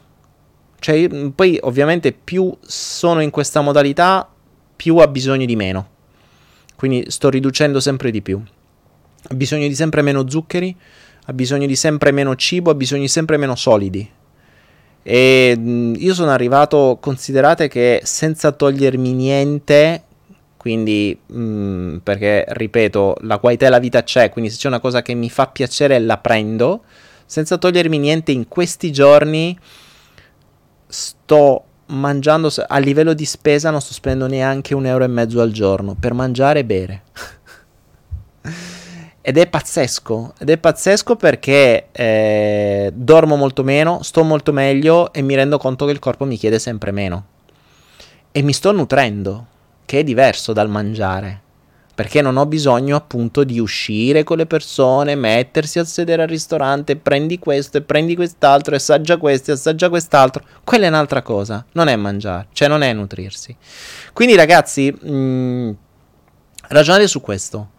[0.78, 4.28] Cioè, poi ovviamente più sono in questa modalità,
[4.76, 5.88] più ha bisogno di meno.
[6.76, 8.38] Quindi sto riducendo sempre di più.
[9.26, 10.76] Ha bisogno di sempre meno zuccheri,
[11.24, 14.06] ha bisogno di sempre meno cibo, ha bisogno di sempre meno solidi.
[15.02, 15.58] E
[15.96, 20.02] io sono arrivato, considerate che senza togliermi niente,
[20.64, 25.12] quindi mh, perché ripeto, la qualità della vita c'è, quindi se c'è una cosa che
[25.12, 26.84] mi fa piacere la prendo,
[27.26, 29.58] senza togliermi niente in questi giorni
[30.86, 35.50] sto mangiando a livello di spesa non sto spendendo neanche un euro e mezzo al
[35.50, 37.02] giorno per mangiare e bere.
[39.20, 45.20] ed è pazzesco, ed è pazzesco perché eh, dormo molto meno, sto molto meglio e
[45.20, 47.26] mi rendo conto che il corpo mi chiede sempre meno.
[48.32, 49.52] E mi sto nutrendo,
[49.84, 51.42] che è diverso dal mangiare
[51.94, 56.96] perché non ho bisogno appunto di uscire con le persone, mettersi a sedere al ristorante,
[56.96, 60.44] prendi questo e prendi quest'altro, assaggia questo e assaggia quest'altro.
[60.64, 63.56] Quella è un'altra cosa, non è mangiare, cioè non è nutrirsi.
[64.12, 65.70] Quindi ragazzi, mh, mm,
[66.68, 67.70] ragionate su questo.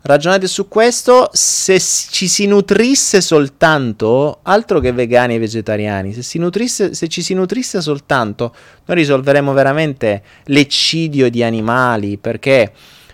[0.00, 6.94] Ragionate su questo, se ci si nutrisse soltanto, altro che vegani e vegetariani, se, nutrisse,
[6.94, 8.54] se ci si nutrisse soltanto,
[8.84, 12.72] noi risolveremo veramente l'eccidio di animali, perché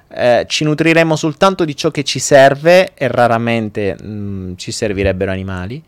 [0.08, 5.30] eh, ci nutriremo soltanto di ciò che ci serve e raramente mh, mm, ci servirebbero
[5.30, 5.82] animali,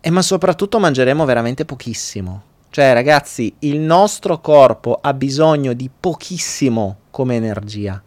[0.00, 2.42] e ma soprattutto mangeremo veramente pochissimo.
[2.70, 8.00] Cioè ragazzi, il nostro corpo ha bisogno di pochissimo come energia.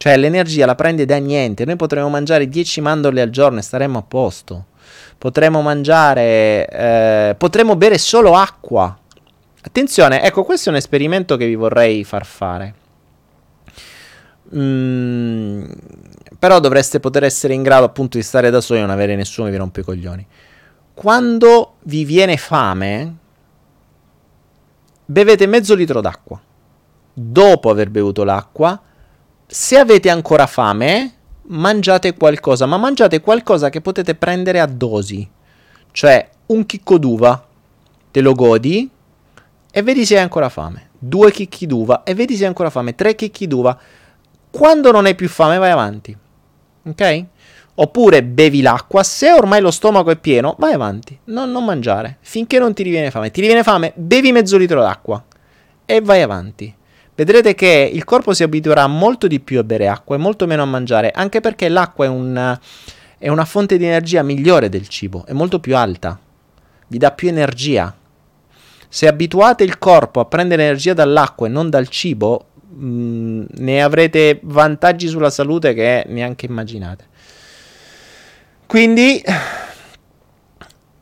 [0.00, 3.98] Cioè l'energia la prende da niente, noi potremmo mangiare 10 mandorle al giorno e staremmo
[3.98, 4.64] a posto.
[5.18, 8.98] Potremmo mangiare, eh, potremmo bere solo acqua.
[9.60, 12.74] Attenzione, ecco questo è un esperimento che vi vorrei far fare.
[14.56, 15.70] Mm,
[16.38, 19.48] però dovreste poter essere in grado appunto di stare da soli e non avere nessuno
[19.48, 20.26] che vi rompe i coglioni.
[20.94, 23.16] Quando vi viene fame,
[25.04, 26.40] bevete mezzo litro d'acqua.
[27.12, 28.80] Dopo aver bevuto l'acqua,
[29.52, 31.12] se avete ancora fame,
[31.48, 35.28] mangiate qualcosa, ma mangiate qualcosa che potete prendere a dosi.
[35.90, 37.48] Cioè un chicco d'uva,
[38.12, 38.88] te lo godi
[39.72, 40.90] e vedi se hai ancora fame.
[40.96, 42.94] Due chicchi d'uva e vedi se hai ancora fame.
[42.94, 43.76] Tre chicchi d'uva
[44.50, 46.16] quando non hai più fame, vai avanti.
[46.84, 47.24] Ok?
[47.74, 49.02] Oppure bevi l'acqua.
[49.02, 51.18] Se ormai lo stomaco è pieno, vai avanti.
[51.24, 52.18] Non, non mangiare.
[52.20, 53.32] Finché non ti riviene fame.
[53.32, 55.24] Ti riviene fame, bevi mezzo litro d'acqua.
[55.84, 56.72] E vai avanti.
[57.20, 60.62] Vedrete che il corpo si abituerà molto di più a bere acqua e molto meno
[60.62, 62.58] a mangiare, anche perché l'acqua è, un,
[63.18, 66.18] è una fonte di energia migliore del cibo, è molto più alta,
[66.86, 67.94] vi dà più energia.
[68.88, 73.82] Se abituate il corpo a prendere energia dall'acqua e non dal cibo, mh, mm, ne
[73.82, 77.04] avrete vantaggi sulla salute che neanche immaginate.
[78.64, 79.22] Quindi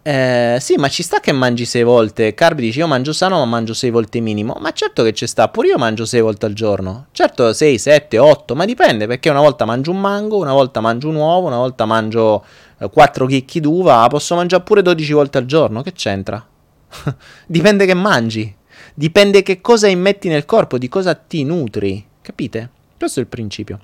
[0.09, 2.33] eh, sì, ma ci sta che mangi sei volte.
[2.33, 4.57] Carbi dice: Io mangio sano, ma mangio sei volte minimo.
[4.59, 7.09] Ma certo che ci sta, pure io mangio sei volte al giorno.
[7.13, 11.11] Certo, 6, 7, 8, ma dipende perché una volta mangio un mango, una volta mangio
[11.11, 12.43] un uovo, una volta mangio
[12.79, 14.07] eh, 4 chicchi d'uva.
[14.09, 15.83] Posso mangiare pure 12 volte al giorno.
[15.83, 16.43] Che c'entra?
[17.47, 18.57] dipende che mangi.
[18.95, 22.03] Dipende che cosa immetti nel corpo, di cosa ti nutri.
[22.23, 22.71] Capite?
[22.97, 23.81] Questo è il principio.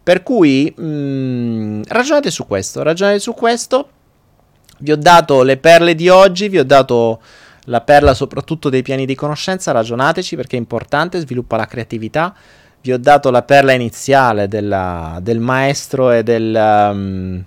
[0.00, 3.88] Per cui mh, mm, ragionate su questo, ragionate su questo
[4.84, 7.22] vi ho dato le perle di oggi, vi ho dato
[7.64, 12.34] la perla soprattutto dei piani di conoscenza, ragionateci perché è importante, sviluppa la creatività.
[12.82, 17.42] Vi ho dato la perla iniziale della, del maestro e del, um,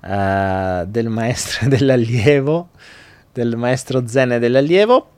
[0.00, 2.70] uh, del maestro e dell'allievo,
[3.30, 5.10] del maestro zen e dell'allievo.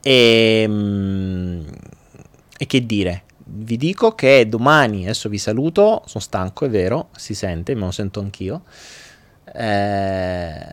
[0.00, 1.66] E, um,
[2.56, 3.24] e che dire?
[3.52, 7.90] Vi dico che domani, adesso vi saluto, sono stanco, è vero, si sente, me lo
[7.90, 8.62] sento anch'io.
[9.52, 10.66] Eh,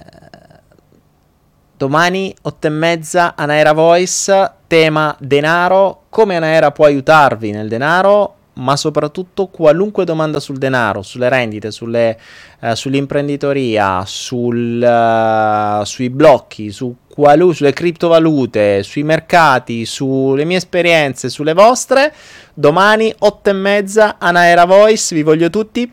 [1.76, 8.76] domani, 8 e mezza, Anaera Voice, tema denaro, come Anaera può aiutarvi nel denaro, ma
[8.76, 12.18] soprattutto qualunque domanda sul denaro, sulle rendite, sulle,
[12.62, 21.30] uh, sull'imprenditoria, sul, uh, sui blocchi, su qualu- sulle criptovalute, sui mercati, sulle mie esperienze,
[21.30, 22.14] sulle vostre.
[22.54, 25.92] Domani, 8 e mezza, Anaera Voice, vi voglio tutti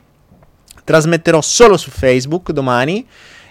[0.85, 3.07] trasmetterò solo su Facebook domani.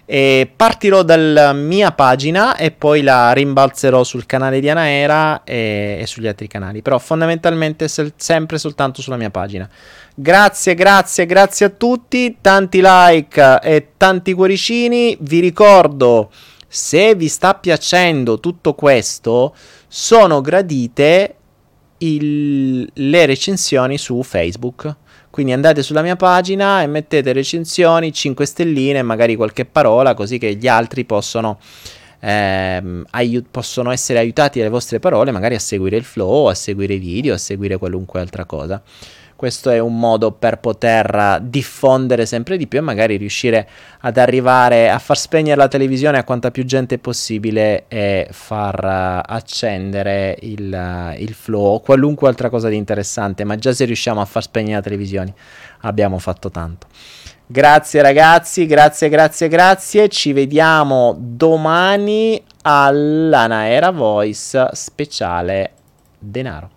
[0.06, 6.06] E partirò dalla mia pagina e poi la rimbalzerò sul canale di Anaera e, e
[6.08, 6.82] sugli altri canali.
[6.82, 9.68] Però fondamentalmente se, sempre soltanto sulla mia pagina.
[10.14, 12.38] Grazie, grazie, grazie a tutti.
[12.42, 15.18] Tanti like e tanti cuoricini.
[15.22, 16.32] Vi ricordo,
[16.68, 19.56] se vi sta piacendo tutto questo,
[19.88, 21.36] sono gradite
[22.00, 24.96] il, le recensioni su Facebook
[25.34, 30.54] quindi andate sulla mia pagina e mettete recensioni, 5 stelline, magari qualche parola, così che
[30.54, 31.58] gli altri possono,
[32.20, 36.94] ehm, aiut- possono essere aiutati dalle vostre parole, magari a seguire il flow, a seguire
[36.94, 38.80] i video, a seguire qualunque altra cosa.
[39.44, 43.68] Questo è un modo per poter diffondere sempre di più e magari riuscire
[44.00, 50.38] ad arrivare a far spegnere la televisione a quanta più gente possibile e far accendere
[50.44, 53.44] il, il flow o qualunque altra cosa di interessante.
[53.44, 55.34] Ma già se riusciamo a far spegnere la televisione
[55.82, 56.88] abbiamo fatto tanto.
[57.46, 60.08] Grazie ragazzi, grazie, grazie, grazie.
[60.08, 65.74] Ci vediamo domani all'Anaera Voice speciale
[66.18, 66.73] denaro.